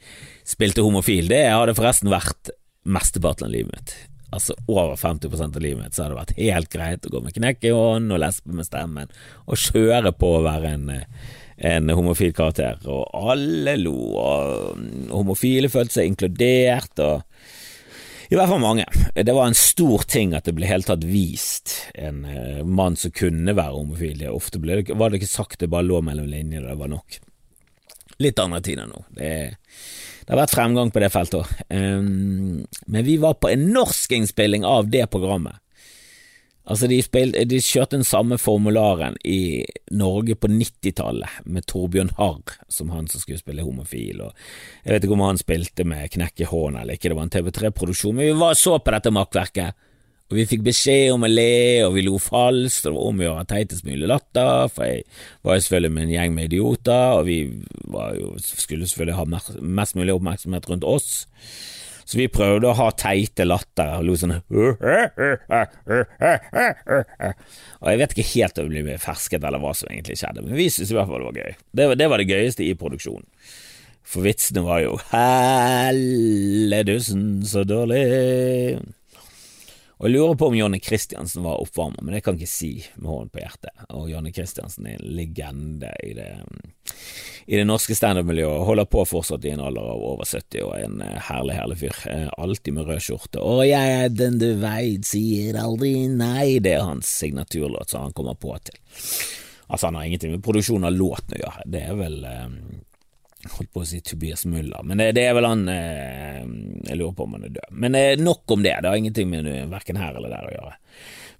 spilte 0.44 0.84
homofil. 0.84 1.30
Det 1.30 1.44
hadde 1.48 1.76
forresten 1.76 2.12
vært 2.12 2.52
mesteparten 2.84 3.48
av 3.48 3.54
livet 3.54 3.72
mitt. 3.74 3.94
Altså 4.34 4.56
over 4.66 4.96
50% 4.98 5.56
av 5.56 5.62
livet 5.62 5.80
mitt 5.80 5.94
så 5.94 6.04
hadde 6.04 6.14
det 6.14 6.20
vært 6.22 6.38
helt 6.40 6.72
greit 6.72 7.06
å 7.06 7.14
gå 7.14 7.22
med 7.22 7.36
knekk 7.36 7.68
i 7.68 7.74
hånden 7.74 8.16
og 8.16 8.22
lesbe 8.24 8.56
med 8.56 8.66
stemmen 8.66 9.12
og 9.46 9.60
kjøre 9.60 10.14
på 10.18 10.36
å 10.36 10.44
være 10.44 10.74
en 10.74 10.92
en 11.56 11.90
homofil 11.94 12.32
karakter, 12.34 12.80
og 12.90 13.04
alle 13.14 13.76
lo, 13.78 13.94
og 14.18 15.10
homofile 15.14 15.70
følte 15.72 16.00
seg 16.00 16.10
inkludert, 16.10 16.98
og 16.98 17.22
i 18.32 18.38
hvert 18.38 18.50
fall 18.50 18.62
mange. 18.62 18.86
Det 19.14 19.34
var 19.36 19.50
en 19.50 19.58
stor 19.58 20.06
ting 20.10 20.32
at 20.34 20.48
det 20.48 20.56
ble 20.56 20.66
helt 20.66 20.88
tatt 20.88 21.04
vist 21.06 21.76
en 21.94 22.24
uh, 22.24 22.64
mann 22.64 22.96
som 22.98 23.12
kunne 23.14 23.54
være 23.54 23.76
homofil. 23.76 24.24
Ofte 24.32 24.58
ble 24.62 24.80
det, 24.80 24.96
var 24.98 25.12
det 25.12 25.20
ikke 25.20 25.30
sagt, 25.30 25.60
det 25.60 25.70
bare 25.70 25.86
lå 25.86 26.00
mellom 26.02 26.26
linjene, 26.30 26.66
det 26.66 26.80
var 26.80 26.90
nok. 26.90 27.20
Litt 28.22 28.38
andre 28.38 28.62
tider 28.64 28.88
nå. 28.90 29.04
Det, 29.10 29.32
det, 29.58 30.30
har 30.30 30.44
vært 30.44 30.54
fremgang 30.54 30.92
på 30.94 31.02
det 31.02 31.10
feltet 31.14 31.40
òg. 31.42 31.52
Um, 31.68 32.64
men 32.86 33.06
vi 33.06 33.18
var 33.22 33.38
på 33.40 33.50
en 33.50 33.68
norskinnspilling 33.74 34.66
av 34.68 34.90
det 34.92 35.06
programmet. 35.12 35.60
Altså, 36.64 36.88
de, 36.88 36.96
spilte, 37.04 37.42
de 37.44 37.58
kjørte 37.60 37.98
den 37.98 38.06
samme 38.08 38.38
formularen 38.40 39.18
i 39.28 39.66
Norge 39.92 40.32
på 40.40 40.48
90-tallet, 40.48 41.42
med 41.44 41.66
Torbjørn 41.68 42.14
Harr 42.16 42.54
som 42.72 42.88
han 42.94 43.08
som 43.10 43.20
skulle 43.20 43.42
spille 43.42 43.66
homofil, 43.66 44.22
og 44.24 44.32
jeg 44.80 44.94
vet 44.94 45.04
ikke 45.04 45.16
om 45.18 45.26
han 45.26 45.40
spilte 45.40 45.84
med 45.84 46.08
knekk 46.14 46.40
i 46.40 46.48
hånden 46.48 46.80
eller 46.80 46.96
ikke, 46.96 47.10
det 47.12 47.18
var 47.18 47.28
en 47.28 47.34
TV3-produksjon, 47.34 48.16
men 48.16 48.30
vi 48.30 48.38
var 48.40 48.56
så 48.56 48.78
på 48.80 48.96
dette 48.96 49.12
makkverket, 49.12 49.76
og 50.32 50.38
vi 50.38 50.46
fikk 50.48 50.62
beskjed 50.64 51.12
om 51.12 51.26
å 51.26 51.28
le, 51.28 51.84
og 51.84 51.92
vi 51.98 52.02
lo 52.06 52.16
falskt, 52.22 52.86
og 52.86 52.90
det 52.90 52.96
var 52.96 53.08
om 53.10 53.18
å 53.20 53.24
gjøre 53.26 53.48
teitest 53.50 53.84
mulig 53.84 54.08
latter, 54.08 54.70
for 54.72 54.88
jeg 54.88 55.04
var 55.44 55.58
jo 55.58 55.64
selvfølgelig 55.66 55.92
med 55.92 56.04
en 56.06 56.14
gjeng 56.14 56.32
med 56.34 56.44
idioter, 56.48 57.06
og 57.18 57.22
vi 57.28 57.38
jo, 57.44 58.30
skulle 58.40 58.88
selvfølgelig 58.88 59.18
ha 59.18 59.24
mest 59.80 59.94
mulig 60.00 60.16
oppmerksomhet 60.16 60.68
rundt 60.70 60.86
oss. 60.88 61.10
Så 62.04 62.18
vi 62.20 62.28
prøvde 62.32 62.68
å 62.68 62.76
ha 62.76 62.88
teite 63.00 63.46
latter 63.46 63.94
og 63.96 64.04
lo 64.04 64.14
sånn 64.20 64.34
Og 67.80 67.88
jeg 67.88 68.00
vet 68.00 68.12
ikke 68.12 68.32
helt 68.34 68.60
om 68.60 68.68
vi 68.72 68.82
ble 68.84 68.98
fersket 69.00 69.40
eller 69.40 69.60
hva 69.62 69.72
som 69.76 69.88
egentlig 69.88 70.18
skjedde, 70.20 70.44
men 70.44 70.56
vi 70.56 70.68
syntes 70.72 70.92
i 70.92 70.96
hvert 70.98 71.08
fall 71.08 71.20
det 71.20 71.28
var 71.30 71.40
gøy. 71.40 71.52
Det, 71.72 71.84
det 72.00 72.08
var 72.12 72.16
det 72.20 72.32
gøyeste 72.32 72.62
i 72.64 72.76
produksjonen. 72.80 73.28
For 74.04 74.20
vitsene 74.24 74.60
var 74.66 74.78
jo 74.84 74.92
Helledussen, 75.14 76.44
så 77.48 77.64
dårlig 77.64 78.04
og 79.94 80.08
jeg 80.08 80.14
lurer 80.16 80.34
på 80.34 80.48
om 80.50 80.56
Jonny 80.58 80.80
Christiansen 80.82 81.44
var 81.46 81.60
oppvarmer, 81.62 82.02
men 82.02 82.16
det 82.16 82.24
kan 82.26 82.34
jeg 82.34 82.48
ikke 82.48 82.50
si 82.50 82.70
med 82.98 83.10
hånden 83.12 83.30
på 83.30 83.42
hjertet. 83.44 83.84
Og 83.94 84.08
Jonny 84.10 84.32
Christiansen 84.34 84.88
er 84.90 84.96
en 84.98 85.12
legende 85.14 85.92
i 86.02 86.10
det, 86.18 86.26
i 87.46 87.60
det 87.60 87.66
norske 87.68 87.94
standup-miljøet. 87.94 88.64
Holder 88.66 88.88
på 88.90 89.04
fortsatt 89.06 89.46
i 89.46 89.52
en 89.54 89.62
alder 89.62 89.86
av 89.92 90.02
over 90.02 90.26
70 90.26 90.64
og 90.66 90.72
er 90.74 90.88
en 90.88 91.04
eh, 91.04 91.20
herlig, 91.28 91.54
herlig 91.60 91.78
fyr. 91.84 92.02
Eh, 92.10 92.26
alltid 92.42 92.74
med 92.74 92.90
rød 92.90 93.06
skjorte. 93.06 93.38
Og 93.38 93.62
jeg 93.68 93.94
er 94.00 94.10
den 94.10 94.40
du 94.42 94.48
veit, 94.64 95.06
sier 95.06 95.60
aldri 95.62 95.94
nei. 96.10 96.58
Det 96.64 96.74
er 96.74 96.88
hans 96.90 97.14
signaturlåt 97.22 97.94
som 97.94 98.08
han 98.08 98.18
kommer 98.18 98.34
på 98.34 98.58
til. 98.66 98.80
Altså, 99.68 99.86
han 99.86 100.00
har 100.00 100.10
ingenting 100.10 100.34
med 100.34 100.42
produksjon 100.44 100.90
av 100.90 100.98
låten 100.98 101.38
å 101.38 101.44
gjøre. 101.44 101.68
Det 101.70 101.86
er 101.86 102.02
vel 102.02 102.18
um, 102.26 102.58
holdt 103.52 103.72
på 103.74 103.82
å 103.82 103.88
si 103.88 104.00
Tobias 104.04 104.44
Muller, 104.48 104.84
men 104.86 105.00
det, 105.00 105.10
det 105.18 105.26
er 105.28 105.36
vel 105.36 105.48
han 105.48 105.66
eh, 105.68 106.40
Jeg 106.88 106.96
lurer 106.98 107.12
på 107.16 107.26
om 107.26 107.36
han 107.36 107.46
er 107.48 107.52
død. 107.58 107.74
Men 107.84 107.98
eh, 107.98 108.14
nok 108.20 108.56
om 108.56 108.64
det, 108.64 108.78
det 108.80 108.90
har 108.90 108.96
ingenting 109.00 109.30
med 109.30 109.50
verken 109.72 110.00
her 110.00 110.16
eller 110.16 110.32
der 110.32 110.48
å 110.48 110.54
gjøre. 110.54 110.74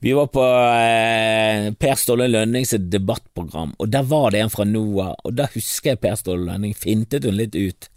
Vi 0.05 0.13
var 0.13 0.29
på 0.29 0.45
eh, 0.45 1.71
Per 1.81 1.97
Ståle 1.97 2.29
Lønnings 2.29 2.75
debattprogram, 2.93 3.73
og 3.79 3.89
der 3.89 4.05
var 4.09 4.35
det 4.35 4.43
en 4.45 4.53
fra 4.53 4.67
NOAH, 4.69 5.15
og 5.25 5.37
da 5.39 5.49
husker 5.55 5.95
jeg 5.95 6.03
Per 6.03 6.19
Ståle 6.21 6.45
Lønning 6.51 6.75
fintet 6.77 7.25
hun 7.25 7.39
litt 7.39 7.57
ut. 7.57 7.89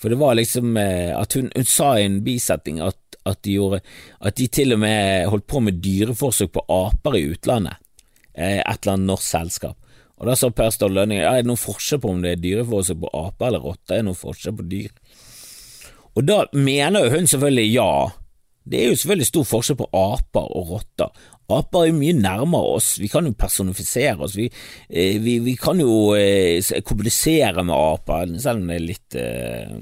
For 0.00 0.10
det 0.10 0.18
var 0.18 0.34
liksom 0.38 0.76
eh, 0.80 1.12
at 1.14 1.36
hun, 1.36 1.52
hun, 1.54 1.68
sa 1.68 1.92
i 1.98 2.06
en 2.08 2.22
bisetning 2.24 2.80
at, 2.82 2.98
at, 3.28 3.42
de 3.44 3.58
gjorde 3.58 3.82
At 4.24 4.38
de 4.40 4.46
til 4.48 4.72
og 4.72 4.80
med 4.80 5.28
holdt 5.28 5.46
på 5.50 5.60
med 5.60 5.82
dyreforsøk 5.84 6.54
på 6.56 6.64
aper 6.72 7.18
i 7.18 7.26
utlandet. 7.34 7.76
Eh, 8.32 8.62
et 8.62 8.80
eller 8.80 8.96
annet 8.96 9.10
norsk 9.12 9.26
selskap. 9.26 9.76
Og 10.20 10.28
da 10.28 10.36
sa 10.36 10.50
Per 10.52 10.68
Ståle 10.74 10.98
Lønning 11.00 11.22
er 11.24 11.40
det 11.40 11.48
noen 11.48 11.60
forskjell 11.60 12.02
på 12.02 12.12
om 12.12 12.20
det 12.20 12.34
er 12.34 12.40
dyreforsøk 12.42 13.00
på 13.00 13.12
ape 13.16 13.46
eller 13.48 13.64
rotte, 13.64 13.94
er 13.94 14.02
det 14.02 14.08
noen 14.10 14.20
forskjell 14.20 14.56
på 14.58 14.66
dyr? 14.68 14.90
Og 16.18 16.26
da 16.28 16.42
mener 16.52 17.06
jo 17.06 17.14
hun 17.14 17.30
selvfølgelig 17.30 17.68
ja. 17.72 17.92
Det 18.70 18.80
er 18.80 18.90
jo 18.90 18.98
selvfølgelig 19.00 19.28
stor 19.30 19.46
forskjell 19.48 19.78
på 19.80 19.88
aper 19.96 20.50
og 20.58 20.72
rotter. 20.74 21.22
Aper 21.50 21.80
er 21.80 21.88
jo 21.88 21.96
mye 21.96 22.18
nærmere 22.18 22.74
oss, 22.76 22.90
vi 23.00 23.08
kan 23.10 23.26
jo 23.26 23.32
personifisere 23.38 24.20
oss, 24.26 24.36
vi, 24.38 24.50
eh, 24.90 25.16
vi, 25.22 25.38
vi 25.42 25.56
kan 25.58 25.80
jo 25.80 26.12
eh, 26.18 26.60
kommunisere 26.86 27.64
med 27.64 27.74
aper, 27.74 28.36
selv 28.38 28.60
om 28.60 28.68
det 28.68 28.76
er 28.76 28.84
litt 28.84 29.18
eh. 29.18 29.72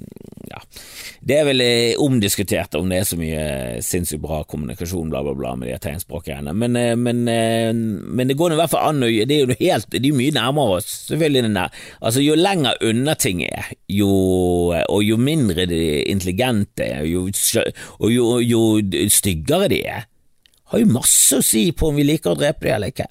Det 1.29 1.37
er 1.37 1.45
vel 1.45 1.61
omdiskutert 2.01 2.73
om 2.79 2.87
det 2.89 3.03
er 3.03 3.09
så 3.09 3.19
mye 3.21 3.43
sinnssykt 3.85 4.23
bra 4.23 4.39
kommunikasjon, 4.49 5.11
bla, 5.13 5.21
bla, 5.27 5.35
bla, 5.37 5.51
med 5.61 5.69
de 5.69 5.75
tegnspråkgreiene, 5.85 6.55
men, 6.57 6.79
men, 7.03 7.21
men, 7.29 8.31
det 8.31 8.37
går 8.39 8.55
i 8.55 8.57
hvert 8.57 8.73
fall 8.73 8.95
an, 8.95 9.05
det 9.05 9.37
er 9.37 9.43
jo 9.43 9.57
helt, 9.59 9.91
det 9.93 10.01
er 10.01 10.17
mye 10.17 10.33
nærmere 10.33 10.79
oss, 10.79 10.89
selvfølgelig 11.11 11.43
er 11.43 11.51
det. 11.59 11.67
Altså, 12.01 12.25
jo 12.25 12.39
lenger 12.39 12.81
unna 12.89 13.17
ting 13.21 13.43
er, 13.45 13.69
jo, 13.93 14.09
og 14.81 15.05
jo 15.05 15.21
mindre 15.21 15.69
de 15.69 15.83
intelligente 16.09 16.87
er, 16.97 17.05
jo, 17.05 17.27
og 17.99 18.15
jo, 18.15 18.31
jo 18.41 18.63
styggere 19.13 19.69
de 19.75 19.83
er, 19.85 20.09
har 20.73 20.83
jo 20.83 20.91
masse 20.97 21.37
å 21.37 21.45
si 21.45 21.69
på 21.77 21.91
om 21.91 22.01
vi 22.01 22.09
liker 22.09 22.33
å 22.33 22.41
drepe 22.41 22.67
dem 22.67 22.77
eller 22.77 22.93
ikke. 22.93 23.09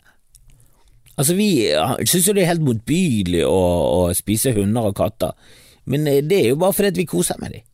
Altså, 1.18 1.34
vi 1.38 1.50
syns 2.06 2.28
jo 2.30 2.36
det 2.38 2.44
er 2.44 2.52
helt 2.52 2.66
motbydelig 2.66 3.46
å, 3.46 3.56
å, 3.58 4.02
spise 4.18 4.54
hunder 4.58 4.92
og 4.92 4.98
katter, 5.00 5.34
men 5.90 6.06
eh, 6.10 6.22
det 6.26 6.44
er 6.44 6.52
jo 6.52 6.60
bare 6.62 6.76
fordi 6.78 7.02
vi 7.02 7.10
koser 7.10 7.40
med 7.42 7.56
dem. 7.56 7.67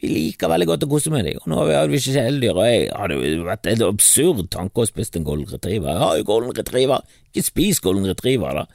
Vi 0.00 0.08
liker 0.08 0.48
veldig 0.48 0.68
godt 0.70 0.84
å 0.86 0.90
kose 0.92 1.10
med 1.12 1.26
dem, 1.26 1.40
og 1.42 1.50
nå 1.50 1.64
har 1.66 1.90
vi 1.90 1.98
ikke 1.98 2.14
kjæledyr, 2.14 2.54
og 2.54 2.68
jeg 2.68 2.86
hadde 2.94 3.18
jo 3.18 3.46
vært 3.48 3.66
en 3.68 3.86
absurd 3.88 4.46
tanke 4.54 4.84
å 4.84 4.88
spise 4.88 5.18
en 5.18 5.26
golden 5.26 5.50
retriever. 5.50 5.90
Jeg 5.92 6.04
har 6.04 6.20
jo 6.20 6.28
golden 6.28 6.54
retriever, 6.56 7.18
ikke 7.34 7.48
spis 7.50 7.82
golden 7.84 8.08
retriever, 8.08 8.62
da. 8.62 8.66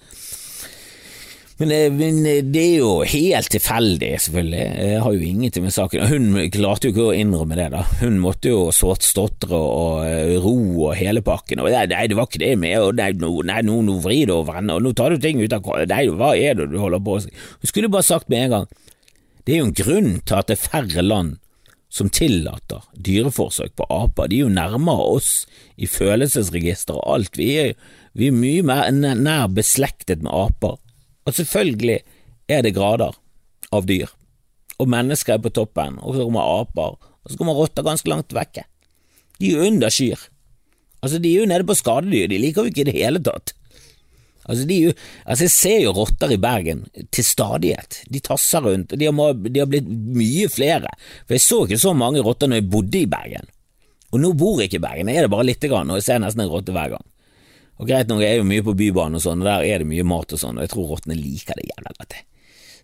Men, 1.58 1.72
eh, 1.72 1.90
men, 1.90 2.26
eh, 2.26 2.42
det 2.44 2.62
er 2.62 2.78
jo 2.82 2.90
helt 3.08 3.50
tilfeldig, 3.50 4.10
selvfølgelig. 4.20 4.64
Jeg 4.76 5.02
har 5.02 5.14
jo 5.14 5.20
ingenting 5.24 5.64
med 5.64 5.72
saken 5.72 6.08
Hun 6.10 6.52
klarte 6.52 6.90
jo 6.90 6.92
ikke 6.92 7.06
å 7.06 7.16
innrømme 7.16 7.56
det, 7.56 7.70
da. 7.72 7.84
Hun 8.02 8.20
måtte 8.20 8.52
jo 8.52 8.74
stotre 8.76 9.56
og 9.56 10.04
eh, 10.04 10.36
ro 10.36 10.58
og 10.90 10.98
hele 11.00 11.24
pakken. 11.24 11.64
Og 11.64 11.72
nei, 11.72 11.86
det 11.88 12.18
var 12.18 12.28
ikke 12.28 12.44
det 12.44 12.58
med 12.60 12.76
og 12.82 13.00
nei, 13.00 13.14
nå, 13.16 13.32
nei, 13.48 13.62
nå, 13.64 13.80
nå 13.88 14.02
vrir 14.04 14.28
du 14.28 14.36
over 14.36 14.60
henne, 14.60 14.76
og 14.76 14.84
nå 14.84 14.92
tar 14.94 15.16
du 15.16 15.18
ting 15.18 15.40
ut 15.40 15.56
av 15.56 15.64
Nei, 15.88 16.04
hva 16.12 16.36
er 16.36 16.60
det 16.60 16.68
du 16.74 16.78
holder 16.78 17.00
på 17.00 17.22
med? 17.22 17.32
Hun 17.64 17.72
skulle 17.72 17.90
bare 17.94 18.04
sagt 18.04 18.28
med 18.28 18.44
en 18.44 18.58
gang 18.58 18.68
Det 19.46 19.56
er 19.56 19.62
jo 19.62 19.68
en 19.70 19.78
grunn 19.78 20.14
til 20.26 20.40
at 20.40 20.50
det 20.50 20.58
er 20.58 20.68
færre 20.68 21.04
land 21.06 21.36
som 21.96 22.10
tillater 22.10 22.84
dyreforsøk 22.98 23.76
på 23.78 23.86
aper. 23.94 24.28
De 24.28 24.40
er 24.40 24.48
jo 24.48 24.54
nærmere 24.54 25.06
oss 25.16 25.46
i 25.78 25.88
følelsesregister 25.88 26.98
og 26.98 27.20
alt. 27.20 27.38
Vi 27.38 27.52
er, 27.62 27.76
vi 28.18 28.32
er 28.32 28.36
mye 28.36 28.66
mer 28.66 28.90
nær 28.92 29.48
beslektet 29.54 30.26
med 30.26 30.34
aper 30.34 30.76
og 31.26 31.34
selvfølgelig 31.34 32.00
er 32.50 32.62
det 32.62 32.76
grader 32.76 33.18
av 33.74 33.88
dyr, 33.90 34.12
og 34.78 34.90
mennesker 34.92 35.36
er 35.36 35.44
på 35.44 35.52
toppen, 35.54 35.98
og 36.02 36.16
så 36.16 36.26
kommer 36.28 36.62
aper, 36.62 36.98
og 37.02 37.32
så 37.32 37.40
kommer 37.40 37.58
rotter 37.58 37.86
ganske 37.86 38.10
langt 38.12 38.36
vekke. 38.36 38.66
De 39.40 39.50
er 39.50 39.58
jo 39.58 39.70
under 39.72 39.92
kyr. 39.92 40.28
Altså, 41.02 41.20
de 41.20 41.32
er 41.32 41.42
jo 41.42 41.50
nede 41.50 41.66
på 41.68 41.78
skadedyr, 41.78 42.30
de 42.30 42.42
liker 42.42 42.66
jo 42.66 42.72
ikke 42.72 42.86
i 42.86 42.90
det 42.90 42.96
hele 42.98 43.22
tatt. 43.26 43.56
Altså, 44.46 44.68
de 44.70 44.78
altså, 45.26 45.44
Jeg 45.44 45.52
ser 45.52 45.80
jo 45.82 45.96
rotter 45.98 46.32
i 46.36 46.38
Bergen 46.42 46.86
til 47.12 47.26
stadighet. 47.26 48.02
De 48.10 48.22
tasser 48.24 48.62
rundt, 48.62 48.94
og 48.94 49.02
de 49.02 49.10
har, 49.10 49.34
de 49.34 49.60
har, 49.60 49.70
blitt 49.70 49.90
mye 49.90 50.50
flere. 50.52 50.94
For 51.26 51.38
Jeg 51.38 51.46
så 51.46 51.64
ikke 51.66 51.82
så 51.82 51.94
mange 51.98 52.24
rotter 52.26 52.52
når 52.52 52.62
jeg 52.62 52.70
bodde 52.70 53.02
i 53.02 53.10
Bergen. 53.10 53.50
Og 54.14 54.22
nå 54.22 54.32
bor 54.38 54.62
jeg 54.62 54.70
ikke 54.70 54.80
i 54.80 54.86
Bergen, 54.86 55.10
jeg 55.12 55.20
er 55.20 55.28
det 55.28 55.34
bare 55.34 55.48
lite 55.50 55.68
grann, 55.68 55.90
og 55.92 56.00
jeg 56.00 56.08
ser 56.08 56.22
nesten 56.24 56.46
en 56.46 56.52
rotte 56.54 56.72
hver 56.76 56.94
gang. 56.94 57.04
Og 57.76 57.90
greit 57.90 58.08
nok, 58.08 58.22
jeg 58.24 58.38
er 58.38 58.40
jo 58.40 58.48
mye 58.48 58.64
på 58.64 58.76
Bybanen 58.80 59.20
og 59.20 59.24
sånn, 59.26 59.42
og 59.44 59.50
der 59.50 59.66
er 59.68 59.84
det 59.84 59.90
mye 59.90 60.06
mat 60.08 60.32
og 60.32 60.40
sånn, 60.40 60.56
og 60.56 60.64
jeg 60.64 60.72
tror 60.72 60.94
rottene 60.94 61.18
liker 61.20 61.60
det 61.60 61.68
jævla 61.68 61.92
godt. 61.98 62.16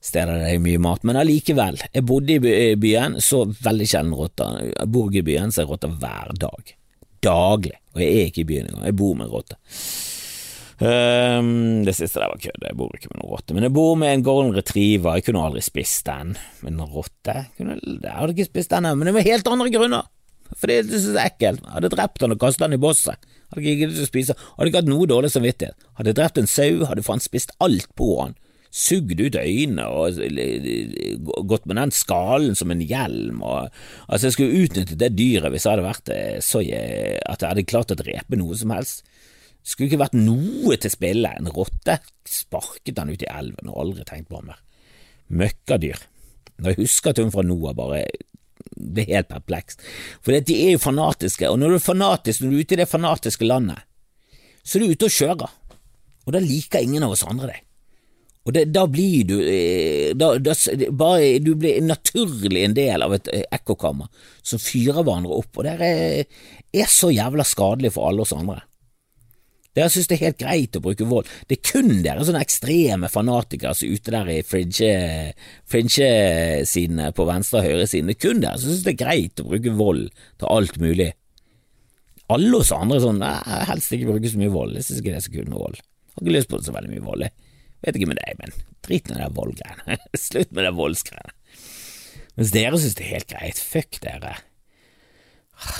Stedet 0.01 0.33
der 0.33 0.41
det 0.41 0.55
er 0.57 0.63
mye 0.65 0.81
mat, 0.81 1.03
men 1.05 1.19
allikevel. 1.21 1.77
Jeg 1.93 2.05
bodde 2.09 2.35
i 2.35 2.75
byen, 2.81 3.19
så 3.21 3.43
veldig 3.45 3.87
sjelden 3.87 4.15
rotter. 4.17 4.57
Jeg 4.73 4.89
bor 4.91 5.13
i 5.13 5.23
byen, 5.23 5.53
så 5.53 5.61
er 5.61 5.69
rotter 5.69 5.93
hver 6.01 6.33
dag. 6.41 6.73
Daglig. 7.21 7.77
Og 7.93 8.01
jeg 8.01 8.15
er 8.17 8.31
ikke 8.31 8.41
i 8.41 8.49
byen 8.49 8.71
engang, 8.71 8.87
jeg 8.89 8.97
bor 8.97 9.13
med 9.15 9.27
en 9.29 9.35
rotte. 9.35 9.59
Um, 10.81 11.83
det 11.85 11.93
siste 11.93 12.17
der 12.17 12.31
var 12.31 12.39
kødd, 12.41 12.63
jeg 12.65 12.77
bor 12.79 12.95
ikke 12.97 13.11
med 13.11 13.19
noen 13.21 13.33
rotte. 13.35 13.53
Men 13.53 13.67
jeg 13.67 13.73
bor 13.75 13.93
med 14.01 14.15
en 14.15 14.23
golden 14.25 14.55
retriever, 14.57 15.19
jeg 15.19 15.27
kunne 15.27 15.43
aldri 15.45 15.61
spist 15.61 16.07
den. 16.07 16.33
Men 16.65 16.79
en 16.79 16.89
rotte? 16.89 17.35
Jeg, 17.59 17.77
jeg 17.77 18.15
hadde 18.15 18.33
ikke 18.33 18.49
spist 18.49 18.73
den, 18.73 18.89
men 18.89 19.09
det 19.09 19.13
var 19.13 19.27
helt 19.27 19.51
andre 19.51 19.69
grunner. 19.73 20.09
Fordi 20.57 20.81
det 20.83 20.97
er 20.97 21.03
så 21.05 21.17
ekkelt. 21.21 21.61
Jeg 21.63 21.75
hadde 21.77 21.91
drept 21.93 22.23
den 22.23 22.35
og 22.35 22.41
kastet 22.41 22.65
den 22.65 22.79
i 22.79 22.81
bosset. 22.81 23.29
Hadde 23.51 23.61
ikke 23.63 23.83
giddet 23.83 24.01
å 24.03 24.07
spise, 24.09 24.35
hadde 24.57 24.71
ikke 24.71 24.81
hatt 24.81 24.89
noe 24.91 25.09
dårlig 25.11 25.31
samvittighet. 25.33 25.89
Hadde 25.99 26.15
drept 26.17 26.41
en 26.41 26.49
sau, 26.49 26.85
hadde 26.89 27.05
faen 27.05 27.23
spist 27.23 27.53
alt 27.63 27.91
på 27.99 28.09
han. 28.17 28.35
Sugd 28.71 29.19
ut 29.19 29.35
øynene 29.35 29.85
og 29.91 30.19
gått 31.51 31.65
med 31.67 31.75
den 31.77 31.91
skallen 31.91 32.55
som 32.55 32.71
en 32.71 32.81
hjelm. 32.81 33.41
Og, 33.43 33.67
altså, 34.07 34.29
jeg 34.29 34.37
skulle 34.37 34.65
utnyttet 34.65 34.99
det 34.99 35.11
dyret 35.19 35.51
hvis 35.51 35.67
jeg 35.67 35.75
hadde 35.75 35.87
vært 35.87 36.11
eh, 36.15 36.37
så 36.41 36.63
jeg, 36.63 37.19
at 37.21 37.43
jeg 37.43 37.51
hadde 37.51 37.67
klart 37.67 37.91
å 37.91 37.99
drepe 37.99 38.39
noe 38.39 38.55
som 38.57 38.71
helst. 38.73 39.03
Skulle 39.61 39.91
ikke 39.91 40.01
vært 40.01 40.17
noe 40.17 40.77
til 40.81 40.93
spille. 40.93 41.31
En 41.37 41.51
rotte 41.53 41.99
sparket 42.27 42.99
han 42.99 43.11
ut 43.11 43.23
i 43.23 43.29
elven 43.29 43.71
og 43.71 43.79
aldri 43.83 44.07
tenkt 44.07 44.31
på 44.31 44.39
ham 44.39 44.51
mer. 44.51 44.59
Møkkadyr. 45.31 46.01
Når 46.61 46.73
jeg 46.73 46.83
husker 46.83 47.13
at 47.13 47.21
hun 47.21 47.33
fra 47.33 47.45
Noah 47.45 47.75
bare 47.77 48.03
er 48.03 49.09
helt 49.09 49.29
perplekst. 49.31 49.81
For 50.21 50.35
de 50.35 50.57
er 50.65 50.75
jo 50.75 50.83
fanatiske, 50.83 51.49
og 51.49 51.59
når 51.59 51.73
du 51.73 51.79
er 51.79 51.85
fanatisk, 51.85 52.41
når 52.41 52.51
du 52.51 52.55
er 52.55 52.65
ute 52.65 52.77
i 52.77 52.81
det 52.81 52.89
fanatiske 52.89 53.47
landet, 53.47 53.83
så 54.61 54.77
er 54.77 54.83
du 54.83 54.93
ute 54.93 55.09
og 55.09 55.15
kjører, 55.15 55.53
og 56.21 56.33
da 56.35 56.41
liker 56.43 56.85
ingen 56.85 57.05
av 57.05 57.15
oss 57.15 57.25
andre 57.27 57.53
deg. 57.53 57.67
Og 58.41 58.55
det, 58.55 58.63
da 58.73 58.87
blir 58.89 59.25
du 59.29 59.35
eh, 59.45 60.15
da, 60.17 60.31
da, 60.41 60.55
bare, 60.97 61.35
Du 61.45 61.51
blir 61.61 61.77
naturlig 61.85 62.63
en 62.65 62.73
del 62.73 63.05
av 63.05 63.13
et 63.13 63.27
eh, 63.29 63.43
ekkokammer 63.53 64.09
som 64.41 64.61
fyrer 64.61 65.03
hverandre 65.03 65.37
opp, 65.37 65.59
og 65.61 65.67
det 65.67 65.75
er, 65.85 66.39
er 66.73 66.89
så 66.89 67.11
jævla 67.13 67.45
skadelig 67.45 67.93
for 67.93 68.09
alle 68.09 68.25
oss 68.25 68.33
andre. 68.33 68.63
Dere 69.77 69.87
synes 69.91 70.09
det 70.11 70.17
er 70.17 70.25
helt 70.25 70.39
greit 70.41 70.75
å 70.75 70.81
bruke 70.83 71.05
vold. 71.07 71.29
Det 71.47 71.55
er 71.57 71.69
kun 71.69 72.01
dere 72.03 72.25
sånne 72.27 72.41
ekstreme 72.43 73.07
fanatikere 73.11 73.71
som 73.77 73.87
er 73.87 73.93
ute 73.95 74.11
der 74.11 74.27
i 74.33 74.41
fringe-sidene 75.71 77.07
på 77.15 77.27
venstre- 77.29 77.61
og 77.61 77.67
høyresiden. 77.69 78.11
Det 78.11 78.17
er 78.17 78.25
kun 78.25 78.41
dere 78.43 78.59
som 78.59 78.67
synes 78.67 78.83
det 78.87 78.93
er 78.97 79.03
greit 79.05 79.39
å 79.39 79.47
bruke 79.47 79.71
vold 79.79 80.09
til 80.11 80.47
alt 80.51 80.75
mulig. 80.81 81.11
Alle 82.31 82.59
oss 82.59 82.71
andre 82.75 82.99
er 82.99 83.05
sånn 83.05 83.23
nei, 83.23 83.31
helst 83.69 83.95
ikke 83.95 84.11
bruke 84.11 84.31
så 84.31 84.39
mye 84.39 84.51
vold. 84.51 84.75
Jeg 84.75 84.87
synes 84.87 84.99
ikke 84.99 85.13
det 85.13 85.19
er 85.21 85.25
så 85.27 85.35
kult 85.37 85.51
med 85.53 85.63
vold. 85.63 85.79
Jeg 85.79 86.15
har 86.17 86.25
ikke 86.25 86.35
lyst 86.35 86.51
på 86.51 86.59
det 86.59 86.67
så 86.67 86.75
veldig 86.75 86.91
mye 86.91 87.07
vold. 87.07 87.21
Jeg 87.27 87.87
vet 87.87 87.97
ikke 87.97 88.11
med 88.11 88.19
deg, 88.21 88.31
men 88.43 88.51
drit 88.85 89.05
med 89.09 89.17
de 89.23 89.27
voldgreiene. 89.39 89.97
Slutt 90.27 90.51
med 90.51 90.67
de 90.67 90.73
voldsgreiene. 90.75 91.35
Mens 92.35 92.53
dere 92.55 92.79
synes 92.79 92.95
det 92.99 93.07
er 93.07 93.15
helt 93.15 93.31
greit. 93.31 93.59
Fuck 93.71 93.99
dere. 94.03 94.35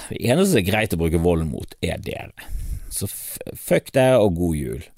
Det 0.07 0.19
eneste 0.19 0.51
som 0.53 0.59
er 0.61 0.67
greit 0.67 0.95
å 0.95 0.99
bruke 1.01 1.21
vold 1.23 1.47
mot, 1.49 1.75
er 1.83 1.99
dere. 2.03 2.51
Så 2.91 3.07
fuck 3.09 3.93
det, 3.95 4.09
og 4.19 4.35
god 4.35 4.57
jul. 4.59 4.89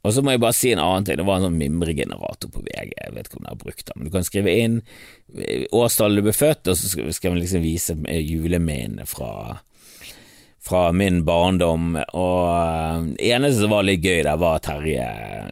Og 0.00 0.14
så 0.16 0.22
må 0.24 0.32
jeg 0.32 0.40
bare 0.40 0.56
si 0.56 0.70
en 0.72 0.80
annen 0.80 1.04
ting, 1.04 1.18
det 1.20 1.26
var 1.28 1.40
en 1.40 1.50
sånn 1.50 1.58
mimregenerator 1.60 2.48
på 2.52 2.62
VG, 2.64 2.94
jeg 2.96 3.14
vet 3.16 3.26
ikke 3.28 3.40
om 3.40 3.44
jeg 3.44 3.52
har 3.52 3.64
brukt 3.64 3.82
den, 3.84 3.98
men 3.98 4.08
du 4.08 4.14
kan 4.14 4.24
skrive 4.24 4.54
inn 4.56 4.78
eh, 5.36 5.66
årstallet 5.76 6.22
du 6.22 6.24
ble 6.24 6.32
født, 6.32 6.70
og 6.72 6.78
så 6.78 6.88
skal 7.12 7.34
vi 7.34 7.42
liksom 7.42 7.64
vise 7.64 7.96
juleminnene 8.16 9.04
fra, 9.08 9.58
fra 10.64 10.86
min 10.96 11.20
barndom, 11.28 11.98
og 12.16 13.12
det 13.12 13.28
eh, 13.28 13.34
eneste 13.34 13.66
som 13.66 13.76
var 13.76 13.84
litt 13.90 14.06
gøy 14.06 14.22
der, 14.24 14.40
var 14.40 14.64
Terje 14.64 15.10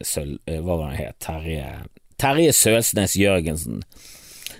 Søl... 0.09 0.33
Eh, 0.49 0.63
hva 0.65 0.79
var 0.79 0.95
han 0.95 0.97
het? 0.97 1.19
Terje 1.21 1.69
Terje 2.19 2.55
Sølsnes 2.57 3.13
Jørgensen, 3.15 3.83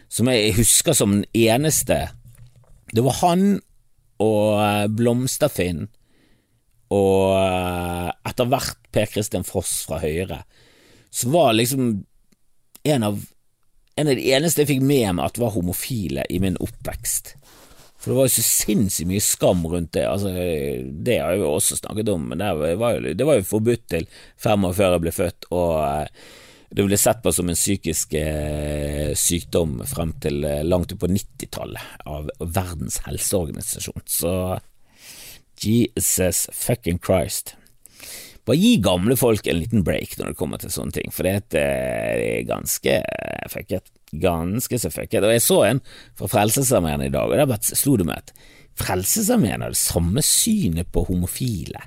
som 0.07 0.29
jeg 0.29 0.53
husker 0.55 0.95
som 0.95 1.17
den 1.17 1.25
eneste. 1.35 2.05
Det 2.93 3.01
var 3.03 3.17
han 3.23 3.49
og 4.23 4.93
Blomsterfinn 4.95 5.89
og 6.89 7.35
eh, 7.37 8.09
etter 8.29 8.49
hvert 8.49 8.79
Per 8.93 9.09
Christian 9.09 9.45
Foss 9.45 9.83
fra 9.85 9.99
Høyre, 10.01 10.41
så 11.09 11.29
var 11.33 11.53
liksom 11.53 11.91
en 12.89 13.03
av, 13.05 13.19
en 13.95 14.09
av 14.09 14.17
de 14.17 14.31
eneste 14.33 14.63
jeg 14.63 14.71
fikk 14.73 14.81
med 14.85 15.19
meg 15.19 15.25
at 15.27 15.39
var 15.41 15.53
homofile 15.53 16.25
i 16.29 16.39
min 16.41 16.57
oppvekst. 16.61 17.35
For 17.99 18.11
det 18.11 18.17
var 18.17 18.29
jo 18.29 18.35
så 18.37 18.45
sinnssykt 18.47 19.09
mye 19.09 19.23
skam 19.23 19.65
rundt 19.67 19.91
det. 19.97 20.05
Altså, 20.07 20.31
det 20.31 21.17
har 21.19 21.33
jeg 21.35 21.41
jo 21.41 21.49
også 21.51 21.81
snakket 21.81 22.11
om, 22.13 22.29
men 22.31 22.39
det 22.41 22.77
var 22.79 22.95
jo, 22.95 23.13
det 23.13 23.27
var 23.27 23.39
jo 23.41 23.49
forbudt 23.49 23.89
til 23.91 24.07
fem 24.39 24.69
år 24.69 24.77
før 24.77 24.95
jeg 24.95 25.03
ble 25.03 25.13
født, 25.17 25.49
og 25.51 25.73
eh, 25.83 26.29
det 26.69 26.85
ble 26.85 26.99
sett 27.01 27.21
på 27.25 27.33
som 27.33 27.49
en 27.49 27.57
psykisk 27.57 28.13
eh, 28.17 29.11
sykdom 29.17 29.79
frem 29.89 30.13
til 30.23 30.45
langt 30.69 30.93
ut 30.93 31.01
på 31.01 31.09
90-tallet 31.11 32.05
av 32.07 32.29
Verdens 32.39 33.01
helseorganisasjon. 33.07 34.05
Så 34.05 34.33
Jesus 35.65 36.47
fucking 36.55 36.99
Christ. 37.03 37.55
Bare 38.47 38.57
gi 38.57 38.77
gamle 38.81 39.13
folk 39.19 39.47
en 39.47 39.59
liten 39.59 39.83
break 39.85 40.15
når 40.17 40.31
det 40.31 40.39
kommer 40.39 40.61
til 40.61 40.71
sånne 40.73 40.95
ting, 40.95 41.11
for 41.13 41.27
det 41.27 41.59
er 41.59 42.41
ganske 42.49 42.95
fucket. 43.51 43.91
Ganske 44.09 44.79
så 44.81 44.89
fucket. 44.89 45.21
Og 45.21 45.35
jeg 45.35 45.43
så 45.45 45.59
en 45.67 45.81
fra 46.17 46.29
Frelsesarmeen 46.31 47.03
i 47.05 47.11
dag, 47.13 47.29
og 47.29 47.37
der 47.37 47.75
slo 47.77 47.93
det 47.99 48.07
meg 48.09 48.23
at 48.23 48.33
Frelsesarmeen 48.79 49.61
har 49.61 49.75
det 49.75 49.81
samme 49.81 50.23
synet 50.25 50.89
på 50.89 51.03
homofile 51.09 51.83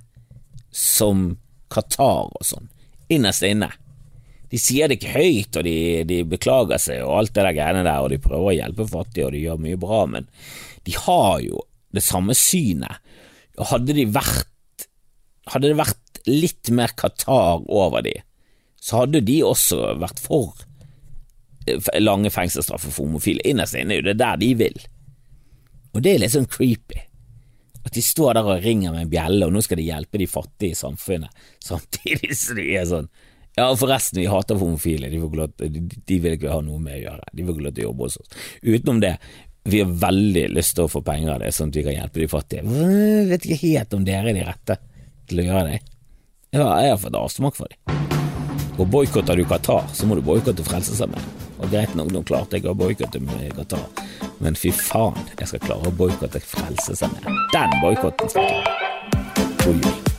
som 0.72 1.32
Qatar 1.72 2.30
og 2.30 2.44
sånn, 2.46 2.68
innerst 3.12 3.42
inne. 3.48 3.70
De 4.52 4.60
sier 4.60 4.86
det 4.86 4.98
ikke 4.98 5.14
høyt, 5.16 5.56
og 5.56 5.64
de, 5.64 5.76
de, 6.08 6.18
beklager 6.28 6.80
seg 6.80 7.00
og 7.06 7.22
alt 7.22 7.34
det 7.34 7.46
der 7.46 7.56
greiene 7.56 7.84
der, 7.86 8.04
og 8.04 8.12
de 8.12 8.20
prøver 8.20 8.50
å 8.50 8.56
hjelpe 8.58 8.86
fattige, 8.90 9.26
og 9.26 9.34
de 9.34 9.44
gjør 9.46 9.62
mye 9.64 9.80
bra, 9.80 10.02
men 10.14 10.28
de 10.84 10.96
har 11.08 11.38
jo 11.42 11.64
det 11.96 12.04
samme 12.04 12.36
synet 12.36 13.00
hadde 13.58 13.96
de 13.96 14.08
vært 14.12 14.48
Hadde 15.50 15.72
det 15.72 15.74
vært 15.74 16.20
litt 16.30 16.68
mer 16.70 16.92
Qatar 16.94 17.64
over 17.66 18.04
de, 18.06 18.12
så 18.78 19.00
hadde 19.00 19.24
de 19.26 19.40
også 19.42 19.96
vært 19.98 20.20
for 20.22 20.52
eh, 21.66 21.82
lange 21.98 22.30
fengselsstraffer 22.30 22.94
for 22.94 23.08
homofile. 23.08 23.42
Innerst 23.50 23.74
inne 23.74 23.96
er 23.96 23.98
jo 23.98 24.06
det 24.06 24.20
der 24.20 24.38
de 24.38 24.52
vil, 24.60 24.78
og 25.90 26.04
det 26.04 26.12
er 26.12 26.22
litt 26.22 26.36
sånn 26.36 26.46
creepy. 26.46 27.02
At 27.82 27.90
de 27.96 28.04
står 28.06 28.38
der 28.38 28.52
og 28.52 28.62
ringer 28.62 28.94
med 28.94 29.08
en 29.08 29.10
bjelle, 29.10 29.48
og 29.48 29.56
nå 29.56 29.64
skal 29.66 29.82
de 29.82 29.88
hjelpe 29.88 30.22
de 30.22 30.30
fattige 30.30 30.76
i 30.76 30.78
samfunnet, 30.78 31.44
samtidig 31.66 32.36
som 32.44 32.62
de 32.62 32.70
er 32.78 32.86
sånn 32.94 33.10
ja, 33.52 33.66
forresten, 33.76 34.22
vi 34.22 34.30
hater 34.32 34.56
homofile, 34.56 35.10
de, 35.12 35.18
vil 36.16 36.36
ikke 36.38 36.54
ha 36.54 36.62
noe 36.64 36.78
med 36.80 36.94
å 36.94 37.00
gjøre, 37.02 37.26
de 37.36 37.44
vil 37.44 37.52
ikke 37.52 37.64
lov 37.66 37.74
til 37.76 37.82
å 37.82 37.88
jobbe 37.90 38.06
hos 38.06 38.14
oss. 38.22 38.38
Utenom 38.64 39.02
det, 39.02 39.10
vi 39.64 39.80
har 39.80 39.90
veldig 39.90 40.48
lyst 40.56 40.74
til 40.76 40.86
å 40.86 40.90
få 40.90 41.02
penger 41.06 41.36
av 41.36 41.42
det, 41.42 41.52
sånn 41.54 41.70
at 41.70 41.78
vi 41.78 41.84
kan 41.86 41.94
hjelpe 41.94 42.22
de 42.22 42.28
fattige. 42.30 42.64
Jeg 42.66 43.26
vet 43.30 43.46
ikke 43.46 43.60
helt 43.62 43.94
om 43.94 44.06
dere 44.06 44.32
er 44.32 44.38
de 44.38 44.46
rette 44.46 44.78
til 45.30 45.42
å 45.42 45.46
gjøre 45.46 45.64
det. 45.70 45.80
Ja, 46.52 46.66
jeg 46.82 46.94
har 46.94 47.00
fått 47.00 47.16
avsmak 47.16 47.56
for 47.56 47.70
dem. 47.70 48.00
Og 48.80 48.88
boikotter 48.90 49.38
du 49.38 49.44
Qatar, 49.46 49.86
så 49.94 50.08
må 50.08 50.18
du 50.18 50.24
boikotte 50.26 50.64
Frelsesarmeen. 50.66 51.30
Og 51.62 51.70
greit 51.70 51.94
nok, 51.94 52.10
nå 52.10 52.24
klarte 52.26 52.58
jeg 52.58 52.66
å 52.66 52.76
boikotte 52.76 53.22
Qatar, 53.56 53.84
men 54.42 54.58
fy 54.58 54.72
faen, 54.74 55.18
jeg 55.38 55.52
skal 55.52 55.66
klare 55.68 55.92
å 55.92 55.96
boikotte 55.96 56.42
Frelsesarmeen. 56.42 57.44
Den 57.54 57.76
boikotten 57.84 58.32
skal 58.32 58.48
jeg 58.48 58.64
klare. 58.66 60.11